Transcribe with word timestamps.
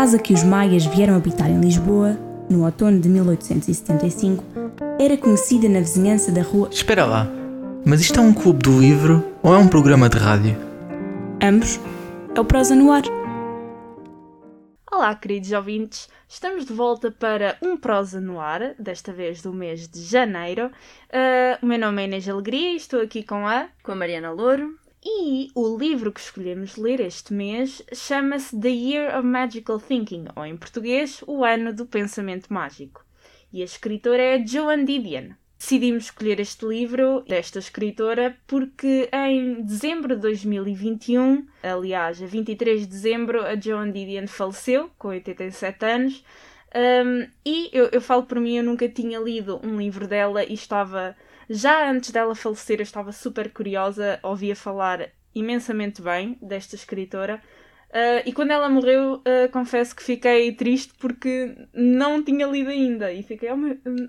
casa 0.00 0.18
que 0.18 0.32
os 0.32 0.42
maias 0.42 0.86
vieram 0.86 1.14
habitar 1.14 1.50
em 1.50 1.60
Lisboa, 1.60 2.18
no 2.48 2.64
outono 2.64 2.98
de 2.98 3.06
1875, 3.06 4.42
era 4.98 5.14
conhecida 5.14 5.68
na 5.68 5.80
vizinhança 5.80 6.32
da 6.32 6.40
rua. 6.40 6.70
Espera 6.72 7.04
lá, 7.04 7.28
mas 7.84 8.00
isto 8.00 8.18
é 8.18 8.22
um 8.22 8.32
clube 8.32 8.60
do 8.60 8.80
livro 8.80 9.22
ou 9.42 9.54
é 9.54 9.58
um 9.58 9.68
programa 9.68 10.08
de 10.08 10.16
rádio? 10.16 10.56
Ambos. 11.42 11.78
É 12.34 12.40
o 12.40 12.44
Prosa 12.46 12.74
no 12.74 12.90
Ar. 12.90 13.02
Olá, 14.90 15.14
queridos 15.14 15.52
ouvintes. 15.52 16.08
Estamos 16.26 16.64
de 16.64 16.72
volta 16.72 17.10
para 17.10 17.58
um 17.60 17.76
Prosa 17.76 18.22
no 18.22 18.40
Ar, 18.40 18.74
desta 18.78 19.12
vez 19.12 19.42
do 19.42 19.52
mês 19.52 19.86
de 19.86 20.00
janeiro. 20.00 20.70
Uh, 21.10 21.62
o 21.62 21.66
meu 21.66 21.78
nome 21.78 22.00
é 22.00 22.04
Inês 22.06 22.26
Alegria 22.26 22.72
e 22.72 22.76
estou 22.76 23.02
aqui 23.02 23.22
com 23.22 23.46
a. 23.46 23.68
Com 23.82 23.92
a 23.92 23.96
Mariana 23.96 24.30
Louro. 24.30 24.80
E 25.02 25.50
o 25.54 25.78
livro 25.78 26.12
que 26.12 26.20
escolhemos 26.20 26.76
ler 26.76 27.00
este 27.00 27.32
mês 27.32 27.82
chama-se 27.90 28.58
The 28.60 28.68
Year 28.68 29.18
of 29.18 29.26
Magical 29.26 29.80
Thinking, 29.80 30.26
ou 30.36 30.44
em 30.44 30.58
português, 30.58 31.24
O 31.26 31.42
Ano 31.42 31.72
do 31.72 31.86
Pensamento 31.86 32.52
Mágico. 32.52 33.02
E 33.50 33.62
a 33.62 33.64
escritora 33.64 34.22
é 34.22 34.46
Joan 34.46 34.84
Didion. 34.84 35.30
Decidimos 35.58 36.04
escolher 36.04 36.38
este 36.38 36.66
livro 36.66 37.22
desta 37.26 37.58
escritora 37.58 38.36
porque 38.46 39.08
em 39.10 39.62
dezembro 39.62 40.16
de 40.16 40.20
2021, 40.20 41.46
aliás, 41.62 42.22
a 42.22 42.26
23 42.26 42.82
de 42.82 42.86
dezembro, 42.86 43.42
a 43.42 43.58
Joan 43.58 43.90
Didion 43.90 44.26
faleceu, 44.26 44.90
com 44.98 45.08
87 45.08 45.84
anos. 45.86 46.24
Um, 46.74 47.26
e 47.44 47.70
eu, 47.72 47.88
eu 47.90 48.02
falo 48.02 48.24
por 48.24 48.38
mim, 48.38 48.56
eu 48.56 48.64
nunca 48.64 48.86
tinha 48.86 49.18
lido 49.18 49.60
um 49.64 49.78
livro 49.78 50.06
dela 50.06 50.44
e 50.44 50.52
estava 50.52 51.16
já 51.52 51.90
antes 51.90 52.12
dela 52.12 52.34
falecer, 52.36 52.78
eu 52.78 52.84
estava 52.84 53.10
super 53.10 53.52
curiosa, 53.52 54.20
ouvia 54.22 54.54
falar 54.54 55.10
imensamente 55.34 56.00
bem 56.00 56.38
desta 56.40 56.76
escritora. 56.76 57.42
Uh, 57.88 58.22
e 58.24 58.32
quando 58.32 58.52
ela 58.52 58.68
morreu, 58.68 59.14
uh, 59.14 59.50
confesso 59.50 59.96
que 59.96 60.02
fiquei 60.04 60.52
triste 60.52 60.94
porque 60.96 61.56
não 61.74 62.22
tinha 62.22 62.46
lido 62.46 62.70
ainda. 62.70 63.12
E 63.12 63.24
fiquei, 63.24 63.50
oh, 63.50 63.56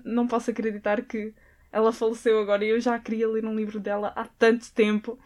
não 0.04 0.28
posso 0.28 0.52
acreditar 0.52 1.02
que 1.02 1.34
ela 1.72 1.92
faleceu 1.92 2.38
agora 2.38 2.64
e 2.64 2.68
eu 2.68 2.80
já 2.80 2.96
queria 3.00 3.28
ler 3.28 3.44
um 3.44 3.56
livro 3.56 3.80
dela 3.80 4.12
há 4.14 4.24
tanto 4.24 4.72
tempo. 4.72 5.18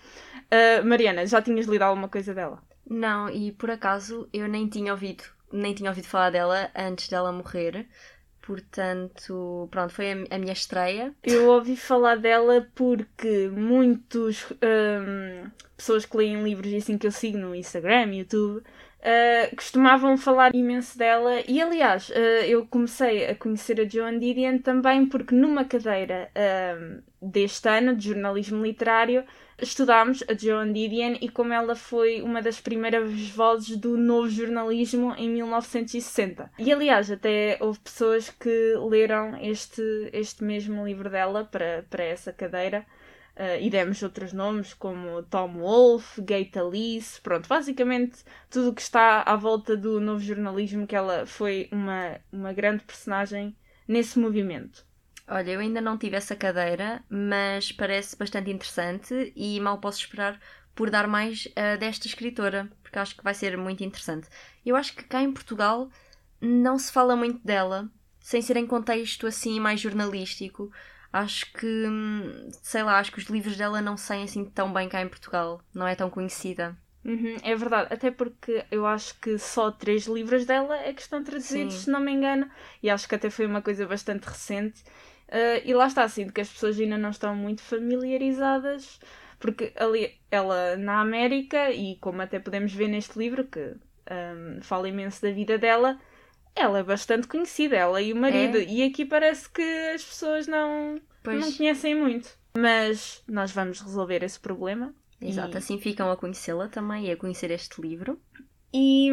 Uh, 0.46 0.86
Mariana, 0.86 1.26
já 1.26 1.42
tinhas 1.42 1.66
lido 1.66 1.82
alguma 1.82 2.08
coisa 2.08 2.32
dela? 2.32 2.62
Não, 2.88 3.28
e 3.28 3.52
por 3.52 3.70
acaso 3.70 4.26
eu 4.32 4.48
nem 4.48 4.66
tinha 4.68 4.92
ouvido, 4.92 5.24
nem 5.52 5.74
tinha 5.74 5.90
ouvido 5.90 6.06
falar 6.06 6.30
dela 6.30 6.70
antes 6.74 7.08
dela 7.08 7.30
morrer. 7.30 7.86
Portanto, 8.46 9.66
pronto, 9.72 9.92
foi 9.92 10.12
a, 10.30 10.38
minha 10.38 10.52
estreia. 10.52 11.12
Eu 11.24 11.48
ouvi 11.48 11.76
falar 11.76 12.16
dela 12.16 12.64
porque 12.76 13.48
muitos 13.48 14.46
um, 14.52 15.50
pessoas 15.76 16.06
que 16.06 16.16
leem 16.16 16.44
livros 16.44 16.70
e 16.70 16.76
assim 16.76 16.96
que 16.96 17.08
eu 17.08 17.10
sigo 17.10 17.38
no 17.38 17.56
Instagram, 17.56 18.14
YouTube, 18.14 18.58
uh, 18.58 19.56
costumavam 19.56 20.16
falar 20.16 20.54
imenso 20.54 20.96
dela. 20.96 21.42
E 21.48 21.60
aliás, 21.60 22.08
uh, 22.10 22.44
eu 22.46 22.64
comecei 22.68 23.26
a 23.26 23.34
conhecer 23.34 23.80
a 23.80 23.88
Joan 23.88 24.16
Didion 24.20 24.58
também 24.58 25.06
porque 25.06 25.34
numa 25.34 25.64
cadeira 25.64 26.30
uh, 26.30 27.02
deste 27.20 27.68
ano 27.68 27.96
de 27.96 28.10
jornalismo 28.10 28.62
literário 28.62 29.24
estudámos 29.58 30.22
a 30.28 30.34
Joan 30.34 30.72
Didion 30.72 31.16
e 31.20 31.28
como 31.28 31.52
ela 31.52 31.74
foi 31.74 32.20
uma 32.22 32.42
das 32.42 32.60
primeiras 32.60 33.28
vozes 33.30 33.76
do 33.76 33.96
novo 33.96 34.28
jornalismo 34.28 35.14
em 35.16 35.28
1960. 35.30 36.50
E 36.58 36.72
aliás, 36.72 37.10
até 37.10 37.56
houve 37.60 37.78
pessoas 37.80 38.30
que 38.30 38.74
leram 38.88 39.36
este, 39.40 39.82
este 40.12 40.44
mesmo 40.44 40.84
livro 40.84 41.08
dela 41.08 41.44
para, 41.44 41.84
para 41.88 42.04
essa 42.04 42.32
cadeira. 42.32 42.84
Uh, 43.36 43.60
e 43.60 43.68
demos 43.68 44.02
outros 44.02 44.32
nomes 44.32 44.72
como 44.72 45.22
Tom 45.24 45.58
Wolfe, 45.58 46.22
Gate 46.22 46.56
Alice, 46.56 47.20
pronto, 47.20 47.46
basicamente 47.46 48.24
tudo 48.48 48.70
o 48.70 48.74
que 48.74 48.80
está 48.80 49.20
à 49.20 49.36
volta 49.36 49.76
do 49.76 50.00
novo 50.00 50.20
jornalismo, 50.20 50.86
que 50.86 50.96
ela 50.96 51.26
foi 51.26 51.68
uma, 51.70 52.18
uma 52.32 52.54
grande 52.54 52.82
personagem 52.84 53.54
nesse 53.86 54.18
movimento. 54.18 54.86
Olha, 55.28 55.50
eu 55.50 55.60
ainda 55.60 55.80
não 55.80 55.98
tive 55.98 56.16
essa 56.16 56.36
cadeira, 56.36 57.02
mas 57.08 57.72
parece 57.72 58.16
bastante 58.16 58.50
interessante 58.50 59.32
e 59.34 59.58
mal 59.60 59.78
posso 59.78 59.98
esperar 59.98 60.40
por 60.74 60.88
dar 60.90 61.08
mais 61.08 61.46
uh, 61.46 61.78
desta 61.78 62.06
escritora, 62.06 62.70
porque 62.82 62.98
acho 62.98 63.16
que 63.16 63.24
vai 63.24 63.34
ser 63.34 63.56
muito 63.56 63.82
interessante. 63.82 64.28
Eu 64.64 64.76
acho 64.76 64.94
que 64.94 65.02
cá 65.02 65.20
em 65.22 65.32
Portugal 65.32 65.90
não 66.40 66.78
se 66.78 66.92
fala 66.92 67.16
muito 67.16 67.44
dela, 67.44 67.88
sem 68.20 68.40
ser 68.40 68.56
em 68.56 68.66
contexto 68.66 69.26
assim 69.26 69.58
mais 69.58 69.80
jornalístico. 69.80 70.70
Acho 71.12 71.50
que, 71.52 71.66
hum, 71.66 72.48
sei 72.62 72.82
lá, 72.82 72.98
acho 72.98 73.10
que 73.10 73.18
os 73.18 73.24
livros 73.24 73.56
dela 73.56 73.80
não 73.80 73.96
saem 73.96 74.24
assim 74.24 74.44
tão 74.44 74.72
bem 74.72 74.88
cá 74.88 75.00
em 75.00 75.08
Portugal, 75.08 75.60
não 75.74 75.88
é 75.88 75.94
tão 75.96 76.10
conhecida. 76.10 76.76
Uhum, 77.04 77.36
é 77.42 77.54
verdade, 77.54 77.94
até 77.94 78.10
porque 78.10 78.64
eu 78.70 78.84
acho 78.84 79.18
que 79.20 79.38
só 79.38 79.70
três 79.70 80.06
livros 80.06 80.44
dela 80.44 80.76
é 80.76 80.92
que 80.92 81.00
estão 81.00 81.22
traduzidos, 81.22 81.74
Sim. 81.74 81.80
se 81.84 81.90
não 81.90 82.00
me 82.00 82.12
engano, 82.12 82.50
e 82.82 82.90
acho 82.90 83.08
que 83.08 83.14
até 83.14 83.30
foi 83.30 83.46
uma 83.46 83.62
coisa 83.62 83.86
bastante 83.86 84.24
recente. 84.24 84.82
Uh, 85.28 85.60
e 85.64 85.74
lá 85.74 85.86
está, 85.86 86.04
assim, 86.04 86.28
que 86.28 86.40
as 86.40 86.48
pessoas 86.48 86.78
ainda 86.78 86.96
não 86.96 87.10
estão 87.10 87.34
muito 87.34 87.62
familiarizadas, 87.62 89.00
porque 89.38 89.72
ali 89.76 90.14
ela 90.30 90.76
na 90.76 91.00
América, 91.00 91.70
e 91.70 91.96
como 91.96 92.22
até 92.22 92.38
podemos 92.38 92.72
ver 92.72 92.88
neste 92.88 93.18
livro, 93.18 93.44
que 93.44 93.74
um, 94.10 94.62
fala 94.62 94.88
imenso 94.88 95.20
da 95.22 95.30
vida 95.30 95.58
dela, 95.58 95.98
ela 96.54 96.78
é 96.78 96.82
bastante 96.82 97.26
conhecida, 97.26 97.76
ela 97.76 98.00
e 98.00 98.12
o 98.12 98.16
marido. 98.16 98.58
É? 98.58 98.64
E 98.64 98.82
aqui 98.82 99.04
parece 99.04 99.48
que 99.48 99.62
as 99.94 100.04
pessoas 100.04 100.46
não, 100.46 101.00
não 101.24 101.52
conhecem 101.52 101.94
muito. 101.94 102.30
Mas 102.56 103.22
nós 103.28 103.52
vamos 103.52 103.80
resolver 103.80 104.22
esse 104.22 104.40
problema. 104.40 104.94
Exato, 105.20 105.56
e... 105.56 105.58
assim 105.58 105.78
ficam 105.78 106.10
a 106.10 106.16
conhecê-la 106.16 106.68
também 106.68 107.06
e 107.06 107.10
a 107.10 107.16
conhecer 107.16 107.50
este 107.50 107.80
livro. 107.80 108.20
E, 108.72 109.10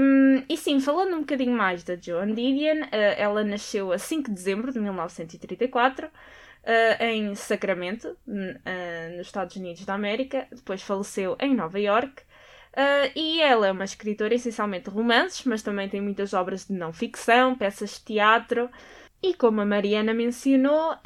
e 0.50 0.58
sim, 0.58 0.80
falando 0.80 1.16
um 1.16 1.20
bocadinho 1.22 1.56
mais 1.56 1.84
da 1.84 1.96
Joan 1.96 2.34
Didion, 2.34 2.84
uh, 2.84 2.88
ela 2.92 3.44
nasceu 3.44 3.92
a 3.92 3.98
5 3.98 4.30
de 4.30 4.36
dezembro 4.36 4.72
de 4.72 4.80
1934 4.80 6.08
uh, 6.08 6.12
eh, 6.64 7.14
em 7.14 7.36
Sacramento, 7.36 8.18
uh, 8.28 9.18
nos 9.18 9.28
Estados 9.28 9.56
Unidos 9.56 9.86
da 9.86 9.94
América. 9.94 10.48
Depois 10.52 10.82
faleceu 10.82 11.38
em 11.40 11.56
Nova 11.56 11.80
York. 11.80 12.24
e 13.16 13.42
ela 13.42 13.68
é 13.68 13.72
uma 13.72 13.86
escritora 13.86 14.34
essencialmente 14.34 14.90
de 14.90 14.96
romances, 14.96 15.46
mas 15.46 15.62
também 15.62 15.88
tem 15.88 16.02
muitas 16.02 16.34
obras 16.34 16.66
de 16.66 16.74
não 16.74 16.92
ficção, 16.92 17.56
peças 17.56 17.92
de 18.00 18.06
teatro. 18.06 18.70
E 19.22 19.34
como 19.36 19.62
a 19.62 19.66
Mariana 19.66 20.14
mencionou, 20.14 20.98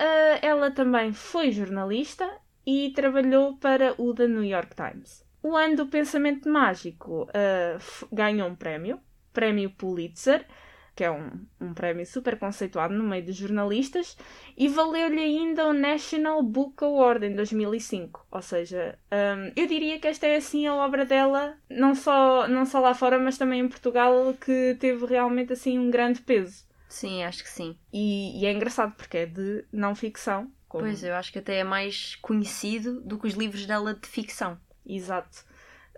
ela 0.42 0.72
também 0.72 1.14
foi 1.14 1.52
jornalista 1.52 2.28
e 2.66 2.92
trabalhou 2.92 3.58
para 3.58 3.94
o 4.02 4.14
The 4.14 4.28
New 4.28 4.44
York 4.44 4.76
Times. 4.76 5.27
O 5.48 5.56
ano 5.56 5.78
do 5.78 5.86
pensamento 5.88 6.50
mágico 6.50 7.24
uh, 7.24 8.08
ganhou 8.12 8.50
um 8.50 8.56
prémio, 8.56 9.00
prémio 9.32 9.70
Pulitzer, 9.70 10.46
que 10.94 11.06
é 11.06 11.10
um, 11.10 11.40
um 11.62 11.74
prémio 11.74 12.06
super 12.06 12.38
conceituado 12.38 12.94
no 12.94 13.06
meio 13.06 13.24
dos 13.24 13.38
jornalistas, 13.38 14.18
e 14.58 14.68
valeu-lhe 14.68 15.22
ainda 15.22 15.66
o 15.66 15.72
National 15.72 16.44
Book 16.44 16.84
Award 16.84 17.28
em 17.28 17.34
2005. 17.34 18.28
Ou 18.30 18.42
seja, 18.42 19.00
um, 19.10 19.54
eu 19.56 19.66
diria 19.68 19.98
que 20.00 20.08
esta 20.10 20.28
é 20.28 20.36
assim 20.36 20.68
a 20.68 20.76
obra 20.76 21.06
dela, 21.06 21.56
não 21.70 21.96
só, 21.96 22.46
não 22.50 22.66
só 22.66 22.82
lá 22.82 22.94
fora, 22.94 23.18
mas 23.18 23.38
também 23.38 23.62
em 23.62 23.70
Portugal, 23.70 24.34
que 24.34 24.76
teve 24.82 25.06
realmente 25.06 25.54
assim 25.54 25.80
um 25.80 25.90
grande 25.90 26.20
peso. 26.20 26.66
Sim, 26.90 27.24
acho 27.24 27.42
que 27.42 27.50
sim. 27.50 27.78
E, 27.94 28.42
e 28.42 28.46
é 28.46 28.52
engraçado 28.52 28.94
porque 28.98 29.20
é 29.20 29.26
de 29.26 29.64
não 29.72 29.96
ficção. 29.96 30.52
Como... 30.68 30.84
Pois, 30.84 31.02
eu 31.02 31.16
acho 31.16 31.32
que 31.32 31.40
até 31.40 31.60
é 31.60 31.64
mais 31.64 32.16
conhecido 32.16 33.00
do 33.00 33.18
que 33.18 33.28
os 33.28 33.34
livros 33.34 33.66
dela 33.66 33.94
de 33.94 34.10
ficção. 34.10 34.60
Exato. 34.88 35.46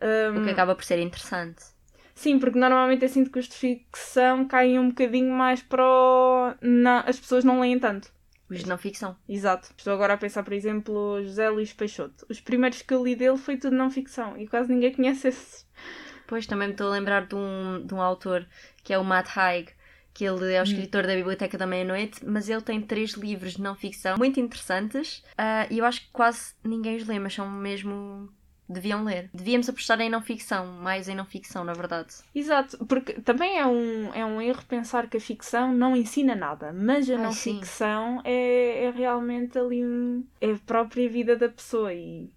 Um, 0.02 0.42
o 0.42 0.44
que 0.44 0.50
acaba 0.50 0.76
por 0.76 0.84
ser 0.84 1.00
interessante. 1.00 1.64
Sim, 2.16 2.40
porque 2.40 2.60
normalmente 2.60 3.06
assim 3.06 3.24
de 3.24 3.30
custo 3.30 3.54
de 3.54 3.60
ficção 3.60 4.46
caem 4.46 4.78
um 4.80 4.90
bocadinho 4.90 5.32
mais 5.32 5.62
para 5.62 5.86
o... 5.86 6.54
Não, 6.62 7.04
as 7.06 7.20
pessoas 7.20 7.46
não 7.46 7.62
leem 7.62 7.80
tanto. 7.80 8.12
Os 8.50 8.59
de 8.59 8.68
não 8.68 8.78
ficção. 8.78 9.16
Exato. 9.28 9.70
Estou 9.78 9.94
agora 9.94 10.16
a 10.16 10.18
pensar, 10.18 10.44
por 10.44 10.53
exemplo, 10.53 11.24
José 11.24 11.50
Luís 11.50 11.72
Peixoto. 11.72 12.26
Os 12.28 12.41
primeiros 12.41 12.82
que 12.82 12.94
eu 12.94 13.03
li 13.03 13.16
dele 13.16 13.38
foi 13.38 13.58
tudo 13.58 13.76
não 13.76 13.91
ficção 13.91 14.38
e 14.38 14.47
quase 14.47 14.74
ninguém 14.74 14.92
conhece 14.92 15.28
esses. 15.30 15.66
Pois, 16.28 16.46
também 16.46 16.68
me 16.68 16.74
estou 16.74 16.88
a 16.88 16.92
lembrar 16.92 17.26
de 17.26 17.35
um, 17.35 17.85
de 17.85 17.94
um 17.94 18.02
autor 18.02 18.46
que 18.84 18.92
é 18.92 18.97
o 18.97 19.03
Matt 19.03 19.30
Haig, 19.38 19.70
que 20.14 20.26
ele 20.26 20.53
é 20.53 20.59
o 20.59 20.62
hum. 20.62 20.66
escritor 20.66 21.08
da 21.08 21.16
Biblioteca 21.16 21.58
da 21.58 21.66
Meia-Noite, 21.66 22.26
mas 22.26 22.50
ele 22.50 22.62
tem 22.62 22.82
três 22.82 23.12
livros 23.12 23.53
de 23.53 23.62
não 23.62 23.76
ficção 23.76 24.18
muito 24.18 24.40
interessantes 24.40 25.20
uh, 25.40 25.72
e 25.72 25.80
eu 25.80 25.85
acho 25.85 26.02
que 26.02 26.09
quase 26.12 26.53
ninguém 26.64 26.97
os 26.97 27.08
lê, 27.08 27.18
mas 27.20 27.34
são 27.34 27.50
mesmo 27.50 28.30
deviam 28.70 29.04
ler. 29.04 29.30
Devíamos 29.34 29.68
apostar 29.68 30.00
em 30.00 30.10
não 30.10 30.22
ficção, 30.22 30.68
mais 30.68 31.10
em 31.10 31.16
não 31.16 31.26
ficção, 31.26 31.64
na 31.64 31.74
verdade. 31.74 32.16
Exato, 32.34 32.86
porque 32.86 33.14
também 33.14 33.58
é 33.58 33.66
um, 33.66 34.14
é 34.14 34.24
um 34.24 34.40
erro 34.40 34.64
pensar 34.68 35.10
que 35.10 35.18
a 35.18 35.22
ficção 35.22 35.74
não 35.74 35.96
ensina 35.96 36.36
nada, 36.36 36.72
mas 36.72 37.10
a 37.10 37.16
Ai, 37.16 37.24
não 37.24 37.34
ficção 37.34 38.22
é, 38.24 38.86
é 38.86 38.92
realmente 38.92 39.58
ali 39.58 39.84
um, 39.84 40.24
é 40.40 40.52
a 40.52 40.60
própria 40.60 41.10
vida 41.10 41.36
da 41.36 41.50
pessoa 41.50 41.94
e 41.94 42.30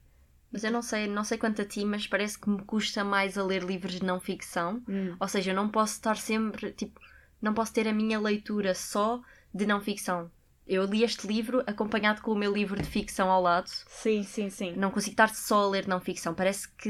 mas 0.50 0.64
eu 0.64 0.70
não 0.70 0.82
sei, 0.82 1.06
não 1.06 1.25
sei 1.25 1.38
quanto 1.38 1.62
a 1.62 1.64
ti, 1.64 1.82
mas 1.82 2.06
parece 2.06 2.38
que 2.38 2.50
me 2.50 2.62
custa 2.62 3.02
mais 3.02 3.38
a 3.38 3.43
ler 3.43 3.62
livros 3.64 3.94
de 3.94 4.05
não 4.05 4.20
ficção. 4.20 4.82
Hum. 4.87 5.17
Ou 5.19 5.26
seja, 5.26 5.50
eu 5.50 5.55
não 5.55 5.67
posso 5.67 5.94
estar 5.94 6.19
sempre, 6.19 6.73
tipo, 6.73 7.00
não 7.40 7.55
posso 7.55 7.73
ter 7.73 7.88
a 7.88 7.93
minha 7.93 8.20
leitura 8.20 8.75
só 8.75 9.23
de 9.55 9.64
não 9.64 9.81
ficção 9.81 10.31
eu 10.66 10.84
li 10.84 11.02
este 11.02 11.26
livro 11.26 11.62
acompanhado 11.66 12.22
com 12.22 12.32
o 12.32 12.36
meu 12.36 12.52
livro 12.52 12.80
de 12.80 12.88
ficção 12.88 13.30
ao 13.30 13.42
lado. 13.42 13.68
Sim, 13.68 14.22
sim, 14.22 14.48
sim. 14.50 14.72
Não 14.76 14.90
consigo 14.90 15.12
estar 15.12 15.34
só 15.34 15.64
a 15.64 15.68
ler 15.68 15.86
não 15.86 16.00
ficção. 16.00 16.34
Parece 16.34 16.68
que, 16.76 16.88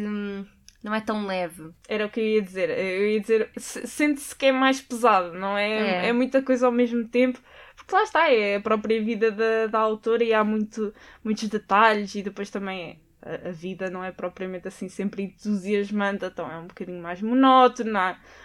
não 0.82 0.94
é 0.94 1.00
tão 1.00 1.26
leve. 1.26 1.70
Era 1.88 2.06
o 2.06 2.10
que 2.10 2.20
eu 2.20 2.24
ia 2.24 2.42
dizer. 2.42 2.70
Eu 2.70 3.08
ia 3.10 3.20
dizer, 3.20 3.50
se- 3.56 3.86
sente-se 3.86 4.34
que 4.34 4.46
é 4.46 4.52
mais 4.52 4.80
pesado, 4.80 5.32
não 5.32 5.56
é? 5.56 6.04
É. 6.04 6.08
É, 6.08 6.12
muita 6.12 6.42
coisa 6.42 6.66
ao 6.66 6.72
mesmo 6.72 7.06
tempo. 7.08 7.40
Porque 7.76 7.94
lá 7.94 8.02
está, 8.02 8.30
é 8.30 8.56
a 8.56 8.60
própria 8.60 9.02
vida 9.02 9.30
da, 9.30 9.66
da 9.66 9.78
autora 9.78 10.22
e 10.24 10.32
há 10.34 10.44
muito, 10.44 10.92
muitos 11.24 11.48
detalhes 11.48 12.14
e 12.14 12.22
depois 12.22 12.50
também 12.50 13.00
a, 13.22 13.48
a 13.48 13.52
vida 13.52 13.88
não 13.90 14.04
é 14.04 14.12
propriamente 14.12 14.68
assim 14.68 14.88
sempre 14.88 15.22
entusiasmante, 15.22 16.24
então 16.24 16.50
é 16.50 16.58
um 16.58 16.66
bocadinho 16.66 17.02
mais 17.02 17.22
monótono, 17.22 17.92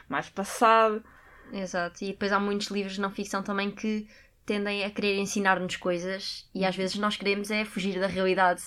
mais 0.07 0.29
passado. 0.29 1.03
Exato. 1.51 2.03
E 2.03 2.07
depois 2.07 2.31
há 2.31 2.39
muitos 2.39 2.67
livros 2.67 2.95
de 2.95 3.01
não 3.01 3.09
ficção 3.09 3.41
também 3.41 3.71
que 3.71 4.07
tendem 4.47 4.83
a 4.83 4.89
querer 4.89 5.17
ensinar-nos 5.19 5.75
coisas 5.75 6.49
e 6.55 6.65
às 6.65 6.75
vezes 6.75 6.95
nós 6.97 7.17
queremos 7.17 7.51
é 7.51 7.65
fugir 7.65 7.99
da 7.99 8.07
realidade 8.07 8.63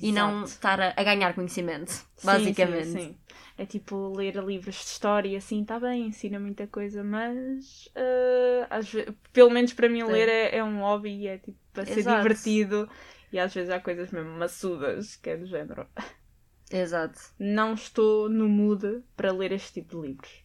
e 0.00 0.12
não 0.12 0.40
Exato. 0.40 0.44
estar 0.44 0.80
a, 0.80 0.94
a 0.96 1.04
ganhar 1.04 1.34
conhecimento, 1.34 1.90
Sim, 1.90 2.26
basicamente. 2.26 2.86
Sim, 2.86 2.98
sim. 3.00 3.16
É 3.58 3.66
tipo 3.66 4.12
ler 4.16 4.36
livros 4.36 4.76
de 4.76 4.82
história, 4.84 5.36
assim, 5.38 5.62
está 5.62 5.78
bem, 5.78 6.06
ensina 6.08 6.40
muita 6.40 6.66
coisa, 6.66 7.04
mas 7.04 7.88
eh, 7.94 8.66
às 8.70 8.90
ve- 8.92 9.12
pelo 9.32 9.50
menos 9.50 9.72
para 9.72 9.88
mim 9.88 10.02
ler 10.04 10.28
é, 10.28 10.56
é 10.56 10.64
um 10.64 10.80
hobby 10.80 11.26
é 11.28 11.38
tipo 11.38 11.58
para 11.72 11.84
ser 11.84 12.00
Exato. 12.00 12.22
divertido 12.22 12.88
e 13.32 13.38
às 13.38 13.52
vezes 13.52 13.70
há 13.70 13.80
coisas 13.80 14.10
mesmo 14.10 14.30
maçudas 14.32 15.16
que 15.16 15.30
é 15.30 15.36
do 15.36 15.46
género. 15.46 15.86
Exato. 16.70 17.20
Não 17.38 17.74
estou 17.74 18.28
no 18.28 18.48
mood 18.48 19.02
para 19.16 19.32
ler 19.32 19.52
este 19.52 19.74
tipo 19.80 20.00
de 20.00 20.08
livros. 20.08 20.43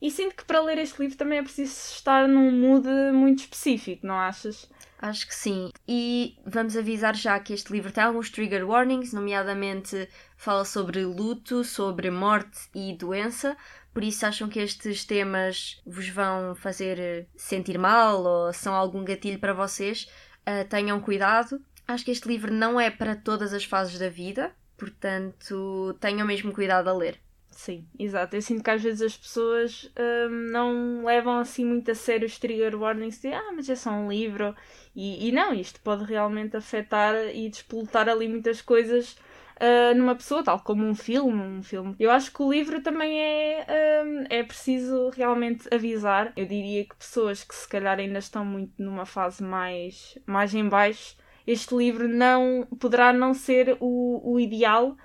E 0.00 0.10
sinto 0.10 0.34
que 0.34 0.44
para 0.44 0.62
ler 0.62 0.78
este 0.78 1.00
livro 1.00 1.16
também 1.16 1.38
é 1.38 1.42
preciso 1.42 1.72
estar 1.92 2.26
num 2.26 2.50
mood 2.50 2.88
muito 3.12 3.40
específico, 3.40 4.06
não 4.06 4.14
achas? 4.14 4.70
Acho 4.98 5.26
que 5.26 5.34
sim. 5.34 5.70
E 5.88 6.36
vamos 6.46 6.76
avisar 6.76 7.14
já 7.16 7.38
que 7.40 7.52
este 7.52 7.72
livro 7.72 7.92
tem 7.92 8.04
alguns 8.04 8.30
trigger 8.30 8.68
warnings, 8.68 9.12
nomeadamente 9.12 10.08
fala 10.36 10.64
sobre 10.64 11.04
luto, 11.04 11.64
sobre 11.64 12.10
morte 12.10 12.68
e 12.74 12.94
doença. 12.94 13.56
Por 13.92 14.04
isso, 14.04 14.24
acham 14.24 14.48
que 14.48 14.60
estes 14.60 15.04
temas 15.04 15.80
vos 15.86 16.08
vão 16.08 16.54
fazer 16.54 17.26
sentir 17.36 17.78
mal 17.78 18.22
ou 18.22 18.52
são 18.52 18.74
algum 18.74 19.04
gatilho 19.04 19.38
para 19.38 19.54
vocês? 19.54 20.08
Ah, 20.44 20.64
tenham 20.64 21.00
cuidado. 21.00 21.60
Acho 21.86 22.04
que 22.04 22.10
este 22.10 22.28
livro 22.28 22.52
não 22.52 22.80
é 22.80 22.90
para 22.90 23.16
todas 23.16 23.52
as 23.52 23.64
fases 23.64 23.98
da 23.98 24.08
vida, 24.08 24.54
portanto, 24.76 25.96
tenham 26.00 26.26
mesmo 26.26 26.52
cuidado 26.52 26.88
a 26.88 26.92
ler. 26.92 27.20
Sim, 27.60 27.86
exato. 27.98 28.34
Eu 28.36 28.40
sinto 28.40 28.62
que 28.64 28.70
às 28.70 28.82
vezes 28.82 29.02
as 29.02 29.16
pessoas 29.18 29.92
hum, 30.30 30.48
não 30.50 31.04
levam 31.04 31.38
assim 31.40 31.62
muito 31.62 31.90
a 31.90 31.94
sério 31.94 32.26
os 32.26 32.38
trigger 32.38 32.74
warnings 32.74 33.20
de 33.20 33.28
ah, 33.34 33.52
mas 33.54 33.68
é 33.68 33.74
só 33.76 33.90
um 33.90 34.10
livro. 34.10 34.54
E, 34.96 35.28
e 35.28 35.32
não, 35.32 35.52
isto 35.52 35.78
pode 35.82 36.04
realmente 36.04 36.56
afetar 36.56 37.14
e 37.34 37.50
despolutar 37.50 38.08
ali 38.08 38.26
muitas 38.28 38.62
coisas 38.62 39.14
ah, 39.60 39.92
numa 39.94 40.14
pessoa, 40.14 40.42
tal 40.42 40.60
como 40.60 40.86
um 40.86 40.94
filme, 40.94 41.38
um 41.42 41.62
filme. 41.62 41.94
Eu 42.00 42.10
acho 42.10 42.32
que 42.32 42.42
o 42.42 42.50
livro 42.50 42.82
também 42.82 43.20
é, 43.20 43.66
hum, 44.06 44.24
é 44.30 44.42
preciso 44.42 45.10
realmente 45.10 45.68
avisar. 45.72 46.32
Eu 46.36 46.46
diria 46.46 46.82
que 46.86 46.96
pessoas 46.96 47.44
que 47.44 47.54
se 47.54 47.68
calhar 47.68 47.98
ainda 47.98 48.20
estão 48.20 48.42
muito 48.42 48.72
numa 48.82 49.04
fase 49.04 49.42
mais, 49.42 50.16
mais 50.26 50.54
em 50.54 50.66
baixo, 50.66 51.14
este 51.46 51.74
livro 51.74 52.08
não 52.08 52.66
poderá 52.80 53.12
não 53.12 53.34
ser 53.34 53.76
o, 53.80 54.32
o 54.32 54.40
ideal. 54.40 54.96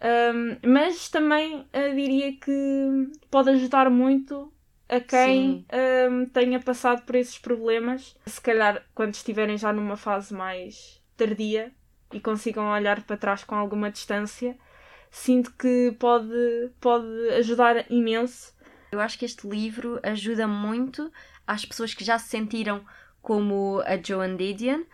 Um, 0.00 0.56
mas 0.64 1.08
também 1.08 1.56
uh, 1.56 1.94
diria 1.94 2.32
que 2.32 3.10
pode 3.30 3.50
ajudar 3.50 3.90
muito 3.90 4.52
a 4.88 5.00
quem 5.00 5.66
um, 6.10 6.24
tenha 6.26 6.60
passado 6.60 7.02
por 7.02 7.14
esses 7.16 7.38
problemas. 7.38 8.16
Se 8.24 8.40
calhar, 8.40 8.82
quando 8.94 9.14
estiverem 9.14 9.58
já 9.58 9.72
numa 9.72 9.96
fase 9.96 10.32
mais 10.32 11.02
tardia 11.16 11.72
e 12.12 12.20
consigam 12.20 12.70
olhar 12.70 13.02
para 13.02 13.16
trás 13.16 13.44
com 13.44 13.54
alguma 13.54 13.90
distância, 13.90 14.56
sinto 15.10 15.52
que 15.52 15.94
pode, 15.98 16.70
pode 16.80 17.06
ajudar 17.38 17.90
imenso. 17.90 18.54
Eu 18.92 19.00
acho 19.00 19.18
que 19.18 19.26
este 19.26 19.46
livro 19.46 20.00
ajuda 20.02 20.46
muito 20.48 21.12
às 21.46 21.64
pessoas 21.64 21.92
que 21.92 22.04
já 22.04 22.18
se 22.18 22.28
sentiram 22.28 22.82
como 23.20 23.82
a 23.84 23.96
Joan 24.02 24.36
Didion, 24.36 24.84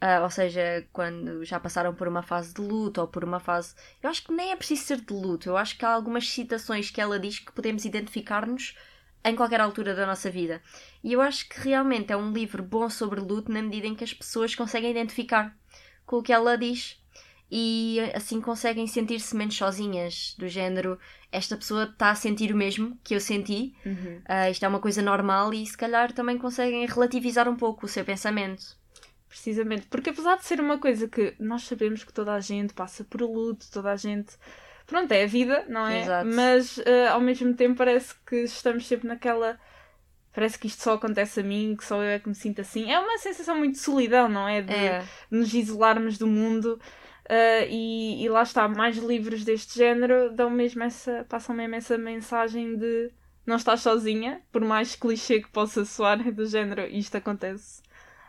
ah, 0.00 0.20
ou 0.22 0.30
seja, 0.30 0.86
quando 0.92 1.44
já 1.44 1.58
passaram 1.58 1.94
por 1.94 2.06
uma 2.06 2.22
fase 2.22 2.54
de 2.54 2.60
luto 2.60 3.00
ou 3.00 3.08
por 3.08 3.24
uma 3.24 3.40
fase. 3.40 3.74
Eu 4.02 4.08
acho 4.08 4.24
que 4.24 4.32
nem 4.32 4.52
é 4.52 4.56
preciso 4.56 4.84
ser 4.84 5.00
de 5.00 5.12
luto, 5.12 5.48
eu 5.48 5.56
acho 5.56 5.76
que 5.76 5.84
há 5.84 5.90
algumas 5.90 6.28
citações 6.28 6.90
que 6.90 7.00
ela 7.00 7.18
diz 7.18 7.38
que 7.40 7.52
podemos 7.52 7.84
identificar-nos 7.84 8.76
em 9.24 9.34
qualquer 9.34 9.60
altura 9.60 9.94
da 9.94 10.06
nossa 10.06 10.30
vida. 10.30 10.62
E 11.02 11.12
eu 11.12 11.20
acho 11.20 11.48
que 11.48 11.60
realmente 11.60 12.12
é 12.12 12.16
um 12.16 12.32
livro 12.32 12.62
bom 12.62 12.88
sobre 12.88 13.20
luto 13.20 13.50
na 13.52 13.60
medida 13.60 13.86
em 13.86 13.94
que 13.94 14.04
as 14.04 14.12
pessoas 14.14 14.54
conseguem 14.54 14.90
identificar 14.90 15.54
com 16.06 16.16
o 16.18 16.22
que 16.22 16.32
ela 16.32 16.56
diz 16.56 17.02
e 17.50 17.98
assim 18.14 18.40
conseguem 18.40 18.86
sentir-se 18.86 19.34
menos 19.34 19.56
sozinhas, 19.56 20.34
do 20.38 20.46
género 20.48 20.98
esta 21.32 21.56
pessoa 21.56 21.84
está 21.84 22.10
a 22.10 22.14
sentir 22.14 22.52
o 22.52 22.56
mesmo 22.56 22.96
que 23.02 23.14
eu 23.14 23.20
senti, 23.20 23.74
ah, 24.26 24.48
isto 24.48 24.64
é 24.64 24.68
uma 24.68 24.80
coisa 24.80 25.02
normal 25.02 25.52
e 25.52 25.66
se 25.66 25.76
calhar 25.76 26.12
também 26.12 26.38
conseguem 26.38 26.86
relativizar 26.86 27.48
um 27.48 27.56
pouco 27.56 27.86
o 27.86 27.88
seu 27.88 28.04
pensamento. 28.04 28.77
Precisamente, 29.28 29.86
porque 29.88 30.10
apesar 30.10 30.36
de 30.36 30.44
ser 30.46 30.60
uma 30.60 30.78
coisa 30.78 31.06
que 31.06 31.34
nós 31.38 31.62
sabemos 31.64 32.02
que 32.02 32.12
toda 32.12 32.32
a 32.32 32.40
gente 32.40 32.72
passa 32.72 33.04
por 33.04 33.20
luto, 33.20 33.66
toda 33.70 33.92
a 33.92 33.96
gente. 33.96 34.36
Pronto, 34.86 35.12
é 35.12 35.24
a 35.24 35.26
vida, 35.26 35.66
não 35.68 35.86
é? 35.86 36.02
Exato. 36.02 36.30
Mas 36.30 36.78
eh, 36.78 37.08
ao 37.08 37.20
mesmo 37.20 37.52
tempo 37.54 37.76
parece 37.76 38.14
que 38.26 38.36
estamos 38.36 38.86
sempre 38.86 39.06
naquela. 39.06 39.58
Parece 40.32 40.58
que 40.58 40.66
isto 40.66 40.82
só 40.82 40.94
acontece 40.94 41.40
a 41.40 41.42
mim, 41.42 41.74
que 41.76 41.84
só 41.84 41.96
eu 42.02 42.08
é 42.10 42.18
que 42.18 42.28
me 42.28 42.34
sinto 42.34 42.60
assim. 42.60 42.90
É 42.90 42.98
uma 42.98 43.18
sensação 43.18 43.56
muito 43.56 43.72
de 43.72 43.80
solidão, 43.80 44.28
não 44.28 44.48
é? 44.48 44.62
De 44.62 44.72
É, 44.72 45.04
nos 45.30 45.52
isolarmos 45.52 46.16
do 46.16 46.26
mundo. 46.26 46.80
eh, 47.28 47.68
e, 47.68 48.24
e 48.24 48.28
lá 48.28 48.42
está, 48.42 48.66
mais 48.68 48.96
livros 48.96 49.44
deste 49.44 49.76
género 49.76 50.30
dão 50.34 50.48
mesmo 50.48 50.82
essa, 50.82 51.26
passam 51.28 51.54
mesmo 51.54 51.74
essa 51.74 51.98
mensagem 51.98 52.76
de 52.76 53.10
não 53.46 53.56
estás 53.56 53.80
sozinha, 53.80 54.40
por 54.52 54.62
mais 54.62 54.94
clichê 54.96 55.40
que 55.40 55.48
possa 55.50 55.84
soar, 55.84 56.18
do 56.32 56.46
género 56.46 56.86
isto 56.86 57.16
acontece 57.16 57.82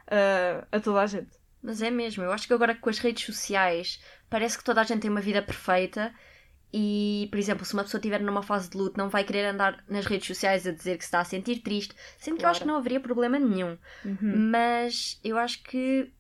eh, 0.10 0.66
a 0.72 0.80
toda 0.80 1.02
a 1.02 1.06
gente. 1.08 1.30
mas 1.62 1.82
é 1.82 1.90
mesmo. 1.92 2.24
Eu 2.24 2.32
acho 2.32 2.48
que 2.48 2.54
agora 2.54 2.74
com 2.76 2.90
as 2.90 3.00
redes 3.00 3.26
sociais 3.26 4.02
parece 4.30 4.58
que 4.58 4.64
toda 4.64 4.82
a 4.82 4.84
gente 4.84 5.02
tem 5.02 5.10
uma 5.12 5.22
vida 5.22 5.42
perfeita 5.42 6.14
e, 6.72 7.28
por 7.32 7.40
exemplo, 7.40 7.66
se 7.66 7.74
uma 7.74 7.84
pessoa 7.84 8.00
estiver 8.00 8.22
numa 8.22 8.44
fase 8.44 8.70
de 8.70 8.78
luto, 8.78 8.98
não 8.98 9.10
vai 9.10 9.24
querer 9.24 9.46
andar 9.48 9.84
nas 9.90 10.06
redes 10.06 10.28
sociais 10.28 10.66
a 10.68 10.72
dizer 10.72 10.98
que 10.98 11.04
se 11.04 11.08
está 11.08 11.20
a 11.20 11.26
sentir 11.26 11.60
triste, 11.62 11.96
sendo 12.18 12.38
que 12.38 12.46
eu 12.46 12.50
acho 12.50 12.60
que 12.60 12.64
Claro. 12.66 12.74
não 12.74 12.80
haveria 12.80 13.00
problema 13.00 13.40
nenhum. 13.40 13.78
Uhum. 14.06 14.50
mas 14.52 15.20
eu 15.24 15.38
acho 15.38 15.64
que 15.64 16.12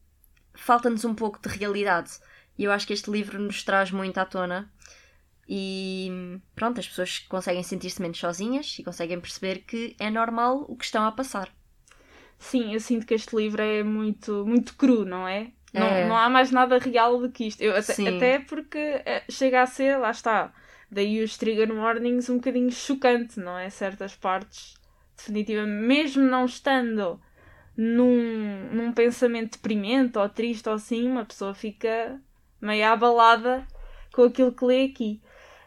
falta-nos 0.55 1.05
um 1.05 1.13
pouco 1.15 1.39
de 1.41 1.47
realidade. 1.55 2.11
E 2.57 2.63
eu 2.65 2.71
acho 2.71 2.85
que 2.87 2.93
este 2.93 3.09
livro 3.11 3.39
nos 3.39 3.63
traz 3.63 3.91
muito 3.91 4.17
à 4.17 4.25
tona. 4.25 4.69
E 5.47 6.11
pronto, 6.55 6.79
as 6.79 6.87
pessoas 6.87 7.19
conseguem 7.19 7.63
sentir-se 7.63 8.01
menos 8.01 8.19
sozinhas 8.19 8.75
e 8.77 8.83
conseguem 8.83 9.19
perceber 9.19 9.59
que 9.59 9.95
é 9.99 10.09
normal 10.09 10.65
o 10.67 10.75
que 10.75 10.85
estão 10.85 11.05
a 11.05 11.11
passar. 11.11 11.49
Sim, 12.39 12.73
eu 12.73 12.79
sinto 12.79 13.05
que 13.05 13.13
este 13.13 13.35
livro 13.35 13.61
é 13.61 13.83
muito, 13.83 14.45
muito 14.47 14.75
cru, 14.75 15.05
não 15.05 15.27
é? 15.27 15.51
Não, 15.73 15.85
É. 15.87 16.07
não 16.07 16.15
há 16.17 16.29
mais 16.29 16.49
nada 16.51 16.79
real 16.79 17.19
do 17.19 17.29
que 17.29 17.47
isto. 17.47 17.61
Eu, 17.61 17.75
até, 17.75 17.93
até 17.93 18.39
porque 18.39 18.77
eh, 18.77 19.23
chega 19.29 19.61
a 19.61 19.65
ser, 19.67 19.97
lá 19.97 20.09
está, 20.09 20.51
daí 20.89 21.21
os 21.21 21.37
trigger 21.37 21.71
warnings 21.71 22.29
um 22.29 22.37
bocadinho 22.37 22.71
chocante, 22.71 23.39
não 23.39 23.57
é? 23.57 23.69
Certas 23.69 24.15
partes, 24.15 24.73
definitivamente, 25.15 25.85
mesmo 25.85 26.23
não 26.23 26.45
estando 26.45 27.19
num, 27.77 28.69
num 28.71 28.91
pensamento 28.93 29.53
deprimente 29.53 30.17
ou 30.17 30.27
triste 30.27 30.67
ou 30.67 30.75
assim, 30.75 31.07
uma 31.07 31.25
pessoa 31.25 31.53
fica 31.53 32.19
meio 32.61 32.85
abalada 32.87 33.67
com 34.11 34.23
aquilo 34.23 34.51
que 34.51 34.65
lê 34.65 34.85
aqui. 34.85 35.21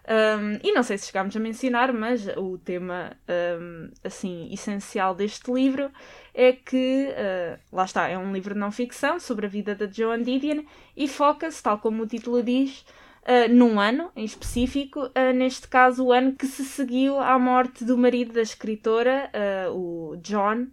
Um, 0.09 0.59
e 0.65 0.73
não 0.73 0.83
sei 0.83 0.99
se 0.99 1.07
chegámos 1.07 1.37
a 1.37 1.41
mencionar, 1.41 1.93
mas 1.93 2.27
o 2.37 2.59
tema 2.59 3.17
um, 3.61 3.89
assim 4.03 4.53
essencial 4.53 5.15
deste 5.15 5.51
livro 5.53 5.91
é 6.35 6.53
que, 6.53 7.09
uh, 7.11 7.59
lá 7.73 7.85
está, 7.85 8.09
é 8.09 8.19
um 8.19 8.33
livro 8.33 8.55
de 8.55 8.61
não 8.61 8.73
ficção 8.73 9.21
sobre 9.21 9.47
a 9.47 9.49
vida 9.49 9.75
da 9.75 9.87
Joan 9.87 10.23
Didion 10.23 10.65
e 10.97 11.07
foca-se, 11.07 11.63
tal 11.63 11.79
como 11.79 12.03
o 12.03 12.07
título 12.07 12.43
diz, 12.43 12.85
uh, 13.23 13.53
num 13.53 13.79
ano 13.79 14.11
em 14.17 14.25
específico, 14.25 15.05
uh, 15.07 15.33
neste 15.35 15.69
caso 15.69 16.07
o 16.07 16.13
ano 16.13 16.33
que 16.33 16.47
se 16.47 16.65
seguiu 16.65 17.19
à 17.19 17.39
morte 17.39 17.85
do 17.85 17.97
marido 17.97 18.33
da 18.33 18.43
escritora, 18.43 19.31
uh, 19.69 19.73
o 19.73 20.17
John. 20.17 20.67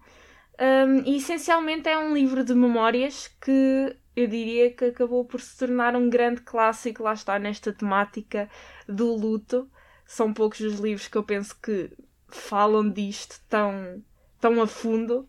Um, 0.61 1.03
e 1.05 1.17
essencialmente 1.17 1.87
é 1.87 1.97
um 1.97 2.13
livro 2.13 2.43
de 2.43 2.53
memórias 2.53 3.29
que 3.39 3.95
eu 4.21 4.27
diria 4.27 4.71
que 4.71 4.85
acabou 4.85 5.25
por 5.25 5.39
se 5.41 5.57
tornar 5.57 5.95
um 5.95 6.09
grande 6.09 6.41
clássico, 6.41 7.03
lá 7.03 7.13
está, 7.13 7.37
nesta 7.39 7.73
temática 7.73 8.49
do 8.87 9.15
luto. 9.15 9.69
São 10.05 10.33
poucos 10.33 10.59
os 10.61 10.79
livros 10.79 11.07
que 11.07 11.17
eu 11.17 11.23
penso 11.23 11.55
que 11.61 11.91
falam 12.27 12.89
disto 12.89 13.39
tão, 13.47 14.03
tão 14.39 14.61
a 14.61 14.67
fundo 14.67 15.27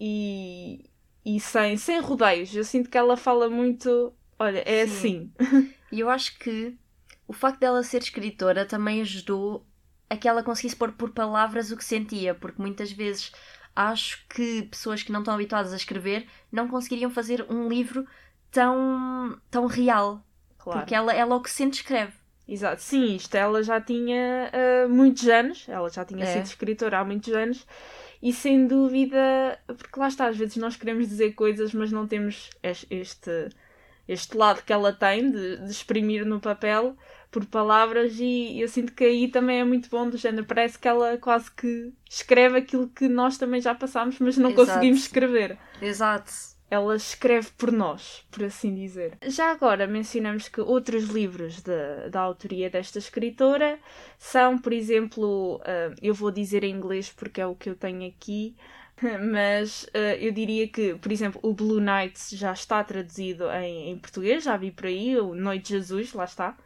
e, 0.00 0.90
e 1.24 1.40
sem, 1.40 1.76
sem 1.76 2.00
rodeios. 2.00 2.54
Eu 2.54 2.64
sinto 2.64 2.90
que 2.90 2.98
ela 2.98 3.16
fala 3.16 3.48
muito. 3.48 4.12
Olha, 4.38 4.62
é 4.66 4.86
Sim. 4.86 5.32
assim. 5.38 5.72
E 5.90 6.00
eu 6.00 6.10
acho 6.10 6.38
que 6.38 6.76
o 7.26 7.32
facto 7.32 7.60
dela 7.60 7.82
ser 7.82 8.02
escritora 8.02 8.64
também 8.64 9.00
ajudou 9.00 9.66
a 10.10 10.16
que 10.16 10.28
ela 10.28 10.42
conseguisse 10.42 10.76
pôr 10.76 10.92
por 10.92 11.10
palavras 11.10 11.70
o 11.70 11.76
que 11.76 11.84
sentia, 11.84 12.34
porque 12.34 12.60
muitas 12.60 12.90
vezes 12.90 13.32
acho 13.74 14.24
que 14.28 14.62
pessoas 14.64 15.02
que 15.02 15.12
não 15.12 15.20
estão 15.20 15.34
habituadas 15.34 15.72
a 15.72 15.76
escrever 15.76 16.26
não 16.50 16.68
conseguiriam 16.68 17.10
fazer 17.10 17.44
um 17.50 17.68
livro 17.68 18.06
tão, 18.50 19.38
tão 19.50 19.66
real. 19.66 20.22
Claro. 20.58 20.80
Porque 20.80 20.94
ela, 20.94 21.12
ela 21.14 21.36
o 21.36 21.42
que 21.42 21.50
sente 21.50 21.76
escreve. 21.80 22.12
Exato, 22.46 22.80
sim, 22.80 23.16
isto 23.16 23.34
ela 23.34 23.62
já 23.62 23.78
tinha 23.78 24.50
uh, 24.54 24.88
muitos 24.88 25.28
anos, 25.28 25.68
ela 25.68 25.88
já 25.90 26.02
tinha 26.04 26.24
É. 26.24 26.32
sido 26.32 26.46
escritora 26.46 26.98
há 26.98 27.04
muitos 27.04 27.30
anos 27.34 27.66
e 28.22 28.32
sem 28.32 28.66
dúvida, 28.66 29.60
porque 29.66 30.00
lá 30.00 30.08
está, 30.08 30.26
às 30.28 30.36
vezes 30.36 30.56
nós 30.56 30.74
queremos 30.74 31.06
dizer 31.08 31.32
coisas, 31.34 31.74
mas 31.74 31.92
não 31.92 32.06
temos 32.06 32.48
es- 32.62 32.86
este, 32.90 33.50
este 34.08 34.34
lado 34.34 34.62
que 34.62 34.72
ela 34.72 34.94
tem 34.94 35.30
de, 35.30 35.58
de 35.58 35.70
exprimir 35.70 36.24
no 36.24 36.40
papel 36.40 36.96
por 37.30 37.44
palavras 37.46 38.18
e 38.18 38.60
eu 38.60 38.68
sinto 38.68 38.92
que 38.92 39.04
aí 39.04 39.28
também 39.28 39.60
é 39.60 39.64
muito 39.64 39.88
bom 39.90 40.08
do 40.08 40.16
género, 40.16 40.46
parece 40.46 40.78
que 40.78 40.88
ela 40.88 41.18
quase 41.18 41.50
que 41.50 41.92
escreve 42.08 42.58
aquilo 42.58 42.88
que 42.88 43.08
nós 43.08 43.36
também 43.36 43.60
já 43.60 43.74
passámos, 43.74 44.18
mas 44.18 44.36
não 44.36 44.50
Exato. 44.50 44.66
conseguimos 44.66 45.00
escrever. 45.00 45.58
Exato. 45.80 46.32
Ela 46.70 46.96
escreve 46.96 47.48
por 47.56 47.72
nós, 47.72 48.26
por 48.30 48.44
assim 48.44 48.74
dizer. 48.74 49.16
Já 49.26 49.50
agora 49.50 49.86
mencionamos 49.86 50.48
que 50.48 50.60
outros 50.60 51.04
livros 51.04 51.62
da 51.62 52.08
da 52.10 52.20
autoria 52.20 52.68
desta 52.68 52.98
escritora 52.98 53.78
são, 54.18 54.58
por 54.58 54.72
exemplo, 54.72 55.60
ah, 55.64 55.94
eu 56.02 56.12
vou 56.14 56.30
dizer 56.30 56.64
em 56.64 56.74
inglês 56.74 57.10
porque 57.10 57.40
é 57.40 57.46
o 57.46 57.54
que 57.54 57.70
eu 57.70 57.74
tenho 57.74 58.06
aqui, 58.06 58.54
mas 59.32 59.88
ah, 59.94 60.16
eu 60.16 60.30
diria 60.32 60.68
que, 60.68 60.94
por 60.96 61.10
exemplo, 61.12 61.40
o 61.42 61.54
Blue 61.54 61.80
Nights 61.80 62.30
já 62.32 62.52
está 62.52 62.82
traduzido 62.84 63.50
em, 63.50 63.90
em 63.90 63.98
português, 63.98 64.44
já 64.44 64.56
vi 64.56 64.70
por 64.70 64.86
aí, 64.86 65.16
o 65.18 65.34
Noite 65.34 65.68
de 65.68 65.78
Jesus, 65.78 66.12
lá 66.12 66.24
está. 66.24 66.56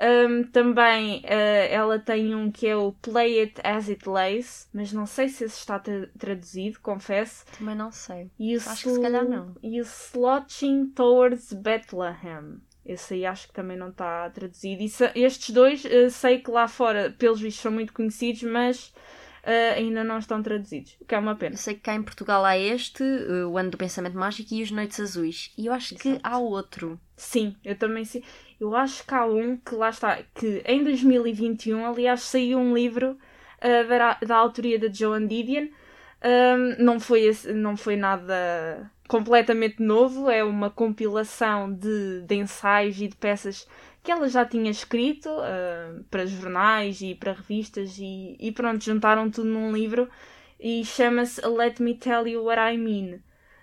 Um, 0.00 0.42
também 0.44 1.22
ah, 1.24 1.34
ela 1.70 1.98
tem 1.98 2.34
um 2.34 2.50
que 2.50 2.66
é 2.66 2.76
o 2.76 2.92
Play 2.92 3.40
It 3.40 3.60
As 3.62 3.88
It 3.88 4.08
Lays, 4.08 4.68
mas 4.74 4.92
não 4.92 5.06
sei 5.06 5.28
se 5.28 5.44
esse 5.44 5.58
está 5.58 5.78
tra- 5.78 6.08
traduzido, 6.18 6.80
confesso. 6.80 7.44
Também 7.58 7.76
não 7.76 7.92
sei. 7.92 8.28
E 8.38 8.56
Acho 8.56 8.82
que 8.82 8.90
se 8.90 9.00
calhar 9.00 9.24
não. 9.24 9.54
E 9.62 9.80
o 9.80 9.84
Slotching 9.84 10.86
Towards 10.94 11.52
Bethlehem. 11.52 12.60
Esse 12.84 13.14
aí 13.14 13.24
acho 13.24 13.48
que 13.48 13.54
também 13.54 13.76
não 13.78 13.88
está 13.88 14.28
traduzido. 14.30 14.82
E 15.14 15.22
estes 15.24 15.50
dois 15.50 15.84
eh, 15.84 16.10
sei 16.10 16.40
que 16.40 16.50
lá 16.50 16.68
fora, 16.68 17.14
pelos 17.16 17.40
vistos, 17.40 17.62
são 17.62 17.72
muito 17.72 17.92
conhecidos, 17.94 18.42
mas 18.42 18.92
eh, 19.46 19.74
ainda 19.74 20.02
não 20.02 20.18
estão 20.18 20.42
traduzidos. 20.42 20.96
O 21.00 21.04
que 21.04 21.14
é 21.14 21.18
uma 21.18 21.36
pena. 21.36 21.54
Eu 21.54 21.58
sei 21.58 21.74
que 21.74 21.80
cá 21.80 21.94
em 21.94 22.02
Portugal 22.02 22.44
há 22.44 22.56
este, 22.56 23.02
uh, 23.02 23.48
o 23.50 23.58
Ano 23.58 23.70
do 23.70 23.76
Pensamento 23.76 24.16
Mágico 24.16 24.54
e 24.54 24.62
os 24.62 24.70
Noites 24.70 24.98
Azuis. 24.98 25.52
E 25.58 25.66
eu 25.66 25.72
acho 25.72 25.94
que 25.96 26.08
Exato. 26.08 26.20
há 26.24 26.38
outro. 26.38 26.98
Sim, 27.16 27.54
eu 27.62 27.76
também 27.76 28.04
sei. 28.04 28.24
Eu 28.58 28.74
acho 28.74 29.06
que 29.06 29.14
há 29.14 29.26
um 29.26 29.56
que 29.58 29.74
lá 29.74 29.90
está, 29.90 30.22
que 30.34 30.62
em 30.64 30.82
2021, 30.82 31.84
aliás, 31.84 32.22
saiu 32.22 32.58
um 32.58 32.74
livro 32.74 33.18
eh, 33.60 33.84
da, 33.84 34.14
da 34.14 34.36
autoria 34.36 34.78
da 34.78 34.88
Joan 34.88 35.26
Didion. 35.26 35.68
Um, 36.24 36.82
não, 36.82 36.98
foi, 36.98 37.30
não 37.54 37.76
foi 37.76 37.96
nada 37.96 38.90
completamente 39.08 39.82
novo, 39.82 40.30
é 40.30 40.42
uma 40.42 40.70
compilação 40.70 41.72
de, 41.72 42.22
de 42.22 42.34
ensaios 42.34 43.00
e 43.00 43.08
de 43.08 43.16
peças 43.16 43.66
que 44.02 44.12
ela 44.12 44.28
já 44.28 44.44
tinha 44.44 44.70
escrito 44.70 45.28
ah, 45.30 46.00
para 46.10 46.26
jornais 46.26 47.00
e 47.00 47.14
para 47.14 47.32
revistas 47.32 47.96
e, 47.98 48.36
e 48.38 48.52
pronto, 48.52 48.84
juntaram 48.84 49.30
tudo 49.30 49.48
num 49.48 49.72
livro 49.72 50.08
e 50.60 50.84
chama-se 50.84 51.40
Let 51.46 51.80
Me 51.80 51.94
Tell 51.94 52.26
You 52.26 52.44
What 52.44 52.60
I 52.60 52.78
Mean. 52.78 53.20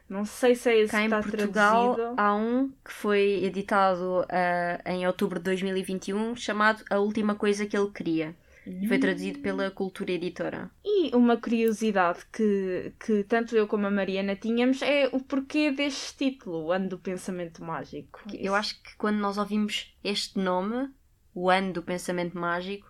Não 0.10 0.26
sei 0.26 0.56
se 0.56 0.70
é 0.70 0.78
esse 0.78 0.92
Cá 0.92 0.98
que 0.98 1.04
em 1.04 1.06
está 1.06 1.22
Portugal 1.22 1.96
traduzido. 1.96 2.22
há 2.22 2.36
um 2.36 2.70
que 2.84 2.92
foi 2.92 3.46
editado 3.46 4.22
uh, 4.22 4.90
em 4.90 5.08
outubro 5.08 5.40
de 5.40 5.46
2021 5.46 6.36
chamado 6.36 6.84
A 6.90 7.00
Última 7.00 7.34
Coisa 7.34 7.66
que 7.66 7.78
Ele 7.78 7.90
Queria. 7.92 8.36
E 8.66 8.88
foi 8.88 9.00
traduzido 9.00 9.40
pela 9.40 9.72
Cultura 9.72 10.12
Editora. 10.12 10.70
E 10.86 11.16
uma 11.16 11.36
curiosidade 11.38 12.20
que, 12.32 12.94
que 13.00 13.24
tanto 13.24 13.56
eu 13.56 13.68
como 13.68 13.88
a 13.88 13.92
Mariana 13.92 14.36
tínhamos 14.36 14.82
é 14.82 15.10
o 15.12 15.20
porquê 15.20 15.72
deste 15.72 16.18
título, 16.18 16.66
o 16.66 16.72
Ano 16.72 16.90
do 16.90 17.00
Pensamento 17.00 17.64
Mágico. 17.64 18.22
Eu 18.34 18.54
acho 18.54 18.82
que 18.84 18.96
quando 18.98 19.18
nós 19.18 19.38
ouvimos 19.38 19.96
este 20.04 20.38
nome, 20.38 20.90
o 21.34 21.50
ano 21.50 21.74
do 21.74 21.84
pensamento 21.84 22.38
mágico, 22.38 22.90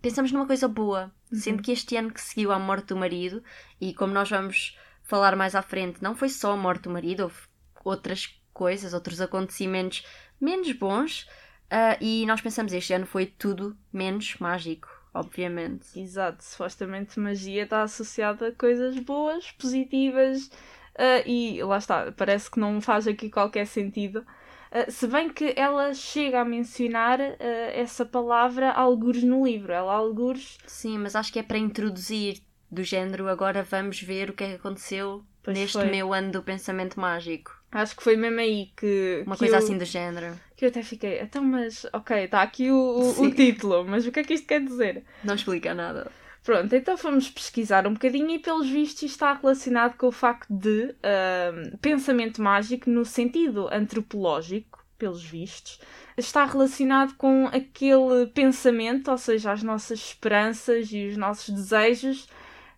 pensamos 0.00 0.32
numa 0.32 0.46
coisa 0.46 0.68
boa. 0.68 1.12
Sendo 1.32 1.62
que 1.62 1.72
este 1.72 1.96
ano 1.96 2.12
que 2.12 2.20
seguiu 2.20 2.50
à 2.50 2.58
morte 2.58 2.88
do 2.88 2.96
marido, 2.96 3.42
e 3.80 3.94
como 3.94 4.12
nós 4.12 4.28
vamos 4.28 4.76
falar 5.02 5.36
mais 5.36 5.54
à 5.54 5.62
frente, 5.62 6.02
não 6.02 6.14
foi 6.14 6.28
só 6.28 6.52
a 6.52 6.56
morte 6.56 6.84
do 6.84 6.90
marido, 6.90 7.24
houve 7.24 7.36
outras 7.84 8.40
coisas, 8.52 8.92
outros 8.92 9.20
acontecimentos 9.20 10.04
menos 10.40 10.72
bons, 10.72 11.28
ah, 11.70 11.96
e 12.00 12.26
nós 12.26 12.40
pensamos 12.40 12.72
este 12.72 12.92
ano 12.92 13.06
foi 13.06 13.26
tudo 13.26 13.76
menos 13.92 14.36
mágico, 14.38 14.88
obviamente. 15.14 15.98
Exato, 15.98 16.44
supostamente 16.44 17.18
magia 17.18 17.64
está 17.64 17.82
associada 17.82 18.48
a 18.48 18.52
coisas 18.52 18.98
boas, 18.98 19.50
positivas, 19.52 20.50
ah, 20.96 21.22
e 21.26 21.62
lá 21.62 21.78
está, 21.78 22.12
parece 22.12 22.50
que 22.50 22.60
não 22.60 22.80
faz 22.80 23.06
aqui 23.06 23.28
qualquer 23.30 23.66
sentido. 23.66 24.24
Ah, 24.70 24.90
se 24.90 25.06
bem 25.08 25.28
que 25.28 25.52
ela 25.56 25.92
chega 25.94 26.40
a 26.40 26.44
mencionar 26.44 27.20
ah, 27.20 27.34
essa 27.74 28.04
palavra 28.06 28.70
algures 28.70 29.22
no 29.24 29.44
livro, 29.44 29.72
ela 29.72 29.92
algures 29.92 30.58
Sim, 30.66 30.98
mas 30.98 31.16
acho 31.16 31.32
que 31.32 31.38
é 31.38 31.42
para 31.42 31.58
introduzir 31.58 32.40
do 32.70 32.84
género 32.84 33.28
agora 33.28 33.64
vamos 33.64 34.00
ver 34.00 34.30
o 34.30 34.32
que 34.32 34.44
é 34.44 34.48
que 34.50 34.54
aconteceu 34.54 35.24
Pois 35.42 35.58
neste 35.58 35.72
foi. 35.72 35.86
meu 35.86 36.12
ano 36.12 36.30
do 36.30 36.42
pensamento 36.42 37.00
mágico. 37.00 37.50
acho 37.72 37.96
que 37.96 38.02
foi 38.02 38.16
mesmo 38.16 38.38
aí 38.40 38.72
que. 38.76 39.22
Uma 39.26 39.34
que 39.34 39.40
coisa 39.40 39.56
eu- 39.56 39.58
assim 39.58 39.76
do 39.76 39.84
género. 39.84 40.38
Que 40.60 40.66
eu 40.66 40.68
até 40.68 40.82
fiquei, 40.82 41.18
então, 41.22 41.42
mas 41.42 41.86
ok, 41.90 42.24
está 42.24 42.42
aqui 42.42 42.70
o, 42.70 42.76
o- 42.76 43.30
título, 43.34 43.82
mas 43.88 44.06
o 44.06 44.12
que 44.12 44.20
é 44.20 44.22
que 44.22 44.34
isto 44.34 44.46
quer 44.46 44.60
dizer? 44.62 45.04
Não 45.24 45.34
explica 45.34 45.72
nada. 45.72 46.12
Pronto, 46.44 46.74
então 46.76 46.98
fomos 46.98 47.30
pesquisar 47.30 47.86
um 47.86 47.94
bocadinho 47.94 48.28
e, 48.28 48.38
pelos 48.38 48.68
vistos, 48.68 49.04
isto 49.04 49.12
está 49.14 49.32
relacionado 49.32 49.96
com 49.96 50.08
o 50.08 50.12
facto 50.12 50.52
de 50.52 50.94
ahm, 51.02 51.76
pensamento 51.80 52.42
mágico, 52.42 52.90
no 52.90 53.06
sentido 53.06 53.68
antropológico, 53.72 54.84
pelos 54.98 55.24
vistos, 55.24 55.80
está 56.14 56.44
relacionado 56.44 57.14
com 57.16 57.46
aquele 57.46 58.26
pensamento, 58.26 59.10
ou 59.10 59.16
seja, 59.16 59.52
as 59.52 59.62
nossas 59.62 59.98
esperanças 59.98 60.92
e 60.92 61.06
os 61.06 61.16
nossos 61.16 61.54
desejos 61.54 62.28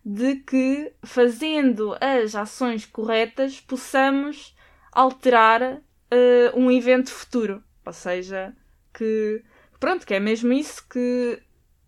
de 0.05 0.37
que, 0.37 0.93
fazendo 1.03 1.97
as 1.99 2.33
ações 2.33 2.85
corretas, 2.85 3.59
possamos 3.59 4.55
alterar 4.89 5.81
eh, 6.09 6.51
um 6.55 6.71
evento 6.71 7.09
futuro. 7.11 7.61
Ou 7.85 7.93
seja, 7.93 8.53
que 8.93 9.43
pronto, 9.79 10.05
que 10.05 10.13
é 10.13 10.19
mesmo 10.19 10.53
isso 10.53 10.87
que 10.87 11.41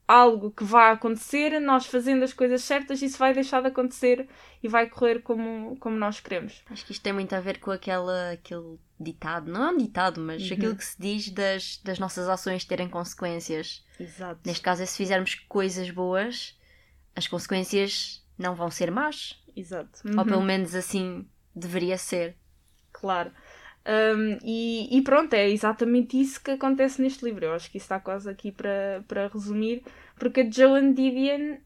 algo 0.08 0.52
que 0.52 0.64
vai 0.64 0.92
acontecer, 0.92 1.60
nós 1.60 1.88
fazendo 1.88 2.24
as 2.24 2.32
coisas 2.34 2.64
certas, 2.64 3.02
isso 3.02 3.18
vai 3.18 3.34
deixar 3.34 3.62
de 3.62 3.70
acontecer 3.70 4.28
e 4.62 4.68
vai 4.68 4.88
correr 4.88 5.22
como, 5.24 5.76
como 5.78 5.96
nós 5.98 6.20
queremos. 6.20 6.62
Acho 6.70 6.86
que 6.86 6.92
isto 6.92 7.02
tem 7.02 7.12
muito 7.14 7.34
a 7.34 7.40
ver 7.40 7.60
com 7.60 7.72
aquela, 7.72 8.32
aquele 8.34 8.78
ditado, 9.00 9.52
não 9.52 9.64
é 9.64 9.72
um 9.72 9.78
ditado, 9.78 10.22
mas 10.22 10.44
Uhum. 10.44 10.58
aquilo 10.58 10.76
que 10.76 10.86
se 10.86 10.96
diz 11.02 11.30
das, 11.32 11.78
das 11.84 11.98
nossas 11.98 12.30
ações 12.30 12.64
terem 12.66 12.88
consequências. 12.88 13.84
Exato. 14.00 14.42
Neste 14.46 14.62
caso, 14.62 14.84
é 14.84 14.86
se 14.86 14.96
fizermos 14.98 15.34
coisas 15.50 15.90
boas, 15.90 16.56
as 17.16 17.28
consequências 17.28 18.24
não 18.38 18.54
vão 18.54 18.70
ser 18.70 18.92
más. 18.92 19.42
Exato. 19.56 20.02
Ou 20.06 20.20
Uhum. 20.20 20.26
pelo 20.26 20.42
menos 20.44 20.76
assim 20.76 21.28
deveria 21.56 21.98
ser. 21.98 22.36
Claro. 22.92 23.32
Um, 23.88 24.40
e, 24.44 24.98
e 24.98 25.02
pronto, 25.04 25.34
é 25.34 25.50
exatamente 25.50 26.20
isso 26.20 26.42
que 26.42 26.52
acontece 26.52 27.02
neste 27.02 27.24
livro. 27.24 27.46
Eu 27.46 27.54
acho 27.54 27.70
que 27.70 27.78
isso 27.78 27.86
está 27.86 28.00
quase 28.00 28.30
aqui 28.30 28.52
para, 28.52 29.04
para 29.08 29.28
resumir, 29.28 29.84
porque 30.18 30.42
a 30.42 30.50
Joan 30.50 30.94
Didion 30.94 31.58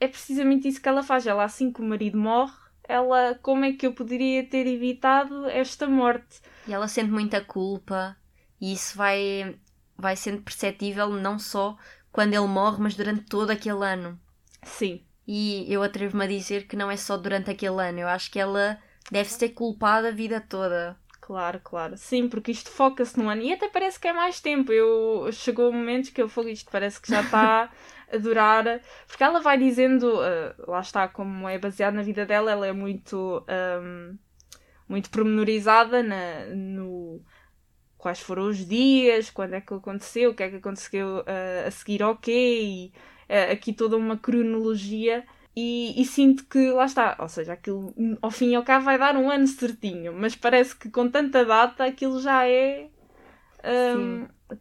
é 0.00 0.08
precisamente 0.08 0.68
isso 0.68 0.80
que 0.82 0.88
ela 0.88 1.02
faz. 1.02 1.26
Ela, 1.26 1.44
assim 1.44 1.72
que 1.72 1.80
o 1.80 1.84
marido 1.84 2.18
morre, 2.18 2.52
ela, 2.84 3.38
como 3.42 3.64
é 3.64 3.72
que 3.72 3.86
eu 3.86 3.94
poderia 3.94 4.44
ter 4.46 4.66
evitado 4.66 5.46
esta 5.48 5.86
morte? 5.88 6.40
E 6.66 6.72
ela 6.72 6.88
sente 6.88 7.10
muita 7.10 7.40
culpa, 7.40 8.16
e 8.60 8.72
isso 8.72 8.96
vai, 8.96 9.58
vai 9.96 10.14
sendo 10.16 10.42
perceptível 10.42 11.08
não 11.10 11.38
só 11.38 11.76
quando 12.12 12.34
ele 12.34 12.46
morre, 12.46 12.78
mas 12.82 12.94
durante 12.94 13.22
todo 13.22 13.50
aquele 13.50 13.84
ano. 13.84 14.20
Sim, 14.62 15.02
E 15.26 15.66
eu 15.72 15.82
atrevo-me 15.82 16.24
a 16.24 16.28
dizer 16.28 16.66
que 16.66 16.76
não 16.76 16.90
é 16.90 16.96
só 16.96 17.16
durante 17.16 17.50
aquele 17.50 17.80
ano. 17.80 18.00
Eu 18.00 18.08
acho 18.08 18.30
que 18.30 18.38
ela 18.38 18.78
deve 19.10 19.30
ser 19.30 19.50
culpada 19.50 20.08
a 20.08 20.12
vida 20.12 20.40
toda. 20.40 20.96
Claro, 21.22 21.60
claro. 21.62 21.96
Sim, 21.96 22.28
porque 22.28 22.50
isto 22.50 22.68
foca-se 22.68 23.16
no 23.16 23.28
ano. 23.28 23.42
E 23.42 23.52
até 23.52 23.68
parece 23.68 23.98
que 23.98 24.08
é 24.08 24.12
mais 24.12 24.40
tempo. 24.40 24.72
Eu 24.72 25.30
chegou 25.32 25.72
momentos 25.72 26.10
que 26.10 26.20
eu 26.20 26.28
fogo 26.28 26.48
isto 26.48 26.68
parece 26.70 27.00
que 27.00 27.08
já 27.08 27.20
está 27.20 27.70
a 28.12 28.16
durar. 28.18 28.80
Porque 29.06 29.22
ela 29.22 29.40
vai 29.40 29.56
dizendo, 29.56 30.20
ah, 30.20 30.54
lá 30.66 30.80
está, 30.80 31.06
como 31.06 31.48
é 31.48 31.58
baseado 31.58 31.94
na 31.94 32.02
vida 32.02 32.26
dela, 32.26 32.50
ela 32.50 32.66
é 32.66 32.72
muito, 32.72 33.44
ahm, 33.48 34.16
muito 34.88 35.10
pormenorizada 35.10 36.02
na, 36.02 36.46
no 36.46 37.22
quais 37.96 38.20
foram 38.20 38.48
os 38.48 38.66
dias, 38.66 39.30
quando 39.30 39.54
é 39.54 39.60
que 39.60 39.72
aconteceu, 39.74 40.30
o 40.32 40.34
que 40.34 40.42
é 40.42 40.50
que 40.50 40.56
aconteceu 40.56 41.24
ah, 41.26 41.68
a 41.68 41.70
seguir 41.70 42.02
ao 42.02 42.16
quê, 42.16 42.60
e 42.62 42.92
ah, 43.28 43.52
aqui 43.52 43.72
toda 43.72 43.96
uma 43.96 44.18
cronologia. 44.18 45.24
E, 45.54 46.00
e 46.00 46.04
sinto 46.06 46.44
que 46.46 46.70
lá 46.70 46.86
está, 46.86 47.16
ou 47.20 47.28
seja, 47.28 47.52
aquilo 47.52 47.94
ao 48.22 48.30
fim 48.30 48.50
e 48.52 48.54
ao 48.54 48.64
cabo 48.64 48.84
vai 48.86 48.98
dar 48.98 49.16
um 49.16 49.30
ano 49.30 49.46
certinho, 49.46 50.12
mas 50.14 50.34
parece 50.34 50.74
que 50.76 50.90
com 50.90 51.08
tanta 51.10 51.44
data 51.44 51.84
aquilo 51.84 52.20
já 52.20 52.46
é. 52.48 52.88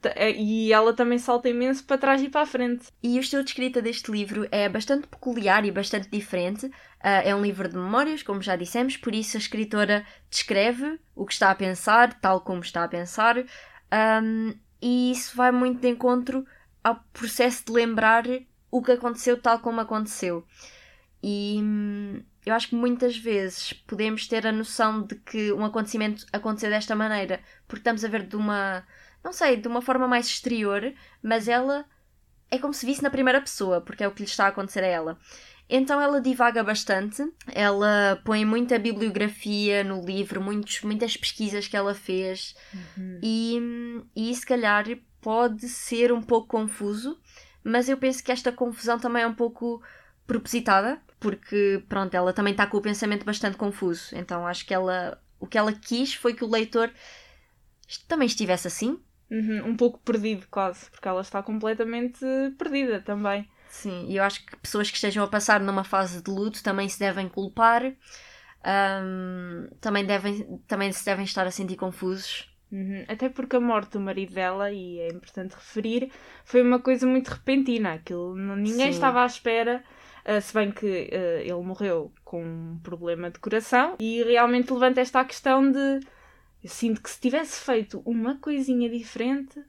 t- 0.02 0.10
é- 0.16 0.32
e 0.32 0.72
ela 0.72 0.94
também 0.94 1.18
salta 1.18 1.50
imenso 1.50 1.84
para 1.86 1.98
trás 1.98 2.22
e 2.22 2.30
para 2.30 2.42
a 2.42 2.46
frente. 2.46 2.88
E 3.04 3.18
o 3.18 3.22
estilo 3.22 3.44
de 3.44 3.50
escrita 3.52 3.82
deste 3.82 4.12
livro 4.12 4.48
é 4.52 4.70
bastante 4.70 5.08
peculiar 5.08 5.66
e 5.66 5.72
bastante 5.72 6.10
diferente. 6.10 6.70
Ah, 7.00 7.22
é 7.24 7.36
um 7.36 7.42
livro 7.42 7.68
de 7.68 7.76
memórias, 7.76 8.24
como 8.24 8.42
já 8.42 8.56
dissemos, 8.56 8.96
por 8.98 9.14
isso 9.14 9.38
a 9.38 9.40
escritora 9.40 10.06
descreve 10.30 11.00
o 11.16 11.26
que 11.26 11.34
está 11.34 11.52
a 11.52 11.56
pensar, 11.56 12.20
tal 12.20 12.42
como 12.42 12.62
está 12.62 12.84
a 12.84 12.88
pensar, 12.88 13.44
Ahm, 13.94 14.54
e 14.82 15.12
isso 15.12 15.36
vai 15.36 15.52
muito 15.52 15.82
de 15.82 15.90
encontro 15.90 16.46
ao 16.82 16.96
processo 17.12 17.66
de 17.66 17.74
lembrar 17.74 18.24
o 18.72 18.82
que 18.82 18.94
aconteceu 18.94 19.36
tal 19.42 19.60
como 19.60 19.82
aconteceu. 19.82 20.46
E 21.24 21.60
hum, 21.62 22.24
eu 22.46 22.54
acho 22.54 22.70
que 22.70 22.76
muitas 22.76 23.16
vezes 23.18 23.74
podemos 23.74 24.28
ter 24.28 24.46
a 24.48 24.52
noção 24.52 25.04
de 25.04 25.16
que 25.16 25.52
um 25.54 25.64
acontecimento 25.64 26.26
aconteceu 26.34 26.70
desta 26.70 26.96
maneira 26.96 27.40
porque 27.68 27.82
estamos 27.82 28.04
a 28.04 28.08
ver 28.08 28.24
de 28.26 28.36
uma, 28.36 28.84
não 29.24 29.32
sei, 29.32 29.58
de 29.58 29.68
uma 29.68 29.82
forma 29.82 30.08
mais 30.08 30.26
exterior, 30.26 30.94
mas 31.22 31.48
ela 31.48 31.86
é 32.50 32.58
como 32.58 32.74
se 32.74 32.86
visse 32.86 33.04
na 33.04 33.10
primeira 33.10 33.40
pessoa, 33.40 33.80
porque 33.82 34.04
é 34.04 34.08
o 34.08 34.12
que 34.12 34.24
lhe 34.24 34.28
está 34.28 34.46
a 34.46 34.50
acontecer 34.50 34.84
a 34.84 34.88
ela. 34.88 35.20
Então 35.70 36.02
ela 36.02 36.20
divaga 36.20 36.64
bastante, 36.64 37.24
ela 37.48 38.20
põe 38.26 38.44
muita 38.44 38.78
bibliografia 38.78 39.86
no 39.86 40.04
livro, 40.04 40.42
muitos, 40.42 40.82
muitas 40.82 41.16
pesquisas 41.16 41.68
que 41.68 41.78
ela 41.78 41.94
fez, 41.96 42.56
Uhum. 42.74 43.20
e, 43.24 44.04
e 44.16 44.36
se 44.36 44.46
calhar 44.46 44.86
pode 45.22 45.70
ser 45.70 46.12
um 46.12 46.22
pouco 46.22 46.48
confuso, 46.48 47.18
mas 47.64 47.88
eu 47.88 47.96
penso 47.96 48.22
que 48.22 48.32
esta 48.34 48.52
confusão 48.52 49.00
também 49.00 49.24
é 49.24 49.28
um 49.28 49.34
pouco 49.36 49.82
propositada, 50.28 51.00
porque 51.22 51.82
pronto, 51.88 52.14
ela 52.14 52.34
também 52.34 52.52
está 52.52 52.68
com 52.68 52.78
o 52.78 52.82
pensamento 52.82 53.24
bastante 53.24 53.56
confuso. 53.56 54.14
Então 54.14 54.46
acho 54.46 54.66
que 54.66 54.74
ela 54.74 55.22
o 55.40 55.48
que 55.48 55.58
ela 55.58 55.72
quis 55.72 56.14
foi 56.14 56.34
que 56.34 56.44
o 56.44 56.50
leitor 56.50 56.92
também 58.08 58.26
estivesse 58.26 58.68
assim. 58.68 59.00
Uhum, 59.30 59.70
Um 59.70 59.78
pouco 59.78 60.00
perdido, 60.00 60.46
quase, 60.52 60.90
porque 60.90 61.08
ela 61.08 61.22
está 61.22 61.42
completamente 61.42 62.20
perdida 62.58 63.00
também. 63.00 63.48
Sim, 63.70 64.08
e 64.10 64.18
eu 64.18 64.24
acho 64.24 64.46
que 64.46 64.58
pessoas 64.58 64.90
que 64.90 64.98
estejam 64.98 65.24
a 65.24 65.28
passar 65.28 65.62
numa 65.62 65.86
fase 65.86 66.22
de 66.22 66.30
luto 66.30 66.62
também 66.62 66.90
se 66.90 67.00
devem 67.00 67.30
culpar, 67.30 67.94
também, 69.80 70.06
devem, 70.06 70.60
também 70.68 70.92
se 70.92 71.06
devem 71.06 71.24
estar 71.24 71.48
a 71.48 71.52
sentir 71.52 71.78
confusos. 71.78 72.50
Uhum, 72.72 73.04
Até 73.08 73.30
porque 73.30 73.56
a 73.56 73.60
morte 73.60 73.94
do 73.94 74.00
marido 74.00 74.34
dela, 74.34 74.72
e 74.72 75.00
é 75.00 75.10
importante 75.10 75.54
referir, 75.54 76.12
foi 76.46 76.62
uma 76.62 76.80
coisa 76.80 77.06
muito 77.06 77.30
repentina. 77.30 77.94
Aquilo, 77.94 78.36
ninguém 78.36 78.86
Sim. 78.86 78.90
estava 78.90 79.24
à 79.24 79.26
espera, 79.26 79.84
ah, 80.26 80.40
se 80.42 80.54
bem 80.54 80.72
que 80.72 81.10
ah, 81.12 81.42
ele 81.42 81.64
morreu 81.64 82.14
com 82.24 82.44
um 82.44 82.80
problema 82.84 83.30
de 83.32 83.40
coração, 83.40 83.96
e 84.00 84.24
realmente 84.24 84.72
levanta 84.74 85.02
esta 85.02 85.24
questão 85.26 85.72
de. 85.72 86.00
Eu 86.64 86.70
sinto 86.70 87.02
que 87.02 87.10
se 87.10 87.20
tivesse 87.20 87.60
feito 87.62 88.02
uma 88.06 88.38
coisinha 88.38 88.88
diferente, 88.90 89.60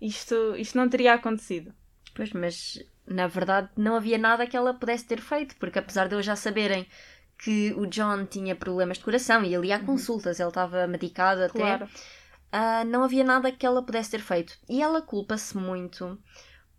isto, 0.00 0.54
isto 0.56 0.78
não 0.78 0.88
teria 0.88 1.14
acontecido. 1.14 1.72
Pois, 2.14 2.32
mas 2.32 2.78
na 3.06 3.26
verdade 3.26 3.70
não 3.76 3.96
havia 3.96 4.18
nada 4.18 4.46
que 4.46 4.56
ela 4.56 4.74
pudesse 4.74 5.04
ter 5.06 5.20
feito, 5.20 5.56
porque 5.56 5.78
apesar 5.78 6.08
de 6.08 6.14
eles 6.14 6.26
já 6.26 6.36
saberem 6.36 6.86
que 7.38 7.72
o 7.74 7.86
John 7.86 8.24
tinha 8.26 8.54
problemas 8.54 8.98
de 8.98 9.04
coração 9.04 9.42
e 9.44 9.54
ele 9.54 9.68
ia 9.68 9.76
a 9.76 9.84
consultas, 9.84 10.38
ele 10.40 10.48
estava 10.48 10.86
medicado 10.86 11.42
até, 11.42 11.58
Claro. 11.58 11.88
ah, 12.52 12.84
não 12.84 13.02
havia 13.04 13.24
nada 13.24 13.50
que 13.52 13.64
ela 13.64 13.82
pudesse 13.82 14.10
ter 14.10 14.20
feito. 14.20 14.58
E 14.68 14.82
ela 14.82 15.00
culpa-se 15.02 15.56
muito 15.56 16.18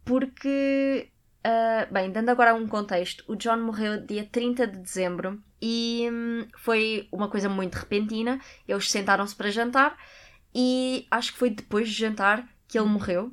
porque, 0.05 1.09
ah, 1.43 1.87
bem, 1.91 2.11
dando 2.11 2.29
agora 2.29 2.53
um 2.53 2.67
contexto, 2.67 3.23
o 3.27 3.35
John 3.35 3.57
morreu 3.57 4.05
dia 4.05 4.27
30 4.29 4.67
de 4.67 4.79
dezembro 4.79 5.41
e 5.61 6.09
hum, 6.11 6.47
foi 6.57 7.07
uma 7.11 7.29
coisa 7.29 7.49
muito 7.49 7.75
repentina. 7.75 8.39
Eles 8.67 8.89
sentaram-se 8.89 9.35
para 9.35 9.51
jantar 9.51 9.97
e 10.53 11.07
acho 11.09 11.33
que 11.33 11.39
foi 11.39 11.49
depois 11.49 11.89
de 11.89 11.95
jantar 11.95 12.47
que 12.67 12.77
ele 12.77 12.87
morreu. 12.87 13.31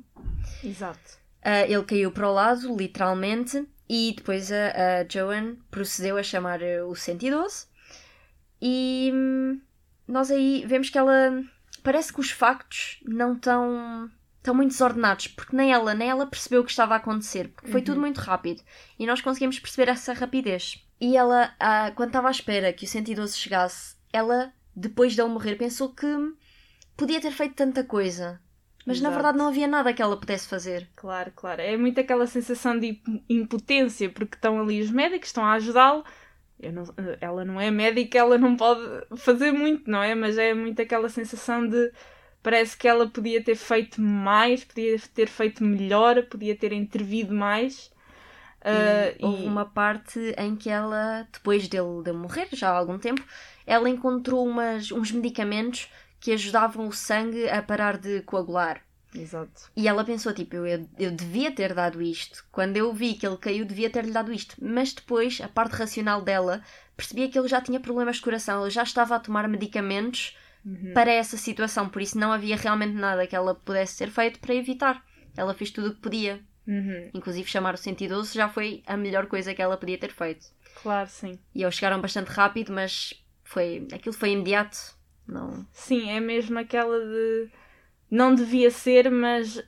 Exato. 0.63 1.17
Ah, 1.41 1.65
ele 1.67 1.83
caiu 1.83 2.11
para 2.11 2.29
o 2.29 2.33
lado, 2.33 2.75
literalmente, 2.75 3.67
e 3.89 4.13
depois 4.15 4.51
a, 4.51 5.01
a 5.01 5.07
Joan 5.07 5.55
procedeu 5.71 6.17
a 6.17 6.23
chamar 6.23 6.61
eh, 6.61 6.83
o 6.83 6.95
112. 6.95 7.67
E 8.61 9.11
hum, 9.13 9.61
nós 10.07 10.31
aí 10.31 10.65
vemos 10.65 10.89
que 10.89 10.97
ela. 10.97 11.43
Parece 11.83 12.11
que 12.11 12.19
os 12.19 12.31
factos 12.31 12.99
não 13.05 13.33
estão. 13.33 14.09
Estão 14.47 14.55
muito 14.55 14.71
desordenados, 14.71 15.27
porque 15.27 15.53
nem 15.53 15.73
ela 15.73 15.93
nem 15.93 16.09
ela 16.09 16.25
percebeu 16.25 16.61
o 16.61 16.63
que 16.63 16.71
estava 16.71 16.93
a 16.93 16.97
acontecer, 16.97 17.49
porque 17.49 17.69
foi 17.69 17.81
tudo 17.81 17.99
muito 17.99 18.19
rápido. 18.19 18.63
E 18.97 19.05
nós 19.05 19.19
conseguimos 19.19 19.59
perceber 19.59 19.91
essa 19.91 20.13
rapidez. 20.13 20.81
E 21.01 21.17
ela, 21.17 21.53
ah, 21.59 21.91
quando 21.93 22.11
estava 22.11 22.29
à 22.29 22.31
espera 22.31 22.71
que 22.71 22.85
o 22.85 22.87
112 22.87 23.37
chegasse, 23.37 23.97
ela, 24.13 24.53
depois 24.73 25.11
de 25.13 25.19
ele 25.21 25.29
morrer, 25.31 25.57
pensou 25.57 25.89
que 25.93 26.07
podia 26.95 27.19
ter 27.19 27.31
feito 27.31 27.55
tanta 27.55 27.83
coisa. 27.83 28.39
Mas 28.85 29.01
na 29.01 29.09
Exato. 29.09 29.15
verdade 29.15 29.37
não 29.37 29.49
havia 29.49 29.67
nada 29.67 29.91
que 29.91 30.01
ela 30.01 30.15
pudesse 30.15 30.47
fazer. 30.47 30.87
Claro, 30.95 31.29
claro. 31.35 31.61
É 31.61 31.75
muito 31.75 31.99
aquela 31.99 32.25
sensação 32.25 32.79
de 32.79 32.87
imp- 32.87 33.23
impotência, 33.29 34.09
porque 34.09 34.35
estão 34.37 34.61
ali 34.61 34.79
os 34.79 34.89
médicos, 34.89 35.27
estão 35.27 35.43
a 35.43 35.55
ajudá-lo. 35.55 36.05
Ela 37.19 37.43
não 37.43 37.59
é 37.59 37.69
médica, 37.69 38.17
ela 38.17 38.37
não 38.37 38.55
pode 38.55 38.81
fazer 39.17 39.51
muito, 39.51 39.91
não 39.91 40.01
é? 40.01 40.15
Mas 40.15 40.37
é 40.37 40.53
muito 40.53 40.81
aquela 40.81 41.09
sensação 41.09 41.67
de. 41.67 41.91
Parece 42.41 42.77
que 42.77 42.87
ela 42.87 43.07
podia 43.07 43.43
ter 43.43 43.55
feito 43.55 44.01
mais, 44.01 44.63
podia 44.63 44.97
ter 45.13 45.27
feito 45.27 45.63
melhor, 45.63 46.23
podia 46.23 46.55
ter 46.55 46.71
intervido 46.71 47.33
mais. 47.33 47.91
E 48.63 49.23
houve 49.23 49.45
uma 49.45 49.65
parte 49.65 50.19
em 50.37 50.55
que 50.55 50.69
ela, 50.69 51.27
depois 51.31 51.67
dele, 51.67 52.03
de 52.03 52.11
morrer, 52.11 52.47
já 52.51 52.69
há 52.69 52.77
algum 52.77 52.97
tempo, 52.97 53.23
ela 53.65 53.89
encontrou 53.89 54.45
umas, 54.45 54.91
uns 54.91 55.11
medicamentos 55.11 55.89
que 56.19 56.31
ajudavam 56.31 56.87
o 56.87 56.91
sangue 56.91 57.49
a 57.49 57.61
parar 57.61 57.97
de 57.97 58.21
coagular. 58.21 58.81
Exato. 59.15 59.71
E 59.75 59.87
ela 59.87 60.03
pensou, 60.03 60.33
tipo, 60.33 60.55
eu, 60.55 60.65
eu, 60.65 60.89
eu 60.99 61.11
devia 61.11 61.51
ter 61.51 61.73
dado 61.73 62.01
isto. 62.01 62.45
Quando 62.51 62.77
eu 62.77 62.93
vi 62.93 63.13
que 63.13 63.25
ele 63.25 63.37
caiu, 63.37 63.65
devia 63.65 63.89
ter-lhe 63.89 64.11
dado 64.11 64.33
isto. 64.33 64.55
Mas 64.61 64.93
depois, 64.93 65.39
a 65.41 65.47
parte 65.47 65.73
racional 65.73 66.21
dela, 66.21 66.61
percebia 66.95 67.29
que 67.29 67.37
ele 67.39 67.47
já 67.47 67.61
tinha 67.61 67.79
problemas 67.79 68.17
de 68.17 68.23
coração, 68.23 68.61
ele 68.61 68.69
já 68.69 68.83
estava 68.83 69.15
a 69.15 69.19
tomar 69.19 69.47
medicamentos 69.47 70.35
Uhum. 70.67 70.91
para 70.93 71.09
essa 71.09 71.37
situação, 71.37 71.87
por 71.87 72.01
isso 72.01 72.17
não 72.19 72.29
havia 72.29 72.57
realmente 72.57 72.93
nada 72.93 73.25
que 73.25 73.33
ela 73.33 73.55
pudesse 73.55 73.93
ser 73.95 74.09
feito 74.09 74.37
para 74.39 74.53
evitar. 74.53 75.01
Ela 75.37 75.53
fez 75.53 75.71
tudo 75.71 75.87
o 75.87 75.95
que 75.95 76.01
podia. 76.01 76.41
Uhum. 76.67 77.09
Inclusive 77.13 77.49
chamar 77.49 77.73
o 77.73 77.77
112 77.77 78.35
já 78.35 78.49
foi 78.49 78.83
a 78.85 78.97
melhor 78.97 79.27
coisa 79.27 79.53
que 79.53 79.61
ela 79.61 79.77
podia 79.77 79.97
ter 79.97 80.11
feito. 80.11 80.47
Claro, 80.81 81.07
sim. 81.09 81.39
E 81.55 81.63
eles 81.63 81.75
chegaram 81.75 82.01
bastante 82.01 82.27
rápido, 82.27 82.73
mas 82.73 83.13
foi 83.43 83.87
aquilo 83.93 84.13
foi 84.13 84.31
imediato. 84.31 84.77
Não. 85.25 85.65
Sim, 85.71 86.09
é 86.09 86.19
mesmo 86.19 86.59
aquela 86.59 86.99
de. 86.99 87.49
Não 88.11 88.35
devia 88.35 88.69
ser, 88.69 89.09
mas 89.09 89.63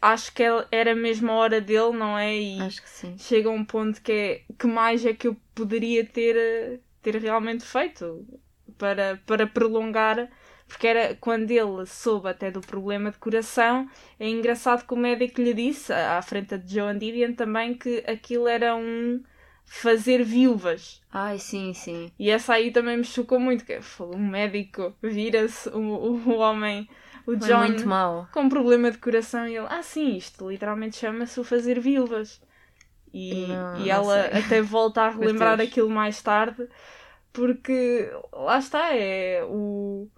acho 0.00 0.32
que 0.34 0.42
era 0.70 0.94
mesmo 0.94 1.30
a 1.30 1.34
hora 1.36 1.60
dele, 1.60 1.92
não 1.92 2.18
é? 2.18 2.36
E 2.38 2.60
Acho 2.60 2.82
que 2.82 2.88
sim. 2.90 3.16
chega 3.18 3.48
a 3.48 3.52
um 3.52 3.64
ponto 3.64 4.00
que 4.02 4.12
é 4.12 4.42
que 4.58 4.66
mais 4.66 5.04
é 5.04 5.12
que 5.14 5.28
eu 5.28 5.36
poderia 5.54 6.04
ter, 6.04 6.36
eh, 6.36 6.80
ter 7.02 7.16
realmente 7.16 7.64
feito 7.64 8.26
para, 8.78 9.20
para 9.26 9.46
prolongar. 9.46 10.28
Porque 10.66 10.86
era 10.86 11.14
quando 11.16 11.50
ele 11.50 11.86
soube 11.86 12.28
até 12.28 12.50
do 12.50 12.60
problema 12.60 13.10
de 13.10 13.18
coração, 13.18 13.88
é 14.20 14.28
engraçado 14.28 14.86
que 14.86 14.92
o 14.92 14.96
médico 14.96 15.40
lhe 15.40 15.54
disse, 15.54 15.92
à 15.92 16.20
frente 16.20 16.58
de 16.58 16.74
Joan 16.74 16.98
Didion 16.98 17.32
também, 17.34 17.74
que 17.74 18.04
aquilo 18.06 18.46
era 18.46 18.76
um 18.76 19.22
fazer 19.64 20.22
viúvas. 20.24 21.02
Ai, 21.10 21.38
sim, 21.38 21.72
sim. 21.74 22.12
E 22.18 22.30
essa 22.30 22.54
aí 22.54 22.70
também 22.70 22.98
me 22.98 23.04
chocou 23.04 23.40
muito, 23.40 23.64
que 23.64 23.80
foi 23.80 24.08
um 24.14 24.28
médico, 24.28 24.94
vira-se 25.02 25.68
o, 25.70 25.78
o, 25.80 26.36
homem, 26.38 26.88
o 27.26 27.36
Foi 27.36 27.36
John, 27.36 27.58
muito 27.58 27.86
mau. 27.86 28.28
com 28.32 28.42
um 28.42 28.48
problema 28.48 28.90
de 28.90 28.98
coração 28.98 29.46
e 29.48 29.56
ele, 29.56 29.66
ah 29.70 29.82
sim, 29.82 30.16
isto 30.16 30.50
literalmente 30.50 30.96
chama-se 30.96 31.38
o 31.40 31.44
fazer 31.44 31.80
viúvas. 31.80 32.40
E, 33.12 33.46
Não, 33.46 33.78
e 33.78 33.88
ela 33.90 34.26
até 34.26 34.60
volta 34.60 35.02
a 35.02 35.10
relembrar 35.10 35.60
aquilo 35.60 35.88
mais 35.90 36.20
tarde, 36.22 36.68
porque 37.32 38.10
lá 38.32 38.58
está, 38.58 38.94
é 38.94 39.42
o... 39.44 40.08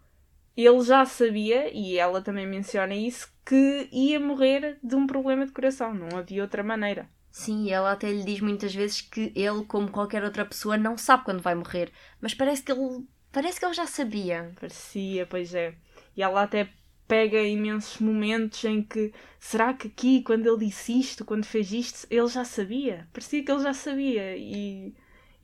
Ele 0.57 0.83
já 0.83 1.05
sabia, 1.07 1.70
e 1.73 1.99
ela 1.99 2.20
também 2.20 2.46
menciona 2.46 2.94
isso, 2.94 3.33
que 3.46 3.88
ia 3.92 4.20
morrer 4.20 4.79
de 4.83 4.94
um 4.94 5.07
problema 5.07 5.46
de 5.46 5.53
coração, 5.53 5.94
não 5.94 6.18
havia 6.18 6.42
outra 6.42 6.62
maneira. 6.62 7.09
Sim, 7.31 7.64
e 7.66 7.70
ela 7.70 7.92
até 7.92 8.11
lhe 8.11 8.25
diz 8.25 8.40
muitas 8.40 8.75
vezes 8.75 9.01
que 9.01 9.33
ele, 9.37 9.64
como 9.64 9.90
qualquer 9.90 10.25
outra 10.25 10.44
pessoa, 10.44 10.77
não 10.77 10.99
sabe 10.99 11.25
quando 11.25 11.40
vai 11.40 11.55
morrer. 11.55 11.92
Mas 12.20 12.35
parece 12.35 12.62
que 12.62 12.73
ele. 12.73 13.07
Parece 13.33 13.61
que 13.61 13.64
ele 13.64 13.75
já 13.75 13.87
sabia. 13.87 14.53
Parecia, 14.59 15.25
pois 15.27 15.55
é. 15.55 15.75
E 16.16 16.23
ela 16.23 16.42
até 16.42 16.68
pega 17.07 17.40
imensos 17.42 17.99
momentos 18.01 18.64
em 18.64 18.83
que 18.83 19.12
será 19.38 19.73
que 19.75 19.88
aqui, 19.88 20.23
quando 20.23 20.46
ele 20.46 20.66
disse 20.66 20.99
isto, 20.99 21.25
quando 21.25 21.44
fez 21.44 21.73
isto, 21.73 22.07
ele 22.11 22.27
já 22.29 22.44
sabia? 22.44 23.09
Parecia 23.12 23.44
que 23.44 23.51
ele 23.51 23.62
já 23.62 23.75
sabia. 23.75 24.37
E, 24.37 24.94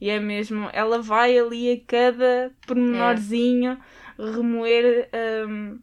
e 0.00 0.10
é 0.10 0.20
mesmo, 0.20 0.68
ela 0.72 1.00
vai 1.00 1.38
ali 1.38 1.72
a 1.72 1.80
cada 1.86 2.52
pormenorzinho 2.66 3.78
remoer 4.18 5.08
hum, 5.48 5.78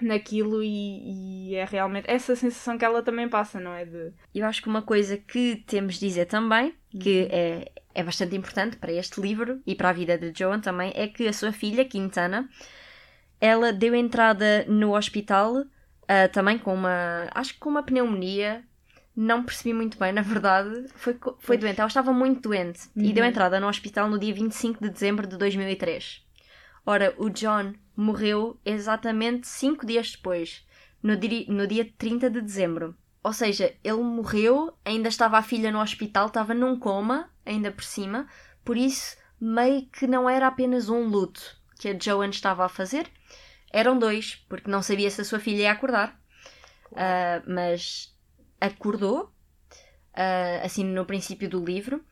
naquilo 0.00 0.62
e, 0.62 1.50
e 1.50 1.54
é 1.54 1.64
realmente 1.64 2.04
essa 2.08 2.36
sensação 2.36 2.76
que 2.76 2.84
ela 2.84 3.02
também 3.02 3.28
passa, 3.28 3.58
não 3.58 3.72
é? 3.72 3.84
De 3.84 4.12
Eu 4.34 4.46
acho 4.46 4.62
que 4.62 4.68
uma 4.68 4.82
coisa 4.82 5.16
que 5.16 5.64
temos 5.66 5.94
de 5.94 6.06
dizer 6.06 6.26
também, 6.26 6.74
que 7.00 7.28
é, 7.30 7.72
é 7.94 8.02
bastante 8.02 8.36
importante 8.36 8.76
para 8.76 8.92
este 8.92 9.20
livro 9.20 9.60
e 9.66 9.74
para 9.74 9.90
a 9.90 9.92
vida 9.92 10.18
de 10.18 10.32
Joan 10.38 10.60
também, 10.60 10.92
é 10.94 11.08
que 11.08 11.26
a 11.26 11.32
sua 11.32 11.52
filha, 11.52 11.84
Quintana, 11.84 12.48
ela 13.40 13.72
deu 13.72 13.94
entrada 13.94 14.64
no 14.66 14.96
hospital 14.96 15.64
ah, 16.08 16.28
também 16.28 16.58
com 16.58 16.74
uma. 16.74 17.28
Acho 17.34 17.54
que 17.54 17.60
com 17.60 17.68
uma 17.68 17.82
pneumonia. 17.82 18.64
Não 19.16 19.42
percebi 19.42 19.72
muito 19.72 19.98
bem, 19.98 20.12
na 20.12 20.20
verdade. 20.22 20.86
Foi, 20.94 21.18
foi 21.38 21.56
doente, 21.56 21.80
ela 21.80 21.88
estava 21.88 22.12
muito 22.12 22.48
doente 22.48 22.88
e 22.94 23.08
Uhum. 23.08 23.12
deu 23.14 23.24
entrada 23.24 23.58
no 23.58 23.66
hospital 23.68 24.08
no 24.10 24.18
dia 24.18 24.34
25 24.34 24.82
de 24.82 24.90
dezembro 24.90 25.26
de 25.26 25.36
2003. 25.38 26.22
Ora, 26.84 27.14
o 27.18 27.30
John 27.30 27.72
morreu 27.96 28.60
exatamente 28.64 29.48
cinco 29.48 29.86
dias 29.86 30.12
depois, 30.12 30.64
no, 31.02 31.16
diri- 31.16 31.46
no 31.48 31.66
dia 31.66 31.90
30 31.98 32.28
de 32.30 32.40
dezembro. 32.40 32.94
ou 33.24 33.32
seja, 33.32 33.74
ele 33.82 33.96
morreu, 34.02 34.72
ainda 34.84 35.08
estava 35.08 35.36
a 35.36 35.42
filha 35.42 35.72
no 35.72 35.80
hospital, 35.80 36.28
estava 36.28 36.54
num 36.54 36.78
coma, 36.78 37.28
ainda 37.44 37.72
por 37.72 37.82
cima, 37.82 38.28
por 38.64 38.76
isso 38.76 39.16
meio 39.40 39.86
que 39.86 40.06
não 40.06 40.30
era 40.30 40.46
apenas 40.46 40.88
um 40.88 41.06
luto 41.08 41.40
que 41.80 41.88
a 41.88 41.98
Joan 41.98 42.28
estava 42.28 42.64
a 42.64 42.68
fazer, 42.68 43.08
eram 43.72 43.98
dois, 43.98 44.36
porque 44.48 44.70
não 44.70 44.80
sabia 44.80 45.10
se 45.10 45.22
a 45.22 45.24
sua 45.24 45.40
filha 45.40 45.62
ia 45.62 45.72
acordar. 45.72 46.16
Uh, 46.92 47.42
mas 47.52 48.14
acordou, 48.60 49.32
uh, 50.14 50.64
assim 50.64 50.84
no 50.84 51.04
princípio 51.04 51.48
do 51.48 51.64
livro. 51.64 52.04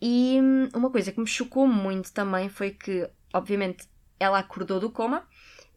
E 0.00 0.38
hum, 0.40 0.68
uma 0.74 0.90
coisa 0.90 1.12
que 1.12 1.20
me 1.20 1.26
chocou 1.26 1.66
muito 1.66 2.12
também 2.12 2.48
foi 2.48 2.72
que, 2.72 3.08
obviamente, 3.32 3.88
ela 4.18 4.38
acordou 4.38 4.80
do 4.80 4.90
coma. 4.90 5.26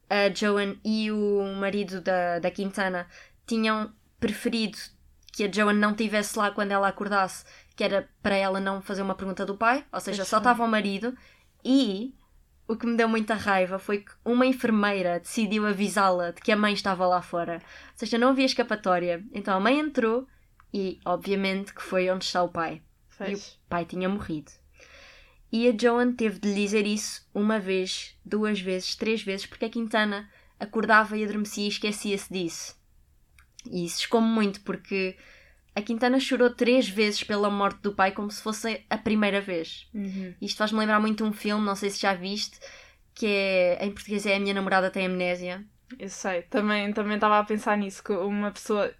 A 0.09 0.33
Joan 0.33 0.75
e 0.83 1.11
o 1.11 1.43
marido 1.55 2.01
da, 2.01 2.39
da 2.39 2.51
Quintana 2.51 3.07
tinham 3.45 3.91
preferido 4.19 4.77
que 5.31 5.43
a 5.43 5.51
Joan 5.51 5.73
não 5.73 5.91
estivesse 5.91 6.37
lá 6.37 6.49
quando 6.51 6.71
ela 6.71 6.87
acordasse, 6.87 7.43
que 7.75 7.83
era 7.83 8.09
para 8.21 8.35
ela 8.35 8.59
não 8.59 8.81
fazer 8.81 9.01
uma 9.01 9.15
pergunta 9.15 9.45
do 9.45 9.57
pai, 9.57 9.85
ou 9.91 9.99
seja, 9.99 10.23
só 10.23 10.37
estava 10.37 10.63
o 10.63 10.67
marido. 10.67 11.15
E 11.63 12.13
o 12.67 12.75
que 12.75 12.87
me 12.87 12.97
deu 12.97 13.07
muita 13.07 13.35
raiva 13.35 13.77
foi 13.77 13.99
que 13.99 14.11
uma 14.23 14.45
enfermeira 14.45 15.19
decidiu 15.19 15.65
avisá-la 15.65 16.31
de 16.31 16.41
que 16.41 16.51
a 16.51 16.57
mãe 16.57 16.73
estava 16.73 17.05
lá 17.05 17.21
fora. 17.21 17.61
Ou 17.91 17.97
seja, 17.97 18.17
não 18.17 18.29
havia 18.29 18.45
escapatória. 18.45 19.23
Então 19.33 19.55
a 19.55 19.59
mãe 19.59 19.79
entrou 19.79 20.27
e, 20.73 20.99
obviamente, 21.05 21.73
que 21.73 21.81
foi 21.81 22.09
onde 22.09 22.25
está 22.25 22.41
o 22.41 22.49
pai. 22.49 22.81
Fez. 23.09 23.29
E 23.29 23.65
o 23.65 23.69
pai 23.69 23.85
tinha 23.85 24.09
morrido. 24.09 24.51
E 25.51 25.69
a 25.69 25.73
Joan 25.77 26.13
teve 26.13 26.39
de 26.39 26.49
lhe 26.49 26.55
dizer 26.55 26.85
isso 26.85 27.25
uma 27.33 27.59
vez, 27.59 28.17
duas 28.25 28.59
vezes, 28.59 28.95
três 28.95 29.21
vezes, 29.21 29.45
porque 29.45 29.65
a 29.65 29.69
Quintana 29.69 30.29
acordava 30.59 31.15
e 31.17 31.23
adormecia 31.23 31.65
e 31.65 31.69
esquecia-se 31.69 32.33
disso. 32.33 32.75
E 33.69 33.85
isso 33.85 33.99
escome 33.99 34.27
muito, 34.27 34.61
porque 34.61 35.15
a 35.75 35.81
Quintana 35.81 36.19
chorou 36.19 36.49
três 36.49 36.87
vezes 36.87 37.23
pela 37.23 37.49
morte 37.49 37.81
do 37.81 37.93
pai, 37.93 38.11
como 38.11 38.31
se 38.31 38.41
fosse 38.41 38.83
a 38.89 38.97
primeira 38.97 39.41
vez. 39.41 39.87
Uhum. 39.93 40.33
Isto 40.41 40.57
faz-me 40.57 40.79
lembrar 40.79 40.99
muito 40.99 41.23
um 41.25 41.33
filme, 41.33 41.65
não 41.65 41.75
sei 41.75 41.89
se 41.89 42.01
já 42.01 42.13
viste, 42.13 42.59
que 43.13 43.25
é, 43.27 43.85
em 43.85 43.91
português 43.91 44.25
é 44.25 44.35
A 44.35 44.39
Minha 44.39 44.53
Namorada 44.53 44.89
Tem 44.89 45.05
Amnésia. 45.05 45.63
Eu 45.99 46.09
sei, 46.09 46.41
também 46.43 46.91
também 46.93 47.15
estava 47.15 47.39
a 47.39 47.43
pensar 47.43 47.77
nisso, 47.77 48.03
que 48.03 48.11
uma 48.13 48.51
pessoa 48.51 48.93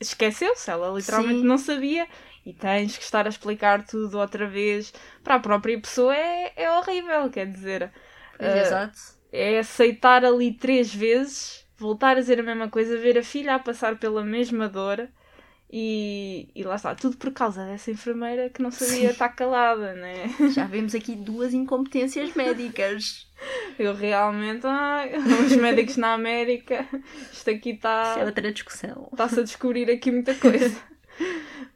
esqueceu-se, 0.00 0.70
ela 0.70 0.96
literalmente 0.96 1.40
Sim. 1.40 1.46
não 1.46 1.58
sabia 1.58 2.06
e 2.44 2.52
tens 2.52 2.96
que 2.96 3.04
estar 3.04 3.26
a 3.26 3.28
explicar 3.28 3.84
tudo 3.84 4.18
outra 4.18 4.46
vez. 4.46 4.92
Para 5.24 5.36
a 5.36 5.40
própria 5.40 5.80
pessoa 5.80 6.14
é, 6.16 6.52
é 6.56 6.70
horrível, 6.70 7.30
quer 7.30 7.46
dizer, 7.50 7.92
Ah, 8.38 8.44
Exato. 8.58 8.98
é 9.32 9.58
aceitar 9.58 10.24
ali 10.24 10.52
três 10.52 10.94
vezes, 10.94 11.66
voltar 11.76 12.16
a 12.16 12.20
dizer 12.20 12.40
a 12.40 12.42
mesma 12.42 12.68
coisa, 12.68 12.96
ver 12.98 13.18
a 13.18 13.22
filha 13.22 13.54
a 13.54 13.58
passar 13.58 13.98
pela 13.98 14.24
mesma 14.24 14.68
dor 14.68 15.08
e, 15.70 16.48
e 16.54 16.62
lá 16.64 16.76
está, 16.76 16.94
tudo 16.94 17.16
por 17.16 17.32
causa 17.32 17.64
dessa 17.66 17.90
enfermeira 17.90 18.48
que 18.50 18.62
não 18.62 18.70
sabia 18.70 19.08
Sim. 19.08 19.12
estar 19.12 19.28
calada, 19.30 19.94
né? 19.94 20.26
Já 20.54 20.64
vemos 20.66 20.94
aqui 20.94 21.14
duas 21.16 21.52
incompetências 21.54 22.34
médicas. 22.34 23.26
Eu 23.78 23.94
realmente, 23.94 24.66
ai, 24.66 25.12
os 25.44 25.56
médicos 25.56 25.96
na 25.96 26.14
América, 26.14 26.86
isto 27.32 27.50
aqui 27.50 27.70
está. 27.70 28.02
Isso 28.12 28.18
é 28.20 28.24
outra 28.24 28.52
discussão. 28.52 29.08
está-se 29.12 29.40
a 29.40 29.42
descobrir 29.42 29.90
aqui 29.90 30.10
muita 30.10 30.34
coisa. 30.36 30.80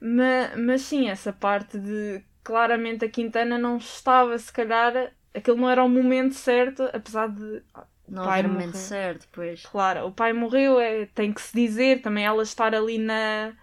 mas, 0.00 0.56
mas 0.58 0.82
sim, 0.82 1.08
essa 1.08 1.32
parte 1.32 1.78
de 1.78 2.22
claramente 2.42 3.04
a 3.04 3.10
Quintana 3.10 3.58
não 3.58 3.76
estava, 3.76 4.36
se 4.38 4.52
calhar, 4.52 5.12
aquele 5.34 5.60
não 5.60 5.68
era 5.70 5.84
o 5.84 5.88
momento 5.88 6.34
certo, 6.34 6.82
apesar 6.92 7.28
de. 7.28 7.62
Não 8.08 8.22
Pai 8.22 8.40
havia 8.40 8.48
morreu. 8.48 8.72
momento 8.72 8.76
certo, 8.76 9.28
pois. 9.32 9.62
Claro, 9.62 10.06
o 10.06 10.12
pai 10.12 10.32
morreu, 10.32 10.80
é, 10.80 11.06
tem 11.06 11.32
que 11.32 11.40
se 11.40 11.52
dizer, 11.54 12.02
também 12.02 12.24
ela 12.24 12.42
estar 12.42 12.74
ali 12.74 12.98
na. 12.98 13.54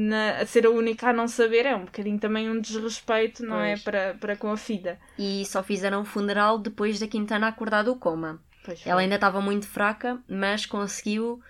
Na, 0.00 0.38
a 0.42 0.46
ser 0.46 0.64
a 0.64 0.70
única 0.70 1.08
a 1.08 1.12
não 1.12 1.26
saber 1.26 1.66
é 1.66 1.74
um 1.74 1.84
bocadinho 1.84 2.20
também 2.20 2.48
um 2.48 2.60
desrespeito, 2.60 3.44
não 3.44 3.60
é? 3.60 3.70
Pois. 3.72 3.82
Para, 3.82 4.14
para 4.14 4.36
com 4.36 4.52
a 4.52 4.56
filha. 4.56 4.96
E 5.18 5.44
só 5.46 5.60
fizeram 5.60 6.02
o 6.02 6.04
funeral 6.04 6.56
depois 6.56 7.00
da 7.00 7.08
Quintana 7.08 7.48
acordar 7.48 7.82
do 7.82 7.96
coma. 7.96 8.40
Ela 8.84 9.00
ainda 9.00 9.16
estava 9.16 9.40
muito 9.40 9.66
fraca, 9.66 10.22
mas 10.28 10.66
conseguiu 10.66 11.42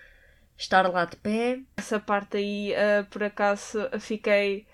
estar 0.57 0.89
lá 0.89 1.05
de 1.05 1.15
pé. 1.17 1.59
Essa 1.77 1.99
parte 1.99 2.37
aí, 2.37 2.73
ah, 2.73 3.05
por 3.11 3.21
acaso, 3.21 3.77
fiquei 3.99 4.65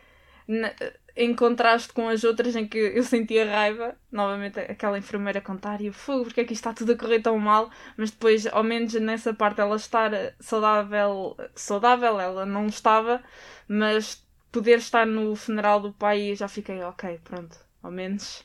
na- 0.47 0.73
em 1.15 1.34
contraste 1.34 1.93
com 1.93 2.10
as 2.10 2.23
outras 2.23 2.56
em 2.56 2.67
que 2.67 2.78
eu 2.78 3.04
sentia 3.04 3.49
raiva. 3.49 3.95
Novamente, 4.12 4.60
aquela 4.60 4.97
enfermeira 4.97 5.41
contar 5.41 5.82
e 5.82 5.89
o 5.89 5.93
fogo, 5.93 6.25
porque 6.25 6.41
é 6.41 6.45
que 6.45 6.54
isto 6.54 6.62
está 6.67 6.73
tudo 6.73 6.91
a 6.93 6.97
correr 6.97 7.21
tão 7.21 7.38
mal. 7.39 7.69
Mas 7.97 8.12
depois, 8.12 8.45
ao 8.47 8.63
menos 8.63 8.93
nessa 8.95 9.34
parte, 9.34 9.62
ela 9.62 9.75
estar 9.75 10.12
saudável, 10.39 11.38
saudável, 11.56 12.19
ela 12.19 12.45
não 12.45 12.67
estava, 12.67 13.23
mas 13.67 14.25
poder 14.51 14.78
estar 14.80 15.06
no 15.06 15.36
funeral 15.36 15.80
do 15.82 15.93
pai, 15.93 16.32
eu 16.32 16.36
já 16.36 16.47
fiquei, 16.47 16.82
ok, 16.82 17.19
pronto, 17.23 17.58
ao 17.84 17.91
menos, 17.91 18.43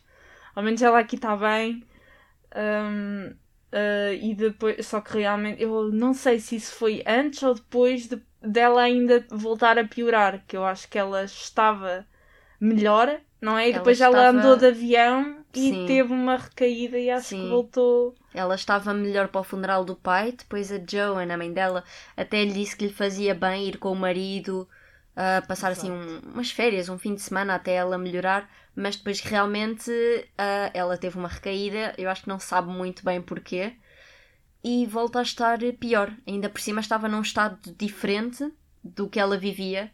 ao 0.54 0.62
menos 0.62 0.83
ela 0.83 0.98
aqui 1.00 1.16
está 1.16 1.37
bem. 1.37 1.85
Hum, 2.56 3.35
Uh, 3.72 4.12
e 4.20 4.35
depois, 4.35 4.85
só 4.85 5.00
que 5.00 5.18
realmente 5.18 5.62
eu 5.62 5.92
não 5.92 6.12
sei 6.12 6.40
se 6.40 6.56
isso 6.56 6.74
foi 6.74 7.04
antes 7.06 7.40
ou 7.44 7.54
depois 7.54 8.09
de, 8.09 8.20
dela 8.42 8.83
ainda 8.83 9.24
voltar 9.30 9.78
a 9.78 9.87
piorar, 9.87 10.44
que 10.46 10.56
eu 10.56 10.64
acho 10.64 10.88
que 10.88 10.98
ela 10.98 11.22
estava 11.22 12.04
melhor, 12.60 13.20
não 13.40 13.56
é? 13.58 13.66
E 13.68 13.70
Ela 13.70 13.78
depois 13.78 14.00
ela 14.00 14.18
estava- 14.18 14.38
andou 14.38 14.56
de 14.56 14.66
avião 14.66 15.44
e 15.54 15.70
Sim. 15.70 15.86
teve 15.86 16.12
uma 16.12 16.36
recaída 16.36 16.98
e 16.98 17.10
acho 17.10 17.28
Sim. 17.28 17.42
que 17.44 17.48
voltou. 17.48 18.14
Ela 18.34 18.54
estava 18.54 18.92
melhor 18.94 19.28
para 19.28 19.40
o 19.40 19.44
funeral 19.44 19.84
do 19.84 19.96
pai. 19.96 20.32
Depois 20.32 20.70
a 20.70 20.78
Joan, 20.78 21.32
a 21.32 21.36
mãe 21.36 21.52
dela, 21.52 21.82
até 22.16 22.44
lhe 22.44 22.52
disse 22.52 22.76
que 22.76 22.86
lhe 22.86 22.92
fazia 22.92 23.34
bem 23.34 23.66
ir 23.68 23.78
com 23.78 23.90
o 23.90 23.96
marido, 23.96 24.68
a 25.16 25.42
passar 25.42 25.72
assim 25.72 25.90
um- 25.90 26.20
umas 26.32 26.50
férias, 26.50 26.88
um 26.88 26.98
fim 26.98 27.14
de 27.14 27.20
semana 27.22 27.54
até 27.54 27.72
ela 27.74 27.98
melhorar. 27.98 28.48
Mas 28.76 28.94
depois 28.96 29.20
realmente 29.20 29.90
ah, 30.38 30.70
ela 30.72 30.96
teve 30.96 31.18
uma 31.18 31.28
recaída. 31.28 31.92
Eu 31.98 32.08
acho 32.08 32.22
que 32.22 32.28
não 32.28 32.38
sabe 32.38 32.70
muito 32.70 33.04
bem 33.04 33.20
porquê. 33.20 33.72
E 34.62 34.86
volta 34.86 35.18
a 35.18 35.22
estar 35.22 35.58
pior. 35.80 36.12
Ainda 36.26 36.48
por 36.48 36.60
cima 36.60 36.80
estava 36.80 37.08
num 37.08 37.22
estado 37.22 37.58
diferente 37.76 38.52
do 38.84 39.08
que 39.08 39.18
ela 39.18 39.36
vivia. 39.36 39.90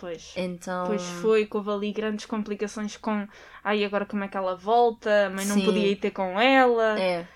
Pois. 0.00 0.32
Então. 0.36 0.86
Pois 0.86 1.02
foi, 1.02 1.46
que 1.46 1.56
houve 1.56 1.70
ali 1.70 1.92
grandes 1.92 2.24
complicações 2.26 2.96
com. 2.96 3.28
Ai, 3.62 3.84
agora 3.84 4.06
como 4.06 4.24
é 4.24 4.28
que 4.28 4.36
ela 4.36 4.56
volta? 4.56 5.26
A 5.26 5.30
mãe 5.30 5.44
não 5.44 5.56
Sim. 5.56 5.64
podia 5.66 5.86
ir 5.88 5.96
ter 5.96 6.10
com 6.10 6.40
ela. 6.40 6.98
É. 6.98 7.26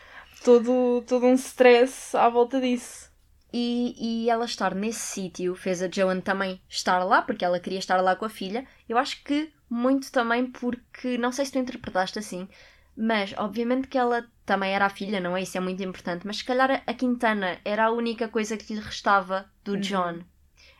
Todo, 0.42 1.02
todo 1.06 1.26
um 1.26 1.34
stress 1.34 2.16
à 2.16 2.28
volta 2.28 2.60
disso. 2.60 3.12
E, 3.52 4.24
e 4.24 4.30
ela 4.30 4.44
estar 4.46 4.74
nesse 4.74 4.98
sítio 5.00 5.54
fez 5.54 5.80
a 5.80 5.88
Joan 5.88 6.20
também 6.20 6.60
estar 6.68 7.02
lá, 7.04 7.22
porque 7.22 7.44
ela 7.44 7.60
queria 7.60 7.78
estar 7.78 8.00
lá 8.00 8.16
com 8.16 8.24
a 8.24 8.28
filha. 8.28 8.66
Eu 8.88 8.98
acho 8.98 9.22
que 9.22 9.52
muito 9.70 10.10
também 10.10 10.46
porque, 10.46 11.16
não 11.18 11.30
sei 11.30 11.44
se 11.46 11.52
tu 11.52 11.58
interpretaste 11.58 12.18
assim, 12.18 12.48
mas 12.96 13.32
obviamente 13.38 13.86
que 13.88 13.96
ela 13.96 14.26
também 14.44 14.72
era 14.74 14.86
a 14.86 14.90
filha, 14.90 15.20
não 15.20 15.36
é? 15.36 15.42
Isso 15.42 15.56
é 15.56 15.60
muito 15.60 15.82
importante. 15.84 16.26
Mas 16.26 16.38
se 16.38 16.44
calhar 16.44 16.82
a- 16.84 16.94
Quintana 16.94 17.58
era 17.64 17.84
a 17.86 17.90
única 17.92 18.26
coisa 18.28 18.56
que 18.56 18.74
lhe 18.74 18.80
restava 18.80 19.48
do 19.64 19.74
Uhum. 19.74 19.80
John. 19.80 20.18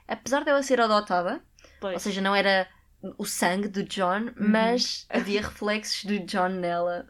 Apesar 0.07 0.45
dela 0.45 0.63
ser 0.63 0.81
adotada, 0.81 1.41
Pois. 1.85 1.95
ou 1.95 2.01
seja, 2.01 2.23
não 2.23 2.35
era 2.35 2.67
o 3.19 3.27
sangue 3.27 3.69
do 3.69 3.83
John, 3.83 4.31
mas 4.39 5.07
havia 5.11 5.43
reflexos 5.43 6.05
do 6.05 6.19
John 6.21 6.49
nela. 6.49 7.07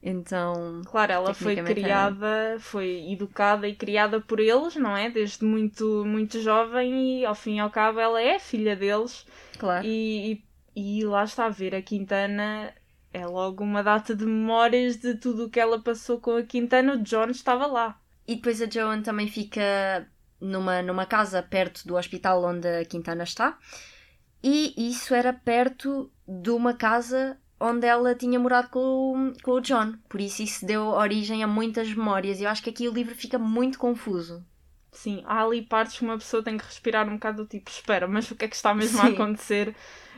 Então, 0.00 0.82
Claro, 0.84 1.12
ela 1.12 1.34
foi 1.34 1.56
criada, 1.56 2.56
foi 2.60 3.10
educada 3.10 3.66
e 3.66 3.74
criada 3.74 4.20
por 4.20 4.38
eles, 4.38 4.76
não 4.76 4.96
é? 4.96 5.10
Desde 5.10 5.44
muito, 5.44 6.04
muito 6.04 6.40
jovem 6.40 7.20
e 7.20 7.24
ao 7.24 7.34
fim 7.34 7.56
e 7.56 7.58
ao 7.58 7.70
cabo 7.70 7.98
ela 7.98 8.22
é 8.22 8.38
filha 8.38 8.76
deles. 8.76 9.26
claro. 9.58 9.84
E, 9.84 10.44
e, 10.76 11.00
e 11.00 11.04
lá 11.04 11.24
está 11.24 11.46
a 11.46 11.50
ver 11.50 11.74
a 11.74 11.82
Quintana, 11.82 12.72
é 13.12 13.26
logo 13.26 13.64
uma 13.64 13.82
data 13.82 14.14
de 14.14 14.24
memórias 14.24 14.96
de 14.96 15.16
tudo 15.16 15.46
o 15.46 15.50
que 15.50 15.58
ela 15.58 15.80
passou 15.80 16.20
com 16.20 16.36
a 16.36 16.42
Quintana. 16.44 16.94
O 16.94 17.02
John 17.02 17.30
estava 17.30 17.66
lá. 17.66 17.98
E 18.28 18.36
depois 18.36 18.62
a 18.62 18.70
Joan 18.70 19.02
também 19.02 19.26
fica 19.26 20.06
numa, 20.40 20.82
numa 20.82 21.06
casa 21.06 21.42
perto 21.42 21.84
do 21.86 21.96
hospital 21.96 22.44
onde 22.44 22.68
a 22.68 22.84
Quintana 22.84 23.24
está. 23.24 23.58
E 24.44 24.74
isso 24.90 25.14
era 25.14 25.32
perto 25.32 26.12
de 26.28 26.50
uma 26.50 26.74
casa 26.74 27.38
onde 27.58 27.86
ela 27.86 28.14
tinha 28.14 28.38
morado 28.38 28.68
com, 28.70 28.80
o- 29.30 29.42
com 29.42 29.52
o 29.52 29.60
John. 29.60 29.94
Por 30.08 30.20
isso 30.20 30.42
isso 30.42 30.66
deu 30.66 30.82
origem 30.86 31.42
a 31.42 31.48
muitas 31.48 31.88
memórias. 31.94 32.40
E 32.40 32.44
eu 32.44 32.50
acho 32.50 32.62
que 32.62 32.70
aqui 32.70 32.88
o 32.88 32.92
livro 32.92 33.14
fica 33.16 33.38
muito 33.38 33.78
confuso. 33.78 34.44
Sim, 34.92 35.22
há 35.26 35.42
ali 35.42 35.62
partes 35.62 35.98
que 35.98 36.04
uma 36.04 36.16
pessoa 36.18 36.42
tem 36.42 36.56
que 36.56 36.64
respirar 36.64 37.08
um 37.08 37.14
bocado 37.14 37.42
do 37.44 37.48
tipo, 37.48 37.68
espera, 37.70 38.06
mas 38.06 38.30
o 38.30 38.36
que 38.36 38.44
é 38.44 38.48
que 38.48 38.54
está 38.54 38.72
mesmo 38.74 39.00
a 39.00 39.06
Sim. 39.06 39.14
acontecer? 39.14 39.74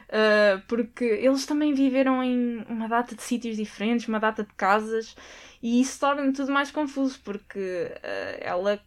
Uh, 0.09 0.61
porque 0.69 1.05
eles 1.05 1.47
também 1.47 1.73
viveram 1.75 2.23
em 2.23 2.59
uma 2.69 2.87
data 2.89 3.15
de 3.17 3.23
sítios 3.23 3.57
diferentes, 3.57 4.07
uma 4.07 4.21
data 4.21 4.45
de 4.45 4.53
casas, 4.55 5.17
e 5.63 5.81
isso 5.81 5.99
torna 5.99 6.31
tudo 6.33 6.53
mais 6.53 6.71
confuso, 6.71 7.21
porque 7.25 7.59
uh, 7.59 8.39
ela. 8.41 8.81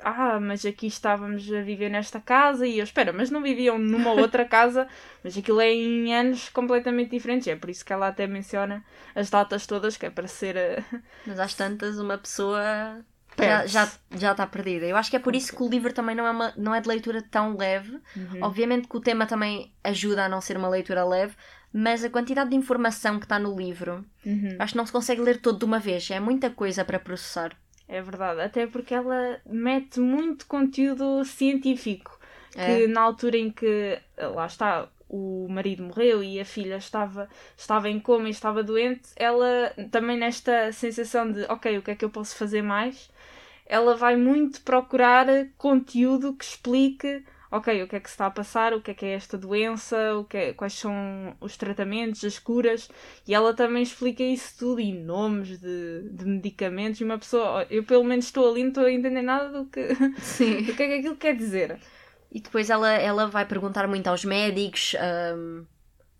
Ah, 0.00 0.38
mas 0.40 0.64
aqui 0.64 0.86
estávamos 0.86 1.52
a 1.52 1.60
viver 1.60 1.88
nesta 1.90 2.20
casa 2.20 2.66
e 2.66 2.78
eu 2.78 2.84
espera, 2.84 3.12
mas 3.12 3.30
não 3.30 3.42
viviam 3.42 3.78
numa 3.78 4.12
outra 4.12 4.44
casa, 4.44 4.86
mas 5.24 5.36
aquilo 5.36 5.60
é 5.60 5.70
em 5.72 6.14
anos 6.14 6.48
completamente 6.48 7.10
diferentes. 7.10 7.48
É 7.48 7.56
por 7.56 7.68
isso 7.70 7.84
que 7.84 7.92
ela 7.92 8.08
até 8.08 8.26
menciona 8.26 8.84
as 9.14 9.28
datas 9.30 9.66
todas, 9.66 9.96
que 9.96 10.06
é 10.06 10.10
para 10.10 10.28
ser. 10.28 10.56
uh, 10.56 11.00
Mas 11.26 11.38
às 11.40 11.54
tantas 11.54 11.98
uma 11.98 12.16
pessoa 12.16 13.04
já, 13.38 13.66
já, 13.66 13.92
já 14.16 14.32
está 14.32 14.46
perdida. 14.46 14.86
Eu 14.86 14.96
acho 14.96 15.10
que 15.10 15.16
é 15.16 15.20
por 15.20 15.34
isso 15.34 15.54
que 15.54 15.62
o 15.62 15.68
livro 15.68 15.92
também 15.92 16.14
não 16.16 16.26
é, 16.26 16.30
uma, 16.30 16.52
não 16.56 16.74
é 16.74 16.80
de 16.80 16.88
leitura 16.88 17.22
tão 17.22 17.56
leve. 17.56 17.98
Uhum. 18.16 18.38
Obviamente 18.42 18.88
que 18.88 18.96
o 18.96 19.00
tema 19.00 19.26
também 19.26 19.72
ajuda 19.84 20.24
a 20.24 20.28
não 20.28 20.40
ser 20.40 20.56
uma 20.56 20.68
leitura 20.68 21.04
leve, 21.04 21.34
mas 21.72 22.02
a 22.02 22.10
quantidade 22.10 22.50
de 22.50 22.56
informação 22.56 23.18
que 23.18 23.24
está 23.26 23.38
no 23.38 23.54
livro, 23.56 24.04
Uhum. 24.24 24.56
acho 24.58 24.72
que 24.72 24.78
não 24.78 24.86
se 24.86 24.92
consegue 24.92 25.20
ler 25.20 25.40
todo 25.40 25.58
de 25.58 25.64
uma 25.64 25.78
vez. 25.78 26.10
É 26.10 26.18
muita 26.20 26.50
coisa 26.50 26.84
para 26.84 26.98
processar. 26.98 27.56
É 27.88 28.02
verdade, 28.02 28.40
até 28.40 28.66
porque 28.66 28.94
ela 28.94 29.40
mete 29.46 29.98
muito 29.98 30.46
conteúdo 30.46 31.24
científico. 31.24 32.18
Que 32.52 32.84
É. 32.84 32.86
na 32.86 33.02
altura 33.02 33.36
em 33.36 33.50
que, 33.50 33.98
lá 34.18 34.46
está, 34.46 34.88
o 35.08 35.46
marido 35.48 35.82
morreu 35.84 36.22
e 36.22 36.40
a 36.40 36.44
filha 36.44 36.76
estava, 36.76 37.28
estava 37.56 37.88
em 37.88 37.98
coma 38.00 38.26
e 38.28 38.30
estava 38.30 38.62
doente, 38.62 39.10
ela 39.16 39.72
também 39.90 40.18
nesta 40.18 40.72
sensação 40.72 41.30
de, 41.30 41.44
ok, 41.44 41.78
o 41.78 41.82
que 41.82 41.90
é 41.92 41.94
que 41.94 42.04
eu 42.04 42.10
posso 42.10 42.36
fazer 42.36 42.62
mais? 42.62 43.10
Ela 43.66 43.94
vai 43.96 44.16
muito 44.16 44.60
procurar 44.62 45.26
conteúdo 45.56 46.34
que 46.34 46.44
explique, 46.44 47.24
ok, 47.50 47.82
o 47.82 47.88
que 47.88 47.96
é 47.96 48.00
que 48.00 48.08
se 48.08 48.14
está 48.14 48.26
a 48.26 48.30
passar, 48.30 48.72
o 48.74 48.80
que 48.80 48.90
é 48.90 48.94
que 48.94 49.06
é 49.06 49.12
esta 49.14 49.36
doença, 49.38 50.16
o 50.16 50.24
que 50.24 50.36
é- 50.36 50.52
quais 50.52 50.74
são 50.74 51.36
os 51.40 51.56
tratamentos, 51.56 52.24
as 52.24 52.38
curas, 52.38 52.88
e 53.26 53.34
ela 53.34 53.54
também 53.54 53.82
explica 53.82 54.22
isso 54.22 54.56
tudo 54.58 54.80
e 54.80 54.92
nomes 54.92 55.58
de, 55.58 56.08
de 56.10 56.24
medicamentos. 56.26 57.00
E 57.00 57.04
uma 57.04 57.18
pessoa, 57.18 57.66
eu 57.70 57.84
pelo 57.84 58.04
menos 58.04 58.26
estou 58.26 58.50
ali, 58.50 58.62
não 58.62 58.68
estou 58.68 58.84
a 58.84 58.92
entender 58.92 59.22
nada 59.22 59.50
do 59.50 59.66
que, 59.66 59.88
Sim. 60.20 60.62
do 60.66 60.74
que 60.74 60.82
é 60.82 60.86
que 60.88 60.94
aquilo 60.94 61.16
quer 61.16 61.34
dizer. 61.36 61.78
E 62.30 62.40
depois 62.40 62.68
ela, 62.70 62.90
ela 62.92 63.26
vai 63.26 63.46
perguntar 63.46 63.86
muito 63.88 64.06
aos 64.08 64.24
médicos 64.24 64.94
ahm, 65.00 65.64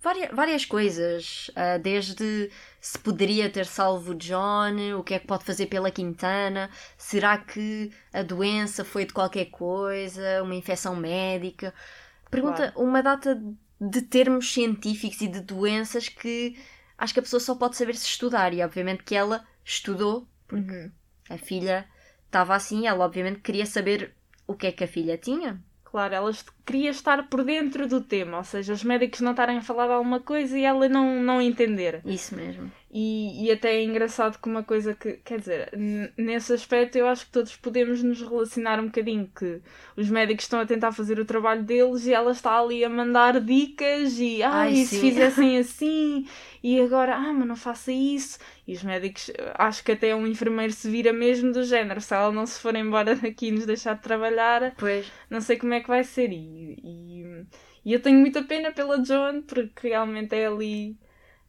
várias, 0.08 0.30
várias 0.34 0.64
coisas, 0.64 1.50
ah, 1.54 1.78
desde 1.78 2.50
se 2.80 2.98
poderia 2.98 3.50
ter 3.50 3.66
salvo 3.66 4.14
John, 4.14 4.76
o 4.98 5.02
que 5.04 5.14
é 5.14 5.18
que 5.18 5.26
pode 5.26 5.44
fazer 5.44 5.66
pela 5.66 5.90
Quintana, 5.90 6.70
será 6.96 7.36
que 7.38 7.90
a 8.12 8.22
doença 8.22 8.84
foi 8.84 9.04
de 9.04 9.12
qualquer 9.12 9.46
coisa, 9.46 10.42
uma 10.42 10.54
infecção 10.54 10.94
médica. 10.96 11.74
Pergunta 12.30 12.72
uma 12.76 13.02
data 13.02 13.40
de 13.80 14.02
termos 14.02 14.52
científicos 14.52 15.20
e 15.20 15.28
de 15.28 15.40
doenças 15.40 16.08
que 16.08 16.56
acho 16.96 17.14
que 17.14 17.20
a 17.20 17.22
pessoa 17.22 17.40
só 17.40 17.54
pode 17.54 17.76
saber 17.76 17.94
se 17.94 18.06
estudar, 18.06 18.52
e 18.52 18.62
obviamente 18.62 19.02
que 19.04 19.14
ela 19.14 19.44
estudou, 19.64 20.26
Uhum. 20.50 20.90
a 21.28 21.36
filha 21.38 21.86
estava 22.26 22.54
assim, 22.54 22.86
ela 22.86 23.04
obviamente 23.04 23.40
queria 23.40 23.66
saber 23.66 24.14
o 24.46 24.54
que 24.54 24.66
é 24.66 24.72
que 24.72 24.84
a 24.84 24.88
filha 24.88 25.16
tinha. 25.18 25.62
Claro, 25.84 26.14
ela 26.14 26.30
est- 26.30 26.48
queria 26.68 26.90
estar 26.90 27.26
por 27.28 27.42
dentro 27.44 27.88
do 27.88 28.02
tema, 28.02 28.36
ou 28.36 28.44
seja, 28.44 28.74
os 28.74 28.84
médicos 28.84 29.22
não 29.22 29.30
estarem 29.30 29.56
a 29.56 29.62
falar 29.62 29.86
de 29.86 29.94
alguma 29.94 30.20
coisa 30.20 30.58
e 30.58 30.64
ela 30.64 30.86
não, 30.86 31.22
não 31.22 31.40
entender. 31.40 32.02
Isso 32.04 32.36
mesmo. 32.36 32.70
E, 32.90 33.44
e 33.44 33.50
até 33.50 33.76
é 33.76 33.84
engraçado 33.84 34.38
que 34.38 34.48
uma 34.48 34.62
coisa 34.62 34.94
que, 34.94 35.14
quer 35.24 35.40
dizer, 35.40 35.70
nesse 36.16 36.52
aspecto 36.54 36.96
eu 36.96 37.06
acho 37.06 37.26
que 37.26 37.32
todos 37.32 37.54
podemos 37.56 38.02
nos 38.02 38.20
relacionar 38.20 38.80
um 38.80 38.86
bocadinho, 38.86 39.30
que 39.34 39.60
os 39.96 40.08
médicos 40.08 40.44
estão 40.44 40.60
a 40.60 40.66
tentar 40.66 40.92
fazer 40.92 41.18
o 41.18 41.24
trabalho 41.24 41.62
deles 41.62 42.06
e 42.06 42.14
ela 42.14 42.32
está 42.32 42.58
ali 42.58 42.82
a 42.84 42.88
mandar 42.88 43.40
dicas 43.40 44.18
e, 44.18 44.42
ah, 44.42 44.60
Ai, 44.60 44.72
e 44.72 44.86
se 44.86 45.00
fizessem 45.00 45.56
assim, 45.60 46.26
e 46.62 46.80
agora, 46.80 47.14
ah, 47.14 47.32
mas 47.32 47.46
não 47.46 47.56
faça 47.56 47.92
isso. 47.92 48.38
E 48.66 48.72
os 48.72 48.82
médicos, 48.82 49.30
acho 49.54 49.84
que 49.84 49.92
até 49.92 50.14
um 50.14 50.26
enfermeiro 50.26 50.72
se 50.72 50.90
vira 50.90 51.12
mesmo 51.12 51.52
do 51.52 51.64
género, 51.64 52.00
se 52.00 52.14
ela 52.14 52.32
não 52.32 52.46
se 52.46 52.58
for 52.60 52.74
embora 52.74 53.14
daqui 53.16 53.48
e 53.48 53.50
nos 53.50 53.66
deixar 53.66 53.94
de 53.96 54.02
trabalhar, 54.02 54.74
Pois. 54.76 55.10
não 55.28 55.40
sei 55.40 55.56
como 55.56 55.74
é 55.74 55.80
que 55.80 55.88
vai 55.88 56.04
ser. 56.04 56.32
E, 56.32 56.57
e, 56.58 57.46
e 57.84 57.92
eu 57.92 58.00
tenho 58.00 58.18
muita 58.18 58.42
pena 58.42 58.72
pela 58.72 59.04
Joan, 59.04 59.42
porque 59.42 59.88
realmente 59.88 60.34
é 60.34 60.46
ali. 60.46 60.96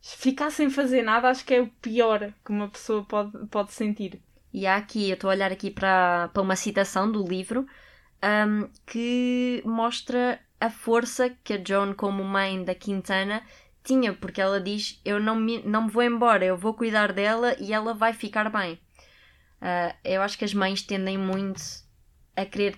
Ficar 0.01 0.49
sem 0.51 0.69
fazer 0.69 1.01
nada 1.01 1.29
acho 1.29 1.45
que 1.45 1.53
é 1.53 1.61
o 1.61 1.67
pior 1.81 2.33
que 2.45 2.51
uma 2.51 2.69
pessoa 2.69 3.03
pode, 3.03 3.31
pode 3.47 3.73
sentir. 3.73 4.21
E 4.53 4.65
há 4.65 4.77
aqui, 4.77 5.09
eu 5.09 5.15
estou 5.15 5.29
a 5.29 5.33
olhar 5.33 5.51
aqui 5.51 5.69
para, 5.69 6.29
para 6.33 6.41
uma 6.41 6.55
citação 6.55 7.11
do 7.11 7.23
livro 7.27 7.67
ahm, 8.21 8.69
que 8.85 9.61
mostra 9.65 10.39
a 10.59 10.69
força 10.69 11.29
que 11.43 11.53
a 11.53 11.63
Joan, 11.65 11.93
como 11.93 12.23
mãe 12.23 12.63
da 12.63 12.75
Quintana, 12.75 13.43
tinha, 13.83 14.13
porque 14.13 14.41
ela 14.41 14.59
diz: 14.61 14.99
Eu 15.05 15.19
não 15.19 15.35
me, 15.35 15.61
não 15.63 15.83
me 15.83 15.91
vou 15.91 16.03
embora, 16.03 16.45
eu 16.45 16.57
vou 16.57 16.73
cuidar 16.73 17.13
dela 17.13 17.55
e 17.59 17.73
ela 17.73 17.93
vai 17.93 18.13
ficar 18.13 18.49
bem. 18.49 18.79
Ah, 19.61 19.95
eu 20.03 20.21
acho 20.21 20.37
que 20.37 20.45
as 20.45 20.53
mães 20.53 20.81
tendem 20.81 21.17
muito 21.17 21.61
a 22.35 22.45
querer, 22.45 22.77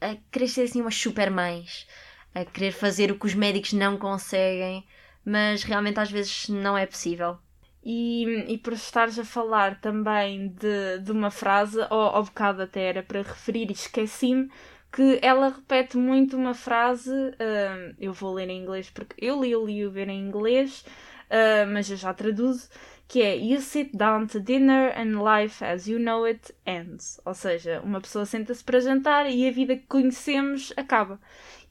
a 0.00 0.16
querer 0.30 0.48
ser 0.48 0.62
assim 0.62 0.80
umas 0.80 0.96
super 0.96 1.30
mães, 1.30 1.86
a 2.34 2.44
querer 2.44 2.72
fazer 2.72 3.10
o 3.10 3.18
que 3.18 3.26
os 3.26 3.34
médicos 3.34 3.72
não 3.72 3.96
conseguem, 3.96 4.84
mas 5.24 5.62
realmente 5.62 6.00
às 6.00 6.10
vezes 6.10 6.48
não 6.48 6.76
é 6.76 6.86
possível. 6.86 7.38
E, 7.82 8.24
e 8.52 8.58
por 8.58 8.72
estares 8.72 9.18
a 9.18 9.24
falar 9.24 9.80
também 9.80 10.48
de, 10.48 10.98
de 11.00 11.12
uma 11.12 11.30
frase, 11.30 11.80
ao, 11.88 12.16
ao 12.16 12.24
bocado 12.24 12.62
até 12.62 12.82
era 12.82 13.02
para 13.02 13.22
referir 13.22 13.70
e 13.70 13.72
esqueci-me, 13.72 14.50
que 14.92 15.18
ela 15.22 15.48
repete 15.50 15.96
muito 15.96 16.36
uma 16.36 16.54
frase, 16.54 17.10
hum, 17.12 17.94
eu 17.98 18.12
vou 18.12 18.34
ler 18.34 18.48
em 18.48 18.62
inglês 18.62 18.90
porque 18.90 19.14
eu 19.24 19.42
li 19.42 19.54
o 19.54 19.64
livro 19.64 19.98
em 20.00 20.20
inglês, 20.20 20.84
hum, 21.30 21.72
mas 21.72 21.90
eu 21.90 21.96
já 21.96 22.12
traduzo, 22.12 22.68
que 23.08 23.22
é 23.22 23.36
You 23.36 23.60
sit 23.62 23.96
down 23.96 24.26
to 24.26 24.38
dinner 24.38 24.92
and 24.94 25.22
life 25.24 25.64
as 25.64 25.88
you 25.88 25.98
know 25.98 26.24
it 26.24 26.54
ends. 26.66 27.18
Ou 27.24 27.32
seja, 27.32 27.80
uma 27.82 28.00
pessoa 28.00 28.26
senta-se 28.26 28.62
para 28.62 28.80
jantar 28.80 29.28
e 29.28 29.48
a 29.48 29.50
vida 29.50 29.74
que 29.76 29.86
conhecemos 29.86 30.72
acaba. 30.76 31.18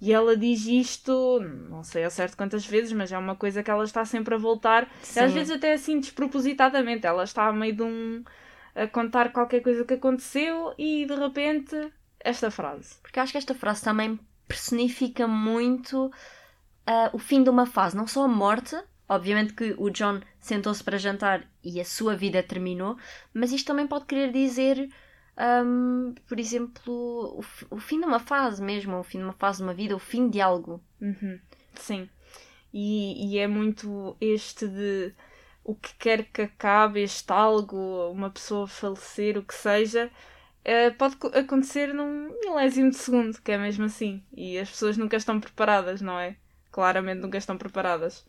E 0.02 0.12
ela 0.12 0.36
diz 0.36 0.66
isto, 0.66 1.40
não 1.70 1.84
sei 1.84 2.04
ao 2.04 2.12
certo 2.12 2.36
quantas 2.36 2.66
vezes, 2.66 2.92
mas 2.92 3.12
é 3.12 3.18
uma 3.18 3.36
coisa 3.36 3.62
que 3.62 3.70
ela 3.70 3.84
está 3.84 4.04
sempre 4.04 4.34
a 4.34 4.38
voltar. 4.38 4.90
Às 5.16 5.32
vezes 5.32 5.52
até 5.56 5.74
assim 5.74 6.00
despropositadamente. 6.00 7.06
Ela 7.06 7.24
está 7.24 7.48
a 7.48 7.54
meio 7.54 7.76
de 7.76 7.84
um. 7.84 8.24
a 8.76 8.88
contar 8.88 9.32
qualquer 9.32 9.62
coisa 9.62 9.86
que 9.86 9.94
aconteceu 9.94 10.74
e 10.78 11.06
de 11.06 11.16
repente 11.16 11.76
esta 12.20 12.50
frase. 12.50 12.96
Porque 13.02 13.20
acho 13.20 13.32
que 13.32 13.38
esta 13.38 13.54
frase 13.54 13.84
também 13.84 14.20
personifica 14.48 15.28
muito 15.28 16.12
ah, 16.86 17.10
o 17.14 17.20
fim 17.20 17.44
de 17.44 17.50
uma 17.50 17.66
fase, 17.66 17.96
não 17.96 18.08
só 18.08 18.24
a 18.24 18.28
morte. 18.28 18.76
Obviamente 19.10 19.54
que 19.54 19.74
o 19.78 19.90
John 19.90 20.22
sentou-se 20.40 20.84
para 20.84 20.98
jantar 20.98 21.48
e 21.64 21.80
a 21.80 21.86
sua 21.86 22.16
vida 22.16 22.44
terminou, 22.44 22.98
mas 23.34 23.52
isto 23.52 23.68
também 23.68 23.88
pode 23.88 24.06
querer 24.06 24.32
dizer, 24.32 24.90
ahm, 25.38 26.14
por 26.28 26.40
exemplo, 26.40 27.40
o, 27.40 27.76
o 27.76 27.80
fim 27.80 28.00
de 28.00 28.06
uma 28.06 28.20
fase 28.20 28.62
mesmo, 28.62 28.98
o 29.00 29.04
fim 29.04 29.20
de 29.20 29.24
uma 29.24 29.34
fase 29.34 29.60
de 29.60 29.64
uma 29.64 29.74
vida, 29.74 29.96
o 29.96 30.00
fim 30.00 30.30
de 30.30 30.42
algo. 30.42 30.82
Uhum, 31.02 31.40
Sim. 31.76 32.10
E, 32.74 33.34
e 33.36 33.38
é 33.40 33.48
muito 33.48 34.16
este 34.20 34.68
de 34.68 35.14
o 35.64 35.76
que 35.76 35.94
quer 35.96 36.26
que 36.26 36.44
acabe, 36.44 37.02
este 37.02 37.32
algo, 37.32 38.12
uma 38.12 38.30
pessoa 38.30 38.68
falecer, 38.68 39.38
o 39.38 39.44
que 39.44 39.54
seja, 39.54 40.10
eh, 40.64 40.92
pode 40.92 41.18
co- 41.18 41.28
acontecer 41.30 41.94
num 41.94 42.30
milésimo 42.42 42.90
de 42.92 42.98
segundo, 42.98 43.42
que 43.42 43.52
é 43.52 43.58
mesmo 43.58 43.86
assim. 43.86 44.24
E 44.36 44.58
as 44.60 44.70
pessoas 44.70 44.98
nunca 44.98 45.18
estão 45.18 45.40
preparadas, 45.40 46.02
não 46.02 46.20
é? 46.20 46.38
Claramente 46.72 47.22
nunca 47.22 47.38
estão 47.38 47.58
preparadas. 47.58 48.26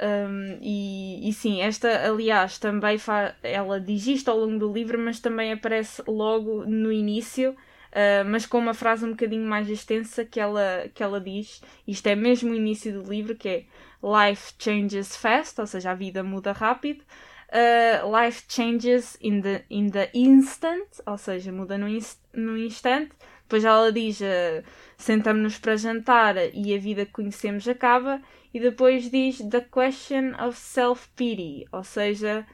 Um, 0.00 0.58
e, 0.60 1.28
e 1.28 1.32
sim, 1.32 1.60
esta, 1.60 2.08
aliás, 2.08 2.58
também 2.58 2.98
ela 3.42 3.80
diz 3.80 4.06
isto 4.06 4.30
ao 4.30 4.38
longo 4.38 4.58
do 4.58 4.72
livro, 4.72 4.98
mas 4.98 5.20
também 5.20 5.52
aparece 5.52 6.02
logo 6.06 6.64
no 6.64 6.90
início, 6.92 7.52
uh, 7.52 8.24
mas 8.26 8.44
com 8.46 8.58
uma 8.58 8.74
frase 8.74 9.04
um 9.04 9.10
bocadinho 9.10 9.46
mais 9.46 9.68
extensa 9.68 10.24
que 10.24 10.40
ela, 10.40 10.88
que 10.92 11.02
ela 11.02 11.20
diz. 11.20 11.62
Isto 11.86 12.08
é 12.08 12.16
mesmo 12.16 12.50
o 12.50 12.54
início 12.54 12.92
do 12.92 13.08
livro, 13.08 13.36
que 13.36 13.48
é 13.48 13.64
Life 14.04 14.52
changes 14.58 15.16
fast, 15.16 15.58
ou 15.58 15.66
seja, 15.66 15.92
a 15.92 15.94
vida 15.94 16.22
muda 16.22 16.52
rápido. 16.52 17.02
Uh, 17.48 18.04
life 18.10 18.44
changes 18.48 19.16
in 19.20 19.40
the, 19.40 19.64
in 19.70 19.88
the 19.88 20.10
instant, 20.12 21.00
ou 21.06 21.16
seja, 21.16 21.50
muda 21.50 21.78
no, 21.78 21.88
inst 21.88 22.18
no 22.34 22.58
instante. 22.58 23.12
Depois 23.42 23.64
ela 23.64 23.90
diz: 23.90 24.20
uh, 24.20 24.62
sentamos-nos 24.98 25.58
para 25.58 25.76
jantar 25.76 26.36
e 26.52 26.74
a 26.74 26.78
vida 26.78 27.06
que 27.06 27.12
conhecemos 27.12 27.66
acaba. 27.66 28.20
E 28.54 28.60
depois 28.60 29.10
diz: 29.10 29.38
The 29.50 29.60
question 29.62 30.32
of 30.40 30.56
self-pity, 30.56 31.66
ou 31.72 31.82
seja, 31.84 32.46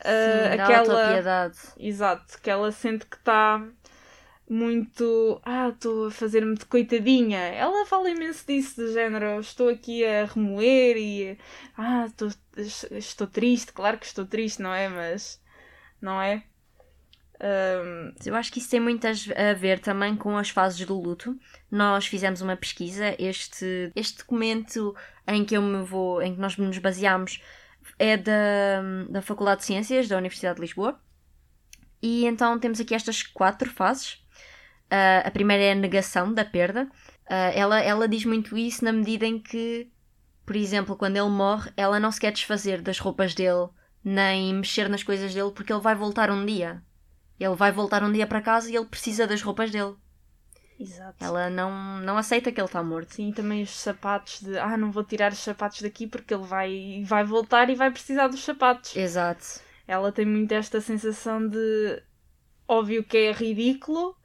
uh, 0.00 0.54
Sim, 0.54 0.60
aquela. 0.60 1.00
autopiedade. 1.02 1.58
Exato, 1.78 2.40
que 2.42 2.50
ela 2.50 2.72
sente 2.72 3.06
que 3.06 3.16
está 3.16 3.62
muito. 4.48 5.40
Ah, 5.44 5.68
estou 5.68 6.06
a 6.06 6.10
fazer-me 6.10 6.56
de 6.56 6.64
coitadinha. 6.64 7.38
Ela 7.38 7.84
fala 7.86 8.10
imenso 8.10 8.46
disso, 8.46 8.76
do 8.80 8.92
género. 8.92 9.26
"Eu 9.26 9.40
Estou 9.40 9.68
aqui 9.68 10.04
a 10.04 10.24
remoer 10.24 10.96
e. 10.96 11.38
Ah, 11.76 12.06
estou, 12.06 12.28
estou 12.92 13.26
triste. 13.26 13.72
Claro 13.72 13.98
que 13.98 14.06
estou 14.06 14.24
triste, 14.26 14.62
não 14.62 14.72
é? 14.72 14.88
Mas. 14.88 15.40
Não 16.00 16.20
é? 16.20 16.44
Ahm, 17.40 18.14
Eu 18.24 18.34
acho 18.34 18.52
que 18.52 18.58
isso 18.58 18.70
tem 18.70 18.80
muito 18.80 19.06
a 19.06 19.52
ver 19.54 19.78
também 19.80 20.16
com 20.16 20.36
as 20.36 20.50
fases 20.50 20.84
do 20.86 20.98
luto. 21.00 21.38
Nós 21.70 22.06
fizemos 22.06 22.40
uma 22.40 22.56
pesquisa, 22.56 23.14
este, 23.18 23.92
este 23.94 24.18
documento 24.18 24.94
em 25.26 25.44
que 25.44 25.56
eu 25.56 25.62
me 25.62 25.84
vou, 25.84 26.22
em 26.22 26.34
que 26.34 26.40
nós 26.40 26.56
nos 26.56 26.78
baseamos 26.78 27.40
é 27.98 28.16
da, 28.16 28.82
da 29.08 29.22
Faculdade 29.22 29.60
de 29.60 29.66
Ciências 29.66 30.08
da 30.08 30.16
Universidade 30.16 30.56
de 30.56 30.62
Lisboa. 30.62 31.00
E 32.02 32.26
então 32.26 32.58
temos 32.58 32.80
aqui 32.80 32.94
estas 32.94 33.22
quatro 33.22 33.70
fases. 33.70 34.22
Ah, 34.90 35.22
a 35.26 35.30
primeira 35.30 35.62
é 35.64 35.72
a 35.72 35.74
negação 35.74 36.32
da 36.32 36.44
perda. 36.44 36.88
Ah, 37.28 37.50
ela, 37.54 37.80
ela 37.80 38.08
diz 38.08 38.24
muito 38.24 38.56
isso 38.56 38.84
na 38.84 38.92
medida 38.92 39.26
em 39.26 39.38
que, 39.38 39.90
por 40.44 40.56
exemplo, 40.56 40.96
quando 40.96 41.16
ele 41.16 41.28
morre, 41.30 41.70
ela 41.76 42.00
não 42.00 42.10
se 42.12 42.20
quer 42.20 42.32
desfazer 42.32 42.80
das 42.82 42.98
roupas 42.98 43.34
dele, 43.34 43.68
nem 44.04 44.54
mexer 44.54 44.88
nas 44.88 45.02
coisas 45.02 45.34
dele, 45.34 45.50
porque 45.52 45.72
ele 45.72 45.80
vai 45.82 45.94
voltar 45.94 46.30
um 46.30 46.44
dia. 46.46 46.82
Ele 47.38 47.54
vai 47.54 47.70
voltar 47.70 48.02
um 48.02 48.12
dia 48.12 48.26
para 48.26 48.40
casa 48.40 48.70
e 48.70 48.76
ele 48.76 48.86
precisa 48.86 49.26
das 49.26 49.42
roupas 49.42 49.70
dele. 49.70 49.94
Exato. 50.78 51.16
Ela 51.24 51.48
não, 51.48 52.00
não 52.00 52.18
aceita 52.18 52.52
que 52.52 52.60
ele 52.60 52.66
está 52.66 52.82
morto. 52.82 53.14
Sim, 53.14 53.32
também 53.32 53.62
os 53.62 53.70
sapatos 53.70 54.40
de 54.40 54.58
ah, 54.58 54.76
não 54.76 54.90
vou 54.90 55.04
tirar 55.04 55.32
os 55.32 55.38
sapatos 55.38 55.80
daqui 55.80 56.06
porque 56.06 56.34
ele 56.34 56.44
vai, 56.44 57.02
vai 57.06 57.24
voltar 57.24 57.70
e 57.70 57.74
vai 57.74 57.90
precisar 57.90 58.28
dos 58.28 58.44
sapatos. 58.44 58.94
Exato. 58.94 59.60
Ela 59.88 60.12
tem 60.12 60.26
muito 60.26 60.52
esta 60.52 60.80
sensação 60.80 61.48
de 61.48 62.02
óbvio 62.68 63.04
que 63.04 63.16
é 63.16 63.32
ridículo, 63.32 64.16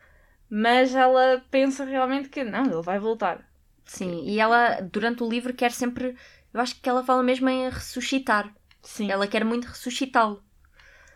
mas 0.49 0.93
ela 0.93 1.43
pensa 1.49 1.85
realmente 1.85 2.29
que 2.29 2.43
não, 2.43 2.65
ele 2.65 2.81
vai 2.81 2.99
voltar. 2.99 3.47
Sim, 3.85 4.23
e 4.25 4.39
ela 4.39 4.81
durante 4.81 5.23
o 5.23 5.29
livro 5.29 5.53
quer 5.53 5.71
sempre. 5.71 6.15
Eu 6.53 6.59
acho 6.59 6.79
que 6.81 6.89
ela 6.89 7.03
fala 7.03 7.23
mesmo 7.23 7.47
em 7.49 7.69
ressuscitar. 7.69 8.53
Sim. 8.81 9.09
Ela 9.09 9.27
quer 9.27 9.45
muito 9.45 9.65
ressuscitá-lo. 9.65 10.43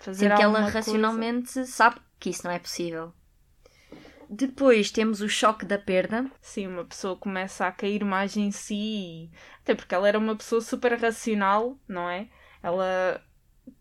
Fazer 0.06 0.30
Sendo 0.30 0.36
que 0.36 0.42
ela 0.44 0.60
alguma 0.60 0.72
coisa. 0.72 0.80
racionalmente 0.80 1.66
sabe 1.66 2.00
que 2.20 2.30
isso 2.30 2.44
não 2.46 2.52
é 2.52 2.60
possível. 2.60 3.14
Depois 4.30 4.92
temos 4.92 5.22
o 5.22 5.30
choque 5.30 5.66
da 5.66 5.78
perda. 5.78 6.30
Sim, 6.42 6.68
uma 6.68 6.86
pessoa 6.86 7.16
começa 7.16 7.68
a 7.68 7.72
cair 7.72 8.04
mais 8.04 8.36
em 8.38 8.52
si, 8.52 9.30
até 9.62 9.76
porque 9.76 9.94
ela 9.94 10.08
era 10.08 10.18
uma 10.18 10.36
pessoa 10.36 10.62
super 10.62 10.94
racional, 11.00 11.78
não 11.88 12.10
é? 12.10 12.28
Ela 12.64 13.22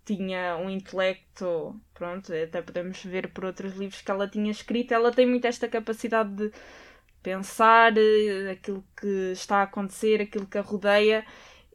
tinha 0.05 0.57
um 0.57 0.69
intelecto, 0.71 1.81
pronto, 1.95 2.33
até 2.33 2.61
podemos 2.63 3.03
ver 3.05 3.33
por 3.33 3.45
outros 3.45 3.75
livros 3.77 4.03
que 4.03 4.11
ela 4.11 4.29
tinha 4.29 4.51
escrito, 4.51 4.93
ela 4.93 5.11
tem 5.13 5.27
muito 5.27 5.47
esta 5.47 5.69
capacidade 5.69 6.31
de 6.35 6.53
pensar 7.23 7.97
eh, 7.97 8.51
aquilo 8.53 8.85
que 9.01 9.33
está 9.33 9.59
a 9.59 9.63
acontecer, 9.65 10.21
aquilo 10.23 10.47
que 10.47 10.59
a 10.59 10.63
rodeia. 10.63 11.25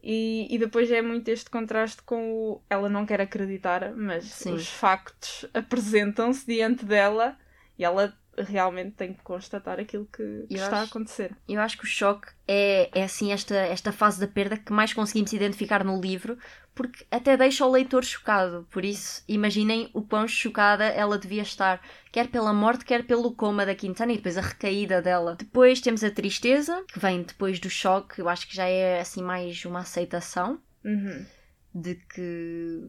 E, 0.02 0.46
e 0.50 0.58
depois 0.58 0.90
é 0.90 1.02
muito 1.02 1.28
este 1.28 1.50
contraste 1.50 2.02
com 2.02 2.32
o. 2.32 2.62
Ela 2.70 2.88
não 2.88 3.04
quer 3.04 3.20
acreditar, 3.20 3.92
mas 3.94 4.24
Sim. 4.24 4.54
os 4.54 4.68
factos 4.68 5.46
apresentam-se 5.52 6.46
diante 6.46 6.84
dela 6.84 7.36
e 7.78 7.84
ela 7.84 8.14
realmente 8.36 8.92
tem 8.96 9.12
que 9.14 9.22
constatar 9.22 9.78
aquilo 9.80 10.06
que, 10.06 10.46
que 10.48 10.54
está 10.54 10.78
a 10.78 10.82
acho- 10.82 10.90
acontecer. 10.90 11.36
Eu 11.48 11.60
acho 11.60 11.76
que 11.78 11.84
o 11.84 11.86
choque 11.86 12.28
é, 12.46 12.90
é 13.00 13.02
assim 13.04 13.32
esta, 13.32 13.54
esta 13.54 13.92
fase 13.92 14.20
da 14.20 14.26
perda 14.28 14.56
que 14.56 14.72
mais 14.72 14.92
conseguimos 14.92 15.32
identificar 15.32 15.84
no 15.84 16.00
livro, 16.00 16.38
porque 16.74 17.04
até 17.10 17.36
deixa 17.36 17.66
o 17.66 17.70
leitor 17.70 18.04
chocado. 18.04 18.66
Por 18.70 18.84
isso, 18.84 19.22
imaginem 19.28 19.90
o 19.92 20.02
quão 20.02 20.26
chocada 20.26 20.84
ela 20.84 21.18
devia 21.18 21.42
estar, 21.42 21.80
quer 22.10 22.28
pela 22.28 22.52
morte, 22.52 22.84
quer 22.84 23.04
pelo 23.04 23.34
coma 23.34 23.66
da 23.66 23.74
Quintana 23.74 24.12
e 24.12 24.16
depois 24.16 24.38
a 24.38 24.40
recaída 24.42 25.02
dela. 25.02 25.36
Depois 25.36 25.80
temos 25.80 26.02
a 26.04 26.10
tristeza, 26.10 26.84
que 26.88 26.98
vem 26.98 27.22
depois 27.22 27.58
do 27.60 27.68
choque, 27.68 28.20
eu 28.20 28.28
acho 28.28 28.46
que 28.48 28.54
já 28.56 28.66
é 28.66 29.00
assim 29.00 29.22
mais 29.22 29.64
uma 29.64 29.80
aceitação 29.80 30.60
Uhum. 30.84 31.26
de 31.74 31.94
que 31.96 32.80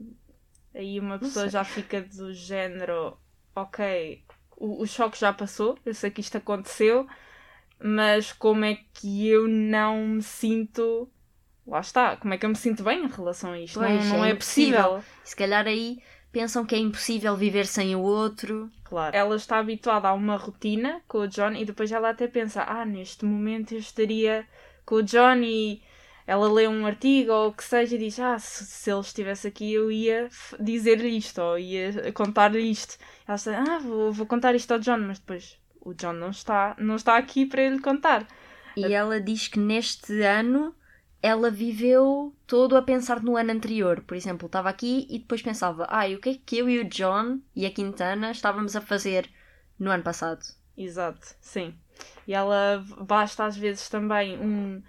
Aí 0.74 1.00
uma 1.00 1.20
pessoa 1.20 1.50
já 1.50 1.64
fica 1.66 2.02
do 2.02 2.34
género, 2.34 3.18
ok, 3.56 4.24
o, 4.62 4.82
o 4.82 4.86
choque 4.86 5.20
já 5.20 5.34
passou, 5.34 5.78
eu 5.84 5.94
sei 5.94 6.12
que 6.12 6.22
isto 6.22 6.38
aconteceu, 6.38 7.08
mas 7.80 8.32
como 8.32 8.64
é 8.64 8.78
que 8.94 9.28
eu 9.28 9.48
não 9.48 10.08
me 10.08 10.22
sinto. 10.22 11.10
Lá 11.66 11.80
está, 11.80 12.16
como 12.18 12.34
é 12.34 12.38
que 12.38 12.46
eu 12.46 12.50
me 12.50 12.56
sinto 12.56 12.84
bem 12.84 13.04
em 13.04 13.08
relação 13.08 13.54
a 13.54 13.60
isto? 13.60 13.80
Pois, 13.80 14.06
não 14.06 14.18
não 14.18 14.26
é 14.26 14.32
é, 14.32 14.36
possível. 14.36 15.04
se 15.24 15.36
calhar 15.36 15.66
aí 15.66 16.00
pensam 16.32 16.66
que 16.66 16.76
é 16.76 16.78
impossível 16.78 17.36
viver 17.36 17.66
sem 17.66 17.96
o 17.96 18.02
outro. 18.02 18.70
Claro. 18.84 19.16
Ela 19.16 19.36
está 19.36 19.58
habituada 19.58 20.08
a 20.08 20.14
uma 20.14 20.38
rotina 20.38 21.02
com 21.08 21.20
o 21.20 21.28
John 21.28 21.54
e 21.54 21.66
depois 21.66 21.92
ela 21.92 22.10
até 22.10 22.28
pensa: 22.28 22.64
ah, 22.64 22.86
neste 22.86 23.26
momento 23.26 23.74
eu 23.74 23.80
estaria 23.80 24.48
com 24.86 24.96
o 24.96 25.04
John 25.04 25.38
e 25.44 25.82
ela 26.32 26.50
lê 26.50 26.66
um 26.66 26.86
artigo 26.86 27.30
ou 27.30 27.50
o 27.50 27.54
que 27.54 27.62
seja 27.62 27.98
e 27.98 28.00
diz: 28.00 28.18
ah, 28.18 28.40
se, 28.40 28.66
se 28.66 28.90
ele 28.90 29.02
estivesse 29.02 29.50
aqui 29.50 29.74
eu 29.74 29.92
ia 29.92 30.30
dizer-lhe 30.58 31.10
isto 31.10 31.42
ou 31.42 31.60
ia 31.60 32.14
contar-lhe 32.14 32.72
isto. 32.72 32.98
Ela 33.28 33.36
está: 33.36 33.62
ah, 33.62 33.80
vou, 33.80 34.14
vou 34.14 34.26
contar 34.26 34.56
isto 34.56 34.72
ao 34.72 34.80
John, 34.80 35.00
mas 35.00 35.20
depois 35.20 35.60
o 35.82 35.94
John 35.94 36.14
não 36.14 36.30
está, 36.30 36.74
não 36.80 36.96
está 36.96 37.18
aqui 37.18 37.46
para 37.46 37.62
ele 37.62 37.82
contar. 37.82 38.26
E 38.78 38.94
ela 38.94 39.20
diz 39.20 39.50
que 39.50 39.60
neste 39.60 40.22
ano 40.22 40.74
ela 41.22 41.52
viveu 41.52 42.34
todo 42.48 42.78
a 42.78 42.82
pensar 42.82 43.22
no 43.22 43.36
ano 43.36 43.52
anterior. 43.52 44.00
Por 44.00 44.16
exemplo, 44.16 44.46
estava 44.46 44.70
aqui 44.70 45.06
e 45.10 45.20
depois 45.20 45.42
pensava: 45.42 45.86
ai, 45.90 46.16
o 46.16 46.22
que 46.22 46.30
é 46.30 46.38
que 46.46 46.58
eu 46.60 46.70
e 46.70 46.80
o 46.80 46.86
John 46.86 47.42
e 47.54 47.66
a 47.66 47.72
Quintana 47.72 48.32
estávamos 48.32 48.74
a 48.78 48.80
fazer 48.80 49.30
no 49.78 49.92
ano 49.92 50.02
passado? 50.04 50.46
Exato, 50.78 51.36
sim. 51.42 51.76
E 52.26 52.34
ela 52.34 52.82
basta 53.02 53.44
às 53.44 53.58
vezes 53.58 53.90
também 53.90 54.40
um 54.40 54.82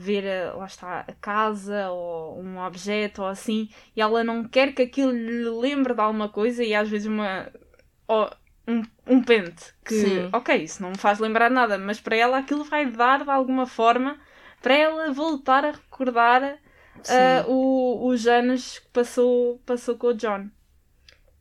ver 0.00 0.26
a- 0.26 0.54
lá 0.54 0.66
está 0.66 1.00
a 1.00 1.12
casa 1.14 1.90
ou 1.90 2.40
um 2.40 2.58
objeto 2.58 3.22
ou 3.22 3.28
assim 3.28 3.68
e 3.94 4.00
ela 4.00 4.24
não 4.24 4.44
quer 4.48 4.72
que 4.74 4.82
aquilo 4.82 5.12
lhe 5.12 5.48
lembre 5.50 5.94
de 5.94 6.00
alguma 6.00 6.28
coisa 6.28 6.64
e 6.64 6.74
às 6.74 6.88
vezes 6.88 7.06
uma 7.06 7.50
ó, 8.08 8.30
um, 8.68 8.82
um 9.06 9.22
pente 9.22 9.74
que 9.84 9.94
Sim. 9.94 10.30
ok, 10.32 10.56
isso 10.56 10.82
não 10.82 10.90
me 10.90 10.98
faz 10.98 11.18
lembrar 11.18 11.50
nada, 11.50 11.78
mas 11.78 12.00
para 12.00 12.16
ela 12.16 12.38
aquilo 12.38 12.64
vai 12.64 12.86
dar 12.90 13.24
de 13.24 13.30
alguma 13.30 13.66
forma 13.66 14.18
para 14.62 14.74
ela 14.74 15.12
voltar 15.12 15.64
a 15.64 15.72
recordar 15.72 16.58
ah, 17.08 17.44
o, 17.48 18.06
os 18.08 18.26
anos 18.26 18.78
que 18.78 18.88
passou, 18.88 19.58
passou 19.66 19.96
com 19.96 20.08
o 20.08 20.14
John. 20.14 20.48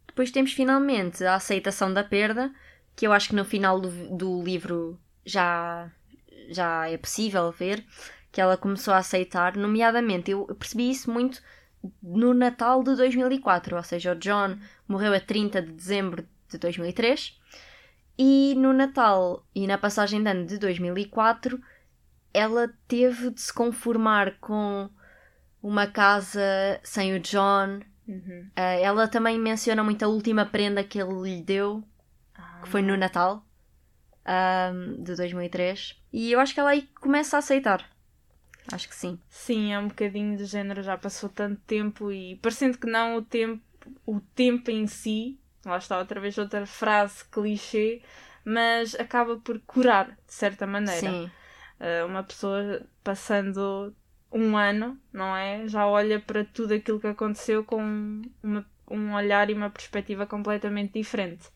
Depois 0.07 0.31
temos 0.31 0.53
finalmente 0.53 1.23
a 1.23 1.35
aceitação 1.35 1.93
da 1.93 2.03
perda, 2.03 2.51
que 2.95 3.05
eu 3.07 3.13
acho 3.13 3.29
que 3.29 3.35
no 3.35 3.45
final 3.45 3.79
do, 3.79 3.89
do 4.17 4.43
livro 4.43 4.99
já, 5.25 5.89
já 6.49 6.89
é 6.89 6.97
possível 6.97 7.51
ver, 7.51 7.85
que 8.39 8.41
ela 8.41 8.55
começou 8.55 8.93
a 8.93 8.99
aceitar, 8.99 9.57
nomeadamente, 9.57 10.31
eu 10.31 10.45
percebi 10.57 10.89
isso 10.89 11.11
muito 11.11 11.41
no 12.01 12.33
Natal 12.33 12.81
de 12.81 12.95
2004, 12.95 13.75
ou 13.75 13.83
seja, 13.83 14.13
o 14.13 14.15
John 14.15 14.57
morreu 14.87 15.13
a 15.13 15.19
30 15.19 15.61
de 15.61 15.73
dezembro 15.73 16.25
de 16.47 16.57
2003 16.57 17.37
e 18.17 18.55
no 18.55 18.71
Natal 18.71 19.45
e 19.53 19.67
na 19.67 19.77
passagem 19.77 20.23
de 20.23 20.29
ano 20.29 20.45
de 20.45 20.57
2004 20.57 21.61
ela 22.33 22.73
teve 22.87 23.29
de 23.29 23.41
se 23.41 23.53
conformar 23.53 24.37
com 24.39 24.89
uma 25.61 25.85
casa 25.85 26.79
sem 26.81 27.13
o 27.13 27.19
John, 27.19 27.81
Uhum. 28.07 28.47
Uh, 28.57 28.81
ela 28.81 29.07
também 29.07 29.37
menciona 29.37 29.83
muito 29.83 30.01
a 30.03 30.07
última 30.07 30.43
prenda 30.43 30.83
que 30.83 30.99
ele 30.99 31.13
lhe 31.21 31.43
deu, 31.43 31.83
que 32.63 32.67
foi 32.67 32.81
no 32.81 32.97
Natal 32.97 33.45
um, 34.25 35.03
de 35.03 35.15
2003. 35.15 36.01
E 36.11 36.31
eu 36.31 36.39
acho 36.39 36.55
que 36.55 36.59
ela 36.59 36.71
aí 36.71 36.89
começa 36.99 37.35
a 37.35 37.39
aceitar. 37.39 37.87
Acho 38.71 38.87
que 38.87 38.95
sim. 38.95 39.19
Sim, 39.29 39.73
é 39.73 39.79
um 39.79 39.87
bocadinho 39.87 40.37
de 40.37 40.45
género, 40.45 40.83
já 40.83 40.97
passou 40.97 41.29
tanto 41.29 41.59
tempo 41.65 42.11
e 42.11 42.35
parecendo 42.37 42.77
que 42.77 42.87
não 42.87 43.15
o 43.17 43.21
tempo, 43.21 43.61
o 44.05 44.19
tempo 44.19 44.69
em 44.69 44.85
si, 44.85 45.39
lá 45.65 45.77
está 45.77 45.97
outra 45.97 46.19
vez 46.19 46.37
outra 46.37 46.65
frase 46.65 47.25
clichê, 47.25 48.01
mas 48.45 48.95
acaba 48.95 49.37
por 49.37 49.59
curar, 49.61 50.07
de 50.07 50.33
certa 50.33 50.67
maneira. 50.67 51.09
Sim. 51.09 51.31
Uh, 51.79 52.05
uma 52.05 52.23
pessoa 52.23 52.85
passando 53.03 53.95
um 54.31 54.55
ano, 54.55 54.99
não 55.11 55.35
é? 55.35 55.67
Já 55.67 55.87
olha 55.87 56.19
para 56.19 56.43
tudo 56.45 56.73
aquilo 56.73 56.99
que 56.99 57.07
aconteceu 57.07 57.63
com 57.63 58.21
uma- 58.43 58.65
um 58.89 59.13
olhar 59.13 59.49
e 59.49 59.53
uma 59.53 59.69
perspectiva 59.69 60.25
completamente 60.25 60.93
diferente. 60.93 61.47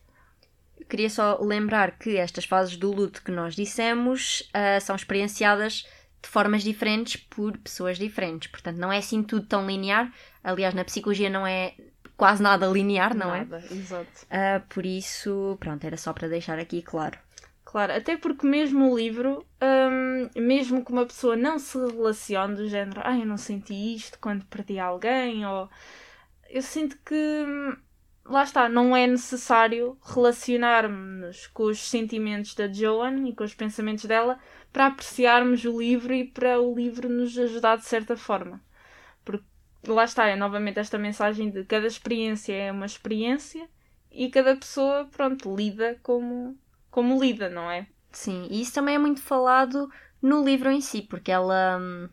Queria 0.88 1.08
só 1.08 1.38
lembrar 1.40 1.98
que 1.98 2.16
estas 2.16 2.44
fases 2.44 2.76
do 2.76 2.90
luto 2.92 3.22
que 3.22 3.30
nós 3.30 3.54
dissemos 3.54 4.40
uh, 4.50 4.80
são 4.80 4.96
experienciadas 4.96 5.86
de 6.24 6.30
formas 6.30 6.62
diferentes 6.62 7.16
por 7.16 7.56
pessoas 7.58 7.98
diferentes. 7.98 8.50
Portanto, 8.50 8.78
não 8.78 8.90
é 8.90 8.96
assim 8.96 9.22
tudo 9.22 9.46
tão 9.46 9.66
linear. 9.66 10.10
Aliás, 10.42 10.74
na 10.74 10.82
psicologia 10.82 11.28
não 11.28 11.46
é 11.46 11.74
quase 12.16 12.42
nada 12.42 12.66
linear, 12.66 13.14
não 13.14 13.34
é? 13.34 13.44
Nada, 13.44 13.62
exato. 13.70 14.22
Uh, 14.24 14.66
por 14.70 14.86
isso, 14.86 15.56
pronto, 15.60 15.84
era 15.84 15.98
só 15.98 16.14
para 16.14 16.26
deixar 16.26 16.58
aqui 16.58 16.80
claro. 16.80 17.18
Claro, 17.62 17.92
até 17.92 18.16
porque 18.16 18.46
mesmo 18.46 18.90
o 18.90 18.96
livro, 18.96 19.44
hum, 19.60 20.30
mesmo 20.36 20.84
que 20.84 20.92
uma 20.92 21.04
pessoa 21.04 21.36
não 21.36 21.58
se 21.58 21.76
relacione 21.76 22.54
do 22.54 22.68
género, 22.68 23.00
ah, 23.04 23.18
eu 23.18 23.26
não 23.26 23.36
senti 23.36 23.94
isto 23.94 24.18
quando 24.18 24.44
perdi 24.46 24.78
alguém, 24.78 25.44
ou 25.44 25.68
eu 26.48 26.62
sinto 26.62 26.96
que 27.04 27.14
hum, 27.14 27.76
lá 28.24 28.44
está, 28.44 28.68
não 28.68 28.96
é 28.96 29.06
necessário 29.06 29.98
relacionarmos 30.02 31.48
com 31.48 31.64
os 31.64 31.80
sentimentos 31.80 32.54
da 32.54 32.72
Joan 32.72 33.28
e 33.28 33.34
com 33.34 33.44
os 33.44 33.54
pensamentos 33.54 34.04
dela 34.04 34.38
para 34.74 34.88
apreciarmos 34.88 35.64
o 35.64 35.80
livro 35.80 36.14
e 36.14 36.26
para 36.26 36.60
o 36.60 36.76
livro 36.76 37.08
nos 37.10 37.38
ajudar 37.38 37.78
de 37.78 37.86
certa 37.86 38.18
forma. 38.18 38.60
Porque 39.24 39.46
lá 39.88 40.04
está, 40.04 40.26
é 40.28 40.36
novamente 40.36 40.80
esta 40.80 40.98
mensagem 40.98 41.50
de 41.50 41.64
cada 41.64 41.86
experiência 41.88 42.54
é 42.54 42.72
uma 42.72 42.86
experiência 42.86 43.68
e 44.12 44.30
cada 44.30 44.56
pessoa, 44.56 45.06
pronto, 45.06 45.54
lida 45.56 45.98
como, 46.02 46.58
como 46.90 47.20
lida, 47.22 47.50
não 47.50 47.70
é? 47.70 47.88
Sim, 48.12 48.46
e 48.50 48.60
isso 48.60 48.72
também 48.74 48.94
é 48.94 48.98
muito 48.98 49.20
falado 49.20 49.90
no 50.22 50.44
livro 50.44 50.70
em 50.70 50.80
si, 50.80 51.02
porque 51.02 51.30
ela. 51.32 51.78
hum, 51.80 52.08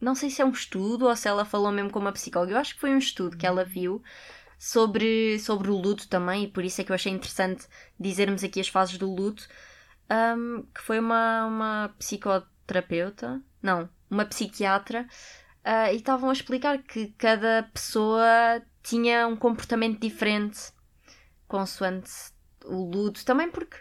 Não 0.00 0.14
sei 0.14 0.30
se 0.30 0.42
é 0.42 0.46
um 0.46 0.50
estudo 0.52 1.06
ou 1.08 1.16
se 1.16 1.28
ela 1.28 1.44
falou 1.46 1.72
mesmo 1.72 1.90
com 1.90 2.00
uma 2.00 2.12
psicóloga. 2.12 2.52
Eu 2.54 2.58
acho 2.58 2.74
que 2.74 2.80
foi 2.80 2.90
um 2.92 2.98
estudo 2.98 3.36
que 3.38 3.46
ela 3.46 3.64
viu 3.64 4.02
sobre, 4.58 5.38
sobre 5.40 5.70
o 5.70 5.76
luto 5.76 6.08
também, 6.08 6.44
e 6.44 6.48
por 6.48 6.64
isso 6.64 6.80
é 6.80 6.84
que 6.84 6.92
eu 6.92 6.96
achei 6.96 7.12
interessante 7.12 7.66
dizermos 8.00 8.44
aqui 8.44 8.60
as 8.60 8.68
fases 8.68 8.98
do 8.98 9.12
luto. 9.14 9.48
Hum, 10.10 10.64
que 10.74 10.80
foi 10.80 10.98
uma, 10.98 11.46
uma 11.46 11.94
psicoterapeuta, 11.98 13.40
não, 13.62 13.88
uma 14.10 14.24
psiquiatra, 14.24 15.06
ah, 15.64 15.92
e 15.92 15.96
estavam 15.96 16.30
a 16.30 16.32
explicar 16.32 16.78
que 16.82 17.08
cada 17.18 17.62
pessoa 17.72 18.62
tinha 18.82 19.26
um 19.28 19.36
comportamento 19.36 20.00
diferente 20.00 20.72
consoante 21.46 22.10
o 22.64 22.90
luto. 22.90 23.24
Também 23.24 23.50
porque 23.50 23.76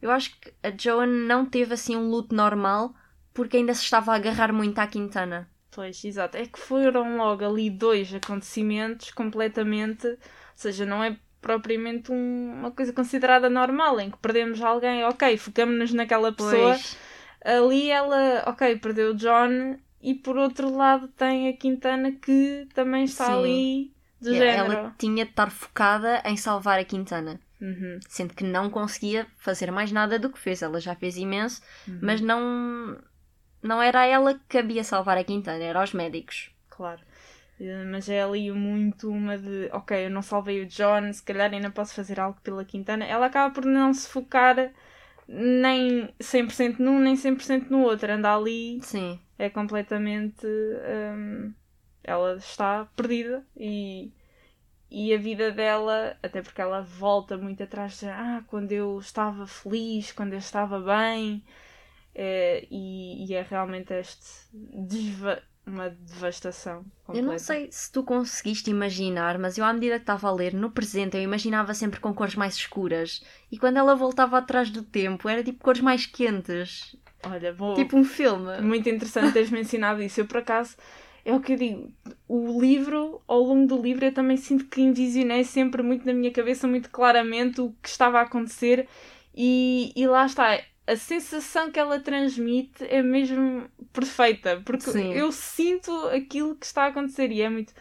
eu 0.00 0.10
acho 0.10 0.38
que 0.40 0.52
a 0.62 0.72
Joan 0.76 1.06
não 1.06 1.46
teve 1.46 1.74
assim 1.74 1.96
um 1.96 2.08
luto 2.08 2.34
normal 2.34 2.94
porque 3.32 3.56
ainda 3.56 3.74
se 3.74 3.82
estava 3.82 4.12
a 4.12 4.16
agarrar 4.16 4.52
muito 4.52 4.78
à 4.78 4.86
Quintana. 4.86 5.48
Pois, 5.70 6.04
exato. 6.04 6.36
É 6.36 6.46
que 6.46 6.58
foram 6.58 7.16
logo 7.16 7.44
ali 7.44 7.70
dois 7.70 8.12
acontecimentos 8.12 9.10
completamente. 9.10 10.06
Ou 10.06 10.18
seja, 10.54 10.84
não 10.84 11.02
é 11.02 11.18
propriamente 11.42 12.10
um- 12.10 12.54
uma 12.54 12.70
coisa 12.70 12.92
considerada 12.92 13.50
normal, 13.50 14.00
em 14.00 14.10
que 14.10 14.16
perdemos 14.16 14.62
alguém, 14.62 15.04
ok, 15.04 15.36
focamos-nos 15.36 15.92
naquela 15.92 16.32
pessoa. 16.32 16.70
Pois, 16.74 16.96
Ali 17.44 17.90
ela, 17.90 18.44
ok, 18.46 18.76
perdeu 18.76 19.10
o 19.10 19.14
John, 19.14 19.76
e 20.00 20.14
por 20.14 20.36
outro 20.36 20.74
lado 20.74 21.08
tem 21.08 21.48
a 21.48 21.52
Quintana 21.56 22.12
que 22.12 22.68
também 22.72 23.02
está 23.04 23.26
Sim. 23.26 23.32
ali 23.32 23.92
de 24.20 24.32
género. 24.34 24.72
ela 24.72 24.94
tinha 24.96 25.24
de 25.24 25.30
estar 25.32 25.50
focada 25.50 26.22
em 26.24 26.36
salvar 26.36 26.78
a 26.78 26.84
Quintana. 26.84 27.40
Uhum, 27.60 27.98
Sendo 28.08 28.32
que 28.34 28.44
não 28.44 28.70
conseguia 28.70 29.26
fazer 29.38 29.72
mais 29.72 29.90
nada 29.90 30.18
do 30.20 30.30
que 30.30 30.38
fez. 30.38 30.62
Ela 30.62 30.80
já 30.80 30.94
fez 30.94 31.16
imenso, 31.16 31.60
uhum, 31.88 31.98
mas 32.00 32.20
não, 32.20 32.96
não 33.60 33.82
era 33.82 34.04
ela 34.06 34.34
que 34.34 34.40
cabia 34.48 34.84
salvar 34.84 35.18
a 35.18 35.24
Quintana, 35.24 35.62
era 35.64 35.80
aos 35.80 35.92
médicos. 35.92 36.50
Claro. 36.70 37.00
Eh, 37.62 37.84
Mas 37.84 38.08
é 38.08 38.22
ali 38.22 38.50
muito 38.52 39.08
uma 39.10 39.38
de, 39.38 39.68
ok, 39.72 40.06
eu 40.06 40.10
não 40.10 40.22
salvei 40.22 40.62
o 40.62 40.66
John, 40.66 41.12
se 41.12 41.22
calhar 41.22 41.52
ainda 41.52 41.70
posso 41.70 41.94
fazer 41.94 42.18
algo 42.20 42.40
pela 42.42 42.64
Quintana. 42.64 43.04
Ela 43.04 43.26
acaba 43.26 43.52
por 43.54 43.64
não 43.64 43.92
se 43.94 44.08
focar 44.08 44.72
nem 45.28 46.08
100% 46.20 46.80
num, 46.82 46.98
nem 47.00 47.16
100% 47.16 47.70
no 47.70 47.82
outro. 47.82 48.10
Anda 48.12 48.34
ali, 48.36 48.80
Sim, 48.82 49.20
é 49.38 49.50
completamente. 49.50 50.46
hum, 50.46 51.52
ela 52.04 52.36
está 52.36 52.86
perdida 52.96 53.46
e, 53.56 54.12
e 54.90 55.14
a 55.14 55.18
vida 55.18 55.50
dela, 55.52 56.16
até 56.22 56.42
porque 56.42 56.60
ela 56.60 56.82
volta 56.82 57.36
muito 57.38 57.62
atrás 57.62 58.00
de 58.00 58.06
ah, 58.08 58.42
quando 58.48 58.72
eu 58.72 58.98
estava 58.98 59.46
feliz, 59.46 60.12
quando 60.12 60.34
eu 60.34 60.38
estava 60.38 60.80
bem, 60.80 61.42
eh, 62.14 62.66
e, 62.70 63.26
e 63.26 63.34
é 63.34 63.42
realmente 63.42 63.92
este 63.94 64.26
desva- 64.52 65.42
uma 65.66 65.90
devastação. 65.90 66.78
Eu 66.78 67.14
Completa. 67.14 67.26
não 67.26 67.38
sei 67.38 67.68
se 67.70 67.90
tu 67.90 68.02
conseguiste 68.02 68.70
imaginar, 68.70 69.38
mas 69.38 69.56
eu, 69.56 69.64
à 69.64 69.72
medida 69.72 69.96
que 69.96 70.02
estava 70.02 70.28
a 70.28 70.32
ler, 70.32 70.52
no 70.54 70.70
presente, 70.70 71.16
eu 71.16 71.22
imaginava 71.22 71.72
sempre 71.74 72.00
com 72.00 72.12
cores 72.12 72.34
mais 72.34 72.54
escuras. 72.54 73.22
E 73.50 73.58
quando 73.58 73.76
ela 73.76 73.94
voltava 73.94 74.38
atrás 74.38 74.70
do 74.70 74.82
tempo, 74.82 75.28
era 75.28 75.42
tipo 75.42 75.62
cores 75.62 75.80
mais 75.80 76.06
quentes. 76.06 76.96
Olha, 77.22 77.52
vou. 77.52 77.74
Tipo 77.74 77.96
um 77.96 78.04
filme. 78.04 78.60
Muito 78.60 78.88
interessante 78.88 79.32
teres 79.32 79.50
mencionado 79.50 80.02
isso. 80.02 80.20
Eu, 80.20 80.26
por 80.26 80.38
acaso, 80.38 80.76
é 81.24 81.32
o 81.32 81.40
que 81.40 81.52
eu 81.52 81.56
digo. 81.56 81.92
O 82.26 82.60
livro, 82.60 83.22
ao 83.28 83.40
longo 83.40 83.66
do 83.66 83.80
livro, 83.80 84.04
eu 84.04 84.12
também 84.12 84.36
sinto 84.36 84.66
que 84.66 84.80
envisionei 84.80 85.44
sempre 85.44 85.82
muito 85.82 86.04
na 86.04 86.12
minha 86.12 86.32
cabeça, 86.32 86.66
muito 86.66 86.90
claramente, 86.90 87.60
o 87.60 87.72
que 87.80 87.88
estava 87.88 88.18
a 88.18 88.22
acontecer. 88.22 88.88
E, 89.34 89.92
e 89.94 90.06
lá 90.06 90.26
está. 90.26 90.60
A 90.86 90.96
sensação 90.96 91.70
que 91.70 91.78
ela 91.78 92.00
transmite 92.00 92.84
é 92.84 93.02
mesmo 93.02 93.68
perfeita. 93.92 94.60
Porque 94.64 94.90
Sim. 94.90 95.12
eu 95.12 95.30
sinto 95.30 95.92
aquilo 96.08 96.56
que 96.56 96.66
está 96.66 96.84
a 96.84 96.86
acontecer. 96.88 97.30
E 97.30 97.40
é 97.40 97.48
muito, 97.48 97.72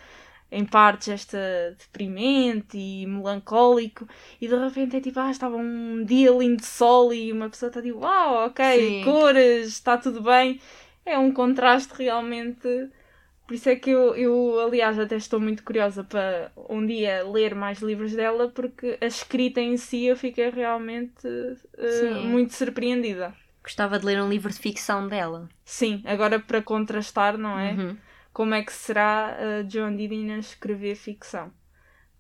em 0.51 0.65
partes, 0.65 1.07
esta 1.09 1.75
deprimente 1.79 2.77
e 2.77 3.05
melancólico. 3.07 4.07
E 4.39 4.47
de 4.47 4.55
repente 4.55 4.97
é 4.97 5.01
tipo, 5.01 5.19
ah, 5.19 5.31
estava 5.31 5.55
um 5.57 6.03
dia 6.05 6.31
lindo 6.31 6.57
de 6.57 6.65
sol 6.67 7.13
e 7.13 7.31
uma 7.31 7.49
pessoa 7.49 7.69
está 7.69 7.81
tipo, 7.81 7.99
uau, 7.99 8.47
ok, 8.47 8.63
Sim. 8.79 9.03
cores, 9.03 9.67
está 9.67 9.97
tudo 9.97 10.21
bem. 10.21 10.59
É 11.05 11.17
um 11.17 11.31
contraste 11.33 11.93
realmente. 11.97 12.89
Por 13.45 13.55
isso 13.55 13.69
é 13.69 13.75
que 13.75 13.89
eu, 13.89 14.15
eu, 14.15 14.59
aliás, 14.61 14.97
até 14.97 15.17
estou 15.17 15.39
muito 15.39 15.63
curiosa 15.63 16.03
para 16.03 16.51
um 16.69 16.85
dia 16.85 17.23
ler 17.23 17.53
mais 17.53 17.79
livros 17.81 18.13
dela, 18.13 18.49
porque 18.49 18.97
a 19.01 19.05
escrita 19.05 19.59
em 19.59 19.75
si 19.75 20.05
eu 20.05 20.15
fiquei 20.15 20.49
realmente 20.49 21.27
eh, 21.77 21.91
Sim. 21.91 22.27
muito 22.27 22.53
surpreendida. 22.53 23.35
Gostava 23.61 23.99
de 23.99 24.05
ler 24.05 24.21
um 24.21 24.29
livro 24.29 24.51
de 24.51 24.57
ficção 24.57 25.07
dela. 25.07 25.49
Sim, 25.65 26.01
agora 26.05 26.39
para 26.39 26.61
contrastar, 26.61 27.37
não 27.37 27.59
é? 27.59 27.73
Uhum. 27.73 27.97
Como 28.33 28.53
é 28.53 28.63
que 28.63 28.71
será 28.71 29.35
a 29.37 29.69
Joan 29.69 29.95
Didion 29.95 30.33
a 30.33 30.39
escrever 30.39 30.95
ficção? 30.95 31.51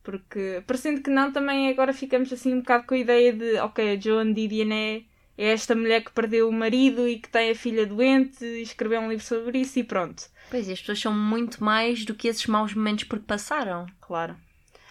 Porque, 0.03 0.63
parecendo 0.67 1.01
que 1.01 1.09
não, 1.09 1.31
também 1.31 1.69
agora 1.69 1.93
ficamos 1.93 2.33
assim 2.33 2.53
um 2.53 2.59
bocado 2.59 2.85
com 2.85 2.95
a 2.95 2.97
ideia 2.97 3.31
de, 3.31 3.57
ok, 3.59 3.95
a 3.95 3.99
Joan 3.99 4.33
Didion 4.33 4.71
é, 4.71 5.03
é 5.37 5.47
esta 5.47 5.75
mulher 5.75 6.03
que 6.03 6.11
perdeu 6.11 6.47
o 6.49 6.51
marido 6.53 7.07
e 7.07 7.17
que 7.19 7.29
tem 7.29 7.51
a 7.51 7.55
filha 7.55 7.85
doente 7.85 8.43
e 8.43 8.61
escreveu 8.61 9.01
um 9.01 9.09
livro 9.09 9.23
sobre 9.25 9.59
isso 9.59 9.79
e 9.79 9.83
pronto. 9.83 10.23
Pois, 10.49 10.69
as 10.69 10.79
pessoas 10.79 10.99
são 10.99 11.13
muito 11.13 11.63
mais 11.63 12.05
do 12.05 12.13
que 12.13 12.27
esses 12.27 12.45
maus 12.47 12.73
momentos 12.73 13.05
por 13.05 13.19
que 13.19 13.25
passaram. 13.25 13.85
Claro. 13.99 14.35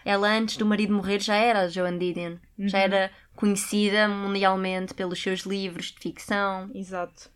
Ela, 0.04 0.28
antes 0.36 0.56
do 0.56 0.64
marido 0.64 0.94
morrer, 0.94 1.20
já 1.20 1.36
era 1.36 1.60
a 1.60 1.68
Joan 1.68 1.98
Didion. 1.98 2.36
Já 2.58 2.78
Uhum. 2.78 2.84
era 2.84 3.10
conhecida 3.36 4.08
mundialmente 4.08 4.94
pelos 4.94 5.20
seus 5.22 5.40
livros 5.40 5.92
de 5.92 5.98
ficção. 6.00 6.70
Exato. 6.74 7.30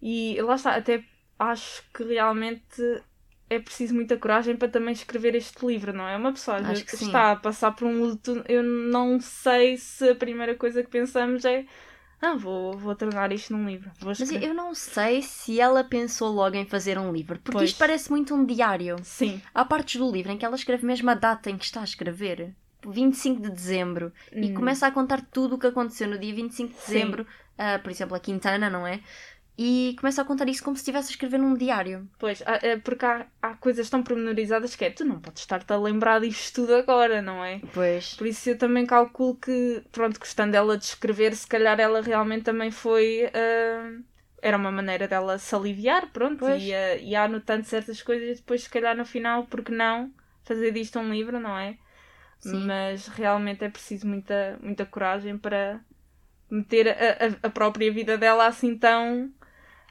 E 0.00 0.40
lá 0.42 0.54
está, 0.54 0.74
até 0.76 1.02
acho 1.38 1.82
que 1.94 2.04
realmente 2.04 3.02
é 3.48 3.58
preciso 3.58 3.94
muita 3.94 4.16
coragem 4.16 4.56
para 4.56 4.68
também 4.68 4.92
escrever 4.92 5.34
este 5.34 5.64
livro, 5.64 5.92
não 5.92 6.06
é? 6.06 6.16
Uma 6.16 6.32
pessoa 6.32 6.60
que 6.62 6.96
sim. 6.96 7.06
está 7.06 7.32
a 7.32 7.36
passar 7.36 7.72
por 7.72 7.86
um 7.86 8.00
luto, 8.00 8.42
eu 8.48 8.62
não 8.62 9.20
sei 9.20 9.76
se 9.76 10.10
a 10.10 10.14
primeira 10.14 10.54
coisa 10.54 10.82
que 10.82 10.90
pensamos 10.90 11.44
é 11.44 11.64
ah, 12.24 12.34
vou, 12.34 12.76
vou 12.76 12.94
tornar 12.94 13.30
isto 13.32 13.52
num 13.52 13.66
livro. 13.68 13.90
Mas 14.02 14.20
eu 14.32 14.54
não 14.54 14.74
sei 14.74 15.22
se 15.22 15.60
ela 15.60 15.84
pensou 15.84 16.30
logo 16.32 16.56
em 16.56 16.64
fazer 16.66 16.98
um 16.98 17.12
livro, 17.12 17.38
porque 17.38 17.58
Pois. 17.58 17.70
isto 17.70 17.78
parece 17.78 18.10
muito 18.10 18.34
um 18.34 18.44
diário. 18.44 18.96
Sim. 19.02 19.40
Há 19.54 19.64
partes 19.64 19.96
do 20.00 20.10
livro 20.10 20.32
em 20.32 20.38
que 20.38 20.44
ela 20.44 20.56
escreve 20.56 20.84
mesmo 20.86 21.08
a 21.10 21.14
data 21.14 21.50
em 21.50 21.56
que 21.58 21.64
está 21.64 21.80
a 21.80 21.84
escrever. 21.84 22.54
25 22.86 23.40
de 23.40 23.50
dezembro. 23.50 24.12
E 24.32 24.50
Hum. 24.50 24.54
começa 24.54 24.86
a 24.86 24.90
contar 24.90 25.22
tudo 25.32 25.54
o 25.54 25.58
que 25.58 25.66
aconteceu 25.66 26.06
no 26.08 26.18
dia 26.18 26.34
25 26.34 26.72
de 26.74 26.78
dezembro. 26.86 27.26
ah, 27.56 27.78
por 27.78 27.90
exemplo, 27.90 28.16
a 28.16 28.20
Quintana, 28.20 28.68
não 28.68 28.84
é? 28.86 29.00
E 29.56 29.94
começa 30.00 30.20
a 30.20 30.24
contar 30.24 30.48
isso 30.48 30.64
como 30.64 30.76
se 30.76 30.80
estivesse 30.80 31.08
a 31.08 31.10
escrever 31.12 31.38
num 31.38 31.54
diário. 31.54 32.08
Pois, 32.18 32.42
é 32.44 32.76
porque 32.76 33.04
há, 33.04 33.26
há 33.40 33.54
coisas 33.54 33.88
tão 33.88 34.02
pormenorizadas 34.02 34.74
que 34.74 34.84
é, 34.84 34.90
tu 34.90 35.04
não 35.04 35.20
podes 35.20 35.42
estar-te 35.42 35.72
a 35.72 35.76
lembrar 35.76 36.20
disto 36.20 36.62
tudo 36.62 36.74
agora, 36.74 37.22
não 37.22 37.44
é? 37.44 37.60
Pois. 37.72 38.14
Por 38.14 38.26
isso 38.26 38.50
eu 38.50 38.58
também 38.58 38.84
calculo 38.84 39.36
que, 39.36 39.82
pronto, 39.92 40.18
gostando 40.18 40.52
dela 40.52 40.76
de 40.76 40.84
escrever, 40.84 41.36
se 41.36 41.46
calhar 41.46 41.78
ela 41.78 42.00
realmente 42.00 42.42
também 42.42 42.70
foi. 42.72 43.30
ah, 43.32 44.00
era 44.42 44.58
uma 44.58 44.70
maneira 44.70 45.08
dela 45.08 45.38
se 45.38 45.54
aliviar, 45.54 46.10
pronto, 46.12 46.40
Pois. 46.40 46.62
e, 46.62 46.74
ah, 46.74 46.96
e 46.96 47.14
anotando 47.16 47.64
certas 47.64 48.02
coisas 48.02 48.28
e 48.28 48.40
depois, 48.40 48.64
se 48.64 48.68
calhar, 48.70 48.94
no 48.96 49.04
final, 49.06 49.46
porque 49.46 49.72
não 49.72 50.12
fazer 50.42 50.72
disto 50.72 50.98
um 50.98 51.10
livro, 51.10 51.40
não 51.40 51.56
é? 51.56 51.78
Sim. 52.40 52.66
Mas 52.66 53.06
realmente 53.08 53.64
é 53.64 53.70
preciso 53.70 54.06
muita, 54.06 54.58
muita 54.60 54.84
coragem 54.84 55.38
para 55.38 55.80
meter 56.50 56.88
a, 56.88 56.92
a, 56.92 57.46
a 57.46 57.50
própria 57.50 57.90
vida 57.90 58.18
dela 58.18 58.46
assim 58.46 58.76
tão. 58.76 59.32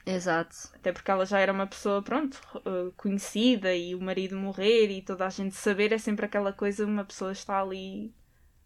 Exato. 0.05 0.55
Até 0.75 0.91
porque 0.91 1.09
ela 1.09 1.25
já 1.25 1.39
era 1.39 1.53
uma 1.53 1.65
pessoa, 1.67 2.01
pronto, 2.01 2.39
ah, 2.65 2.91
conhecida 2.97 3.73
e 3.73 3.95
o 3.95 4.01
marido 4.01 4.35
morrer 4.35 4.89
e 4.91 5.01
toda 5.01 5.25
a 5.25 5.29
gente 5.29 5.55
saber, 5.55 5.93
é 5.93 5.97
sempre 5.97 6.25
aquela 6.25 6.51
coisa, 6.51 6.85
uma 6.85 7.05
pessoa 7.05 7.31
está 7.31 7.61
ali. 7.61 8.13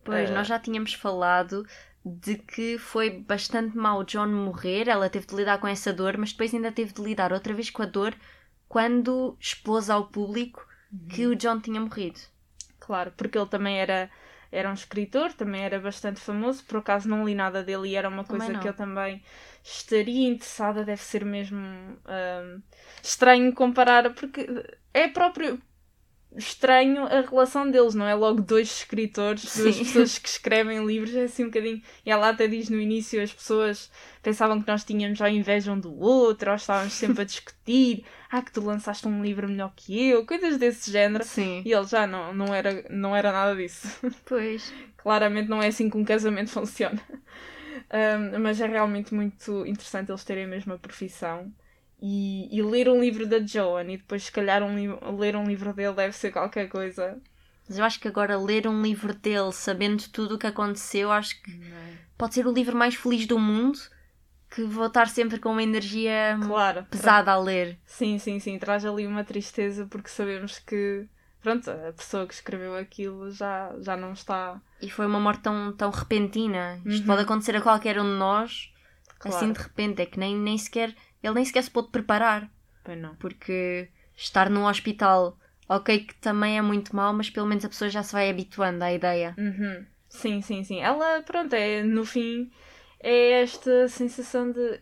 Pois, 0.03 0.31
Ah. 0.31 0.33
nós 0.33 0.47
já 0.47 0.59
tínhamos 0.59 0.93
falado 0.93 1.65
de 2.03 2.35
que 2.37 2.77
foi 2.77 3.09
bastante 3.19 3.77
mau 3.77 3.99
o 3.99 4.03
John 4.03 4.27
morrer, 4.27 4.87
ela 4.87 5.09
teve 5.09 5.27
de 5.27 5.35
lidar 5.35 5.59
com 5.59 5.67
essa 5.67 5.93
dor, 5.93 6.17
mas 6.17 6.31
depois 6.31 6.53
ainda 6.53 6.71
teve 6.71 6.93
de 6.93 7.01
lidar 7.01 7.31
outra 7.33 7.53
vez 7.53 7.69
com 7.69 7.83
a 7.83 7.85
dor 7.85 8.15
quando 8.67 9.37
expôs 9.39 9.89
ao 9.89 10.07
público 10.07 10.65
que 11.09 11.27
o 11.27 11.35
John 11.35 11.59
tinha 11.59 11.79
morrido. 11.81 12.19
Claro, 12.79 13.13
porque 13.17 13.37
ele 13.37 13.47
também 13.47 13.77
era, 13.79 14.09
era 14.51 14.69
um 14.69 14.73
escritor, 14.73 15.33
também 15.33 15.63
era 15.63 15.79
bastante 15.79 16.19
famoso. 16.19 16.63
Por 16.65 16.77
acaso 16.77 17.07
não 17.09 17.25
li 17.25 17.35
nada 17.35 17.63
dele 17.63 17.89
e 17.89 17.95
era 17.95 18.09
uma 18.09 18.23
Também 18.27 18.49
coisa 18.49 18.49
não. 18.49 18.61
que 18.61 18.67
eu 18.67 18.73
também 18.73 19.21
estaria 19.63 20.27
interessada. 20.29 20.83
Deve 20.85 21.01
ser 21.01 21.25
mesmo 21.25 21.57
hum, 21.59 22.61
estranho 23.03 23.53
comparar, 23.53 24.13
porque 24.13 24.47
é 24.93 25.07
próprio 25.07 25.61
estranho 26.37 27.03
a 27.05 27.21
relação 27.21 27.69
deles, 27.69 27.95
não 27.95 28.05
é? 28.05 28.13
Logo 28.13 28.41
dois 28.41 28.67
escritores, 28.67 29.43
duas 29.55 29.75
Sim. 29.75 29.83
pessoas 29.83 30.17
que 30.17 30.29
escrevem 30.29 30.85
livros, 30.85 31.15
é 31.15 31.23
assim 31.23 31.43
um 31.43 31.47
bocadinho. 31.47 31.81
E 32.05 32.11
ela 32.11 32.29
até 32.29 32.47
diz 32.47 32.69
no 32.69 32.79
início: 32.79 33.21
as 33.21 33.33
pessoas 33.33 33.91
pensavam 34.21 34.61
que 34.61 34.67
nós 34.67 34.83
tínhamos 34.83 35.17
já 35.17 35.29
inveja 35.29 35.71
um 35.71 35.79
do 35.79 35.97
outro, 35.99 36.51
ou 36.51 36.55
estávamos 36.55 36.93
sempre 36.93 37.21
a 37.21 37.25
discutir. 37.25 38.05
Ah, 38.29 38.41
que 38.41 38.51
tu 38.51 38.59
lançaste 38.59 39.07
um 39.07 39.23
livro 39.23 39.47
melhor 39.47 39.71
que 39.73 40.09
eu, 40.09 40.25
coisas 40.25 40.57
desse 40.57 40.91
género. 40.91 41.23
Sim. 41.23 41.61
E 41.65 41.71
ele 41.71 41.87
já 41.87 42.05
não, 42.05 42.33
não, 42.33 42.53
era, 42.53 42.85
não 42.89 43.15
era 43.15 43.31
nada 43.31 43.55
disso. 43.55 43.87
Pois. 44.25 44.73
Claramente 44.97 45.47
não 45.47 45.63
é 45.63 45.67
assim 45.67 45.89
que 45.89 45.95
um 45.95 46.03
casamento 46.03 46.49
funciona. 46.51 47.01
Um, 47.89 48.39
mas 48.39 48.59
é 48.59 48.67
realmente 48.67 49.13
muito 49.13 49.65
interessante 49.65 50.11
eles 50.11 50.25
terem 50.25 50.43
a 50.43 50.47
mesma 50.47 50.77
profissão. 50.77 51.49
E, 51.99 52.47
e 52.55 52.61
ler 52.61 52.87
um 52.89 52.99
livro 53.01 53.25
da 53.25 53.39
Joan 53.39 53.85
e 53.85 53.97
depois, 53.97 54.23
se 54.25 54.31
calhar, 54.31 54.61
um 54.63 55.17
ler 55.17 55.35
um 55.35 55.45
livro 55.45 55.73
dele 55.73 55.93
deve 55.95 56.15
ser 56.15 56.31
qualquer 56.31 56.67
coisa. 56.69 57.19
Mas 57.67 57.77
eu 57.77 57.83
acho 57.83 57.99
que 57.99 58.07
agora 58.07 58.37
ler 58.37 58.67
um 58.67 58.81
livro 58.81 59.13
dele, 59.13 59.51
sabendo 59.51 60.07
tudo 60.09 60.35
o 60.35 60.37
que 60.37 60.47
aconteceu, 60.47 61.11
acho 61.11 61.41
que 61.41 61.59
pode 62.17 62.33
ser 62.35 62.45
o 62.47 62.53
livro 62.53 62.77
mais 62.77 62.95
feliz 62.95 63.25
do 63.25 63.37
mundo, 63.39 63.77
que 64.49 64.63
vou 64.63 64.85
estar 64.85 65.07
sempre 65.09 65.39
com 65.39 65.49
uma 65.51 65.63
energia 65.63 66.37
Claro. 66.45 66.85
pesada 66.89 67.31
a 67.31 67.37
ler. 67.39 67.77
Sim, 67.85 68.17
sim, 68.19 68.39
sim. 68.39 68.57
Traz 68.57 68.85
ali 68.85 69.05
uma 69.05 69.23
tristeza 69.23 69.85
porque 69.89 70.07
sabemos 70.09 70.59
que 70.59 71.05
pronto, 71.41 71.69
a 71.69 71.91
pessoa 71.93 72.25
que 72.27 72.33
escreveu 72.33 72.75
aquilo 72.75 73.29
já, 73.31 73.73
já 73.79 73.97
não 73.97 74.13
está. 74.13 74.61
E 74.81 74.89
foi 74.89 75.05
uma 75.07 75.19
morte 75.19 75.41
tão, 75.41 75.73
tão 75.73 75.89
repentina. 75.89 76.79
Isto 76.85 77.01
Uhum. 77.01 77.07
pode 77.07 77.21
acontecer 77.23 77.55
a 77.57 77.61
qualquer 77.61 77.99
um 77.99 78.03
de 78.05 78.17
nós, 78.17 78.71
Claro. 79.19 79.35
assim 79.35 79.51
de 79.51 79.59
repente. 79.59 80.01
É 80.01 80.05
que 80.05 80.19
nem, 80.19 80.35
nem 80.37 80.57
sequer. 80.57 80.95
Ele 81.21 81.33
nem 81.33 81.45
sequer 81.45 81.63
se 81.63 81.71
pôde 81.71 81.89
preparar. 81.89 82.49
Pois 82.83 82.97
não. 82.97 83.15
Porque 83.15 83.89
estar 84.15 84.49
num 84.49 84.65
hospital, 84.65 85.37
ok, 85.67 85.99
que 85.99 86.15
também 86.15 86.57
é 86.57 86.61
muito 86.61 86.95
mau, 86.95 87.13
mas 87.13 87.29
pelo 87.29 87.47
menos 87.47 87.65
a 87.65 87.69
pessoa 87.69 87.89
já 87.89 88.03
se 88.03 88.13
vai 88.13 88.29
habituando 88.29 88.83
à 88.83 88.91
ideia. 88.91 89.35
Uhum. 89.37 89.85
Sim, 90.09 90.41
sim, 90.41 90.63
sim. 90.63 90.79
Ela, 90.79 91.21
pronto, 91.21 91.53
é, 91.53 91.83
no 91.83 92.05
fim, 92.05 92.49
é 92.99 93.41
esta 93.41 93.87
sensação 93.87 94.51
de 94.51 94.81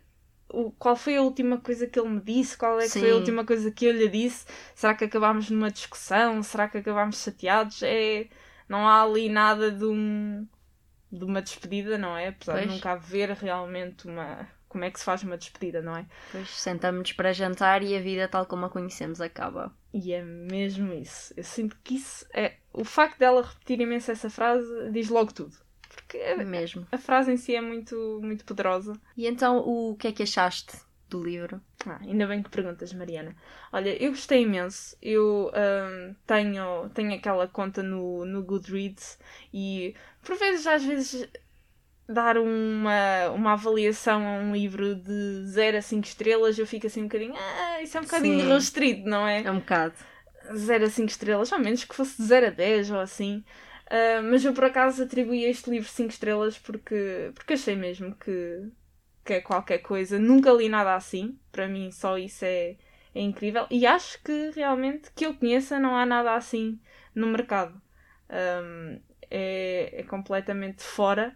o, 0.50 0.72
qual 0.72 0.96
foi 0.96 1.18
a 1.18 1.22
última 1.22 1.58
coisa 1.58 1.88
que 1.88 2.00
ele 2.00 2.10
me 2.10 2.22
disse? 2.22 2.58
Qual 2.58 2.80
é 2.80 2.84
que 2.84 3.00
foi 3.00 3.12
a 3.12 3.16
última 3.16 3.46
coisa 3.46 3.72
que 3.72 3.86
eu 3.86 3.92
lhe 3.92 4.08
disse? 4.08 4.46
Será 4.74 4.94
que 4.94 5.04
acabámos 5.04 5.50
numa 5.50 5.72
discussão? 5.72 6.42
Será 6.44 6.68
que 6.70 6.78
acabámos 6.78 7.22
chateados? 7.22 7.82
É, 7.84 8.28
não 8.70 8.88
há 8.88 9.02
ali 9.02 9.28
nada 9.28 9.72
de 9.72 9.86
um 9.86 10.48
de 11.12 11.24
uma 11.24 11.42
despedida, 11.42 11.98
não 11.98 12.18
é? 12.18 12.28
Apesar 12.28 12.60
de 12.60 12.68
Pois. 12.68 12.74
nunca 12.74 12.92
haver 12.92 13.32
realmente 13.32 14.08
uma 14.08 14.48
como 14.76 14.84
é 14.84 14.92
que 14.92 15.00
se 15.00 15.06
faz 15.06 15.24
uma 15.24 15.38
despedida, 15.38 15.82
não 15.82 15.96
é? 15.96 16.06
Depois 16.26 16.50
sentamos-nos 16.50 17.14
para 17.14 17.32
jantar 17.32 17.82
e 17.82 17.96
a 17.96 18.02
vida 18.02 18.28
tal 18.28 18.46
como 18.46 18.66
a 18.66 18.70
conhecemos 18.70 19.22
acaba. 19.22 19.74
E 19.94 20.12
é 20.12 20.22
mesmo 20.22 20.92
isso. 20.94 21.34
Eu 21.38 21.46
sinto 21.46 21.78
que 21.82 21.96
isso 21.96 22.26
é. 22.34 22.58
O 22.74 22.84
facto 22.84 23.18
dela 23.18 23.42
repetir 23.42 23.80
imenso 23.80 24.12
essa 24.12 24.30
frase 24.30 24.68
diz 24.92 25.08
logo 25.08 25.34
tudo. 25.34 25.56
Porque 25.88 26.18
a- 26.18 26.44
Mesmo. 26.44 26.86
a 26.92 26.98
frase 26.98 27.32
em 27.32 27.38
si 27.38 27.56
é 27.56 27.62
muito, 27.62 28.20
muito 28.22 28.44
poderosa. 28.44 29.00
E 29.16 29.26
então, 29.28 29.60
o 29.60 29.96
que 29.96 30.10
é 30.10 30.12
que 30.12 30.24
achaste 30.24 30.76
do 31.10 31.24
livro? 31.24 31.62
Ah, 31.86 32.00
ainda 32.02 32.28
bem 32.28 32.44
que 32.44 32.50
perguntas, 32.50 32.92
Mariana. 32.92 33.34
Olha, 33.72 33.96
eu 34.04 34.10
gostei 34.10 34.42
imenso. 34.42 34.98
Eu 35.02 35.50
ahm, 35.54 36.16
tenho, 36.28 36.90
tenho 36.90 37.14
aquela 37.16 37.48
conta 37.48 37.82
no, 37.82 38.26
no 38.26 38.44
Goodreads 38.44 39.18
e 39.54 39.96
por 40.22 40.36
vezes, 40.36 40.68
às 40.68 40.84
vezes, 40.84 41.30
dar 42.08 42.38
uma, 42.38 43.30
uma 43.34 43.54
avaliação 43.54 44.26
a 44.26 44.32
um 44.40 44.54
livro 44.54 44.96
de 44.96 45.46
0 45.46 45.78
a 45.78 45.82
5 45.82 46.06
estrelas, 46.06 46.58
eu 46.58 46.68
fico 46.68 46.88
assim 46.88 47.02
um 47.02 47.08
bocadinho. 47.08 47.34
Ah, 47.36 47.82
isso 47.82 47.98
é 47.98 48.02
um 48.02 48.04
bocadinho 48.04 48.40
Sim. 48.42 48.54
restrito, 48.54 49.10
não 49.10 49.28
é? 49.28 49.44
É 49.44 49.52
um 49.52 49.60
bocado. 49.60 49.96
0 50.54 50.86
a 50.86 50.90
5 50.90 51.10
estrelas, 51.10 51.52
ao 51.52 51.60
menos 51.60 51.84
que 51.84 51.96
fosse 51.96 52.18
de 52.18 52.28
0 52.28 52.48
a 52.48 52.50
10 52.52 52.92
ou 52.92 53.00
assim. 53.00 53.44
Ah, 53.90 54.22
mas 54.22 54.44
eu 54.44 54.54
por 54.54 54.66
acaso 54.66 55.04
atribuí 55.04 55.46
a 55.46 55.50
este 55.50 55.70
livro 55.70 55.90
5 55.90 56.10
estrelas 56.10 56.58
porque, 56.58 57.32
porque 57.34 57.54
achei 57.54 57.76
mesmo 57.76 58.16
que, 58.16 58.70
que 59.24 59.34
é 59.34 59.42
qualquer 59.42 59.80
coisa. 59.80 60.20
Nunca 60.20 60.52
li 60.52 60.70
nada 60.70 60.96
assim. 60.96 61.40
Para 61.52 61.68
mim, 61.68 61.92
só 61.92 62.18
isso 62.18 62.46
é, 62.46 62.78
é 63.14 63.22
incrível. 63.22 63.66
E 63.72 63.86
acho 63.86 64.22
que 64.24 64.52
realmente, 64.56 65.12
que 65.16 65.26
eu 65.26 65.34
conheça, 65.34 65.80
não 65.80 65.96
há 65.96 66.06
nada 66.06 66.36
assim 66.36 66.80
no 67.14 67.28
mercado. 67.28 67.82
Ahm, 68.30 69.00
é, 69.30 70.02
é 70.02 70.04
completamente 70.04 70.84
fora 70.84 71.36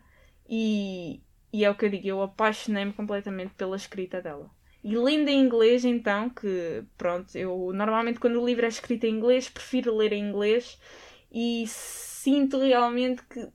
e, 0.50 1.22
e 1.54 1.64
é 1.64 1.70
o 1.70 1.76
que 1.76 1.86
eu 1.86 1.90
digo, 1.90 2.08
eu 2.08 2.22
apaixonei-me 2.24 2.92
completamente 2.92 3.54
pela 3.54 3.76
escrita 3.76 4.20
dela. 4.22 4.50
E 4.84 4.98
lendo 4.98 5.28
em 5.28 5.40
inglês, 5.40 5.86
então, 5.86 6.30
que 6.30 6.84
pronto, 6.98 7.38
eu 7.38 7.72
normalmente 7.74 8.20
quando 8.20 8.42
o 8.42 8.46
livro 8.46 8.66
é 8.66 8.70
escrito 8.70 9.06
em 9.06 9.16
inglês, 9.16 9.50
prefiro 9.50 9.96
ler 9.96 10.14
em 10.14 10.28
inglês 10.28 10.80
e 11.32 11.66
sinto 11.68 12.58
realmente 12.58 13.22
que 13.24 13.48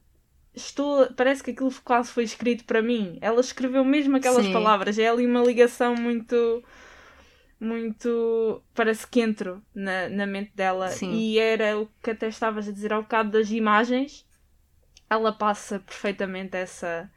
estou. 0.55 1.11
Parece 1.15 1.43
que 1.43 1.51
aquilo 1.51 1.73
quase 1.83 2.11
foi 2.11 2.25
escrito 2.25 2.65
para 2.65 2.83
mim. 2.83 3.19
Ela 3.21 3.41
escreveu 3.41 3.85
mesmo 3.85 4.17
aquelas 4.17 4.47
Sim. 4.47 4.53
palavras, 4.53 4.99
é 4.99 5.09
ali 5.09 5.27
uma 5.27 5.43
ligação 5.43 5.95
muito. 5.95 6.63
Muito. 7.59 8.63
Parece 8.75 9.07
que 9.07 9.21
entro 9.21 9.63
na, 9.75 10.09
na 10.11 10.27
mente 10.27 10.53
dela. 10.55 10.91
Sim. 10.91 11.13
E 11.13 11.39
era 11.39 11.79
o 11.79 11.89
que 12.03 12.11
até 12.11 12.29
estavas 12.29 12.69
a 12.69 12.73
dizer 12.73 12.93
ao 12.93 13.03
bocado 13.03 13.31
das 13.31 13.51
imagens. 13.51 14.27
Ela 15.09 15.33
passa 15.33 15.79
perfeitamente 15.81 16.57
essa. 16.57 17.11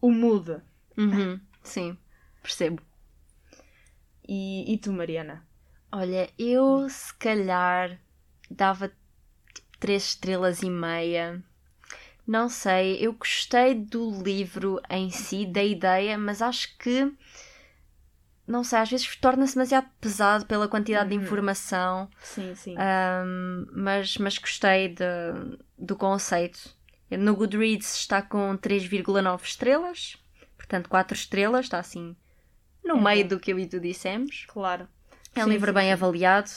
O 0.00 0.10
mood. 0.10 0.60
Uhum, 0.96 1.40
sim, 1.62 1.96
percebo. 2.42 2.82
E, 4.28 4.72
e 4.72 4.78
tu, 4.78 4.92
Mariana? 4.92 5.46
Olha, 5.92 6.28
eu 6.38 6.88
se 6.88 7.14
calhar 7.14 7.98
dava 8.50 8.88
tipo, 9.54 9.78
três 9.78 10.04
estrelas 10.08 10.62
e 10.62 10.70
meia. 10.70 11.42
Não 12.26 12.48
sei, 12.48 12.96
eu 13.00 13.12
gostei 13.12 13.74
do 13.74 14.20
livro 14.22 14.80
em 14.90 15.10
si, 15.10 15.46
da 15.46 15.62
ideia, 15.62 16.18
mas 16.18 16.42
acho 16.42 16.76
que 16.78 17.12
não 18.46 18.62
sei, 18.64 18.78
às 18.78 18.90
vezes 18.90 19.16
torna-se 19.16 19.54
demasiado 19.54 19.88
pesado 20.00 20.46
pela 20.46 20.68
quantidade 20.68 21.10
de 21.10 21.16
Uhum. 21.16 21.22
informação, 21.22 22.08
Sim, 22.22 22.54
sim. 22.54 22.76
ahm, 22.78 23.66
mas, 23.72 24.16
mas 24.18 24.38
gostei 24.38 24.88
de- 24.88 25.04
do 25.78 25.96
conceito. 25.96 26.75
No 27.10 27.34
Goodreads 27.36 27.96
está 27.96 28.20
com 28.22 28.56
3,9 28.58 29.42
estrelas, 29.44 30.16
portanto 30.56 30.88
4 30.88 31.14
estrelas, 31.16 31.66
está 31.66 31.78
assim 31.78 32.16
no 32.84 32.98
É 32.98 33.00
meio 33.00 33.28
do 33.28 33.40
que 33.40 33.52
eu 33.52 33.58
e 33.58 33.66
tu 33.66 33.80
dissemos. 33.80 34.44
Claro. 34.48 34.88
É 35.34 35.40
um 35.40 35.44
Sim, 35.44 35.50
livro 35.50 35.68
sim, 35.68 35.74
bem 35.74 35.86
sim. 35.86 35.92
avaliado. 35.92 36.50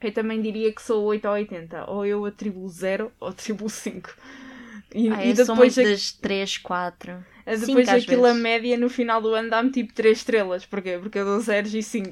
Eu 0.00 0.12
também 0.12 0.40
diria 0.40 0.72
que 0.72 0.80
sou 0.80 1.02
8 1.04 1.26
ou 1.26 1.34
80. 1.34 1.90
Ou 1.90 2.06
eu 2.06 2.24
atribuo 2.24 2.68
0 2.68 3.12
ou 3.18 3.28
atribuo 3.28 3.68
5. 3.68 4.14
E, 4.94 5.08
Ah, 5.10 5.24
e 5.26 5.34
depois, 5.34 5.76
a- 5.78 5.82
das 5.82 6.12
3, 6.12 6.56
4. 6.58 7.12
a- 7.44 7.54
depois 7.56 7.88
aquilo 7.88 8.24
a 8.24 8.28
vezes. 8.28 8.42
média 8.42 8.76
no 8.78 8.88
final 8.88 9.20
do 9.20 9.34
ano 9.34 9.50
dá-me 9.50 9.70
tipo 9.70 9.92
3 9.92 10.18
estrelas. 10.18 10.64
Porquê? 10.64 10.98
Porque 11.02 11.18
eu 11.18 11.24
dou 11.24 11.40
0 11.40 11.66
e 11.68 11.82
5. 11.82 12.10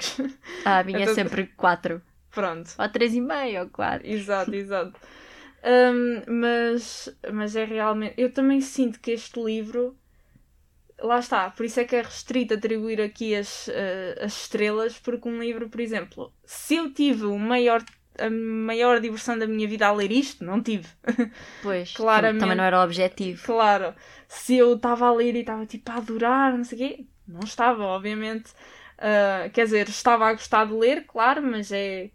Ah, 0.65 0.81
a 0.81 0.85
minha 0.85 0.99
é 0.99 1.03
Então- 1.03 1.15
sempre 1.15 1.47
4. 1.57 2.03
Pronto. 2.33 2.69
Ou 2.79 2.89
3,5 2.89 3.61
ou 3.61 3.69
4. 3.71 4.07
Exato, 4.07 4.55
exato. 4.55 4.93
Hum, 5.67 6.23
mas, 6.29 7.09
mas 7.33 7.57
é 7.57 7.65
realmente. 7.65 8.15
Eu 8.17 8.33
também 8.33 8.61
sinto 8.61 9.01
que 9.01 9.11
este 9.11 9.43
livro. 9.43 9.97
Lá 10.99 11.19
está, 11.19 11.51
por 11.51 11.67
isso 11.67 11.79
é 11.79 11.85
que 11.85 11.95
é 11.95 12.01
restrito 12.01 12.55
atribuir 12.55 13.03
aqui 13.03 13.35
as, 13.35 13.69
eh, 13.69 14.19
as 14.19 14.45
estrelas, 14.45 14.99
porque 14.99 15.29
um 15.29 15.41
livro, 15.41 15.69
por 15.69 15.79
exemplo, 15.79 16.33
se 16.43 16.77
eu 16.77 16.91
tive 16.91 17.27
o 17.27 17.39
maior, 17.39 17.85
a 18.19 18.31
maior 18.31 18.99
diversão 18.99 19.39
da 19.39 19.47
minha 19.47 19.69
vida 19.69 19.87
a 19.87 19.93
ler 19.93 20.11
isto, 20.11 20.43
não 20.43 20.63
tive. 20.63 20.89
Pois, 21.61 21.93
Claramente. 21.93 22.41
também 22.41 22.57
não 22.57 22.65
era 22.65 22.81
o 22.81 22.85
objetivo. 22.85 23.45
Claro, 23.45 23.95
se 24.27 24.57
eu 24.57 24.75
estava 24.75 25.07
a 25.07 25.13
ler 25.13 25.35
e 25.35 25.41
estava 25.41 25.67
tipo 25.67 25.91
a 25.91 25.97
adorar, 25.97 26.57
não 26.57 26.65
sei 26.65 26.77
o 26.77 26.79
quê, 26.79 27.05
não 27.29 27.41
estava, 27.41 27.83
obviamente. 27.83 28.53
Ah, 28.99 29.51
quer 29.53 29.65
dizer, 29.65 29.89
estava 29.89 30.27
a 30.29 30.33
gostar 30.33 30.67
de 30.67 30.73
ler, 30.73 31.05
claro, 31.07 31.43
mas 31.43 31.71
é, 31.73 32.11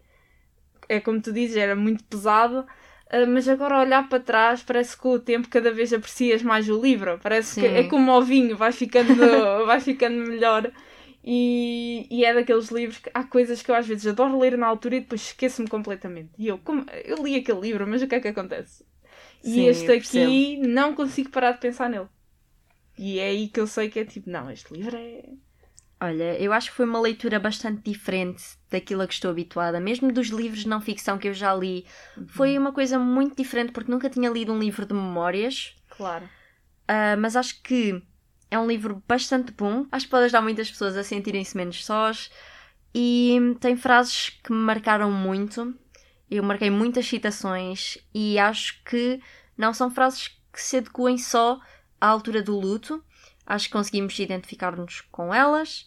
é 0.89 0.99
como 0.99 1.21
tu 1.21 1.31
dizes, 1.31 1.57
era 1.57 1.75
muito 1.75 2.03
pesado. 2.05 2.65
Ah, 3.11 3.25
mas 3.25 3.47
agora 3.49 3.79
olhar 3.79 4.07
para 4.07 4.23
trás, 4.23 4.63
parece 4.63 4.95
que 4.95 5.01
com 5.01 5.11
o 5.11 5.19
tempo 5.19 5.49
cada 5.49 5.71
vez 5.71 5.91
aprecias 5.91 6.41
mais 6.41 6.69
o 6.69 6.81
livro. 6.81 7.19
Parece 7.21 7.57
que 7.57 7.65
Sim. 7.65 7.75
é 7.75 7.83
como 7.83 8.11
o 8.13 8.21
vinho, 8.21 8.55
vai 8.55 8.71
ficando, 8.71 9.15
vai 9.67 9.81
ficando 9.81 10.15
melhor. 10.17 10.71
E, 11.23 12.07
e 12.09 12.25
é 12.25 12.33
daqueles 12.33 12.69
livros 12.69 12.97
que 12.99 13.11
há 13.13 13.23
coisas 13.23 13.61
que 13.61 13.69
eu 13.69 13.75
às 13.75 13.85
vezes 13.85 14.07
adoro 14.07 14.39
ler 14.39 14.57
na 14.57 14.65
altura 14.65 14.95
e 14.95 14.99
depois 15.01 15.21
esqueço-me 15.21 15.67
completamente. 15.67 16.31
E 16.37 16.47
eu, 16.47 16.57
como, 16.59 16.85
eu 17.05 17.17
li 17.23 17.35
aquele 17.35 17.59
livro, 17.59 17.85
mas 17.85 18.01
o 18.01 18.07
que 18.07 18.15
é 18.15 18.19
que 18.21 18.29
acontece? 18.29 18.85
E 19.43 19.55
Sim, 19.55 19.67
este 19.67 19.91
aqui 19.91 20.57
não 20.57 20.95
consigo 20.95 21.29
parar 21.29 21.51
de 21.51 21.59
pensar 21.59 21.89
nele. 21.89 22.07
E 22.97 23.19
é 23.19 23.27
aí 23.27 23.47
que 23.49 23.59
eu 23.59 23.67
sei 23.67 23.89
que 23.89 23.99
é 23.99 24.05
tipo, 24.05 24.29
não, 24.29 24.49
este 24.49 24.73
livro 24.73 24.95
é. 24.95 25.25
Olha, 26.03 26.35
eu 26.41 26.51
acho 26.51 26.71
que 26.71 26.77
foi 26.77 26.85
uma 26.85 26.99
leitura 26.99 27.39
bastante 27.39 27.83
diferente 27.91 28.43
daquilo 28.71 29.03
a 29.03 29.07
que 29.07 29.13
estou 29.13 29.29
habituada, 29.29 29.79
mesmo 29.79 30.11
dos 30.11 30.29
livros 30.29 30.61
de 30.61 30.67
não 30.67 30.81
ficção 30.81 31.15
que 31.19 31.27
eu 31.27 31.33
já 31.33 31.53
li. 31.53 31.85
Foi 32.27 32.57
uma 32.57 32.71
coisa 32.71 32.97
muito 32.97 33.35
diferente 33.37 33.71
porque 33.71 33.91
nunca 33.91 34.09
tinha 34.09 34.27
lido 34.29 34.51
um 34.51 34.57
livro 34.57 34.83
de 34.83 34.95
memórias, 34.95 35.75
Claro. 35.89 36.27
ah, 36.87 37.15
mas 37.17 37.35
acho 37.35 37.61
que 37.61 38.01
é 38.49 38.57
um 38.57 38.65
livro 38.67 39.03
bastante 39.07 39.51
bom. 39.51 39.85
Acho 39.91 40.05
que 40.05 40.11
pode 40.11 40.25
ajudar 40.25 40.41
muitas 40.41 40.71
pessoas 40.71 40.97
a 40.97 41.03
sentirem-se 41.03 41.55
menos 41.55 41.85
sós 41.85 42.31
e 42.95 43.55
tem 43.59 43.77
frases 43.77 44.29
que 44.43 44.51
me 44.51 44.57
marcaram 44.59 45.11
muito. 45.11 45.73
Eu 46.29 46.41
marquei 46.43 46.71
muitas 46.71 47.05
citações 47.07 47.97
e 48.13 48.39
acho 48.39 48.83
que 48.85 49.21
não 49.55 49.71
são 49.73 49.91
frases 49.91 50.29
que 50.51 50.61
se 50.61 50.77
adequem 50.77 51.17
só 51.17 51.59
à 51.99 52.07
altura 52.07 52.41
do 52.41 52.59
luto. 52.59 53.03
Acho 53.51 53.65
que 53.65 53.73
conseguimos 53.73 54.17
identificar-nos 54.17 55.01
com 55.11 55.33
elas. 55.33 55.85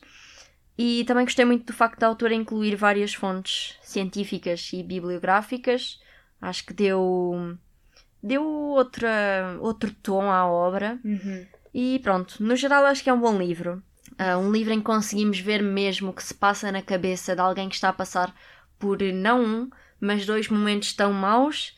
E 0.77 1.03
também 1.07 1.25
gostei 1.25 1.47
muito 1.47 1.65
do 1.65 1.73
facto 1.73 1.99
da 1.99 2.09
autora 2.09 2.35
incluir 2.35 2.77
várias 2.77 3.15
fontes 3.15 3.79
científicas 3.81 4.71
e 4.75 4.83
bibliográficas. 4.83 5.99
Acho 6.43 6.67
que 6.67 6.75
deu, 6.75 7.57
deu 8.23 8.45
outra, 8.45 9.57
outro 9.61 9.91
tom 10.03 10.31
à 10.31 10.47
obra. 10.47 11.01
Uhum. 11.03 11.47
E 11.73 12.01
pronto, 12.01 12.43
no 12.43 12.55
geral 12.55 12.85
acho 12.85 13.03
que 13.03 13.09
é 13.09 13.15
um 13.15 13.21
bom 13.21 13.39
livro. 13.39 13.83
Ah, 14.19 14.37
um 14.37 14.53
livro 14.53 14.75
em 14.75 14.81
que 14.81 14.85
conseguimos 14.85 15.39
ver 15.39 15.63
mesmo 15.63 16.11
o 16.11 16.13
que 16.13 16.23
se 16.23 16.35
passa 16.35 16.71
na 16.71 16.83
cabeça 16.83 17.35
de 17.35 17.41
alguém 17.41 17.71
que 17.71 17.77
está 17.77 17.89
a 17.89 17.95
passar 17.95 18.35
por 18.79 19.01
não 19.01 19.43
um, 19.43 19.71
mas 19.99 20.27
dois 20.27 20.51
momentos 20.51 20.93
tão 20.93 21.15
maus 21.15 21.75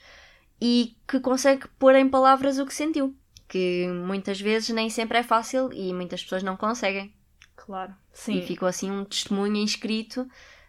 e 0.61 0.97
que 1.07 1.21
consegue 1.21 1.69
pôr 1.79 1.95
em 1.95 2.09
palavras 2.09 2.59
o 2.59 2.67
que 2.67 2.75
sentiu. 2.75 3.17
Que 3.49 3.87
muitas 3.89 4.41
vezes 4.41 4.71
nem 4.71 4.91
sempre 4.91 5.19
é 5.19 5.23
fácil 5.23 5.73
e 5.73 5.93
muitas 5.93 6.23
pessoas 6.23 6.43
não 6.43 6.57
conseguem. 6.57 7.15
Claro. 7.55 7.95
Sim. 8.13 8.39
E 8.39 8.47
ficou 8.47 8.69
assim 8.69 8.91
um 8.91 9.05
testemunho 9.05 9.57
inscrito 9.57 10.29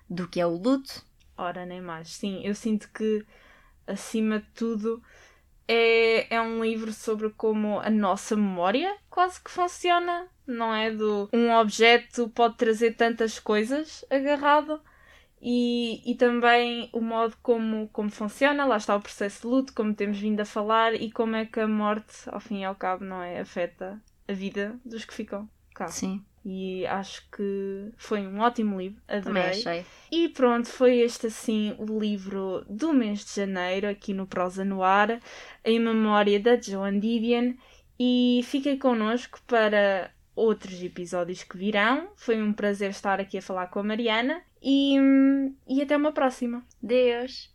do 0.09 0.27
que 0.27 0.39
é 0.39 0.45
o 0.45 0.55
luto. 0.55 1.05
Ora, 1.37 1.65
nem 1.65 1.81
mais. 1.81 2.09
Sim, 2.09 2.41
eu 2.43 2.55
sinto 2.55 2.89
que 2.91 3.25
acima 3.85 4.39
de 4.39 4.47
tudo, 4.53 5.01
é, 5.67 6.35
é 6.35 6.41
um 6.41 6.63
livro 6.63 6.91
sobre 6.91 7.29
como 7.29 7.79
a 7.79 7.89
nossa 7.89 8.35
memória 8.35 8.95
quase 9.09 9.41
que 9.41 9.51
funciona. 9.51 10.27
Não 10.45 10.73
é? 10.73 10.91
Do 10.91 11.29
um 11.33 11.51
objeto 11.51 12.29
pode 12.29 12.55
trazer 12.55 12.95
tantas 12.95 13.39
coisas 13.39 14.05
agarrado. 14.09 14.81
E, 15.41 16.01
e 16.09 16.15
também 16.15 16.89
o 16.91 16.99
modo 16.99 17.35
como, 17.43 17.87
como 17.89 18.09
funciona, 18.09 18.65
lá 18.65 18.77
está 18.77 18.95
o 18.95 19.01
processo 19.01 19.41
de 19.41 19.47
luto, 19.47 19.73
como 19.73 19.93
temos 19.93 20.17
vindo 20.17 20.41
a 20.41 20.45
falar, 20.45 20.95
e 20.95 21.11
como 21.11 21.35
é 21.35 21.45
que 21.45 21.59
a 21.59 21.67
morte, 21.67 22.27
ao 22.27 22.39
fim 22.39 22.61
e 22.61 22.65
ao 22.65 22.75
cabo, 22.75 23.05
não 23.05 23.21
é? 23.21 23.39
Afeta 23.39 24.01
a 24.27 24.33
vida 24.33 24.79
dos 24.83 25.05
que 25.05 25.13
ficam 25.13 25.47
cá. 25.75 25.87
Sim. 25.87 26.23
E 26.43 26.87
acho 26.87 27.29
que 27.29 27.91
foi 27.97 28.25
um 28.25 28.39
ótimo 28.39 28.79
livro, 28.79 29.01
Também 29.05 29.43
adorei. 29.43 29.49
achei. 29.49 29.85
E 30.09 30.29
pronto, 30.29 30.67
foi 30.69 30.99
este 30.99 31.27
assim 31.27 31.75
o 31.77 31.99
livro 31.99 32.65
do 32.69 32.93
mês 32.93 33.25
de 33.25 33.35
janeiro, 33.35 33.87
aqui 33.87 34.13
no 34.13 34.25
Prosa 34.25 34.63
no 34.63 34.81
Ar, 34.81 35.19
em 35.63 35.79
memória 35.79 36.39
da 36.39 36.59
Joan 36.59 36.99
Didion. 36.99 37.53
E 37.99 38.41
fiquem 38.45 38.77
connosco 38.77 39.39
para 39.45 40.09
outros 40.35 40.81
episódios 40.81 41.43
que 41.43 41.57
virão. 41.57 42.07
Foi 42.15 42.41
um 42.41 42.53
prazer 42.53 42.91
estar 42.91 43.19
aqui 43.19 43.39
a 43.39 43.41
falar 43.41 43.67
com 43.67 43.79
a 43.79 43.83
Mariana 43.83 44.41
e, 44.61 44.97
e 45.67 45.81
até 45.81 45.95
uma 45.95 46.11
próxima. 46.11 46.63
Deus. 46.81 47.53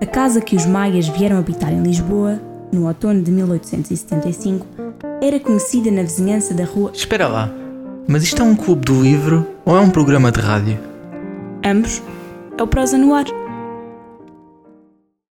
A 0.00 0.06
casa 0.06 0.40
que 0.40 0.56
os 0.56 0.66
maias 0.66 1.08
vieram 1.08 1.38
habitar 1.38 1.72
em 1.72 1.82
Lisboa, 1.82 2.40
no 2.72 2.86
outono 2.86 3.22
de 3.22 3.30
1875, 3.30 4.66
era 5.22 5.40
conhecida 5.40 5.90
na 5.90 6.02
vizinhança 6.02 6.54
da 6.54 6.64
rua. 6.64 6.90
Espera 6.92 7.28
lá, 7.28 7.50
mas 8.06 8.22
isto 8.22 8.42
é 8.42 8.44
um 8.44 8.54
clube 8.54 8.84
do 8.84 9.02
livro 9.02 9.46
ou 9.64 9.76
é 9.76 9.80
um 9.80 9.90
programa 9.90 10.30
de 10.30 10.40
rádio? 10.40 10.78
Ambos 11.64 12.02
é 12.58 12.62
o 12.62 12.66
Prosa 12.66 12.98
no 12.98 13.14
Ar. 13.14 13.43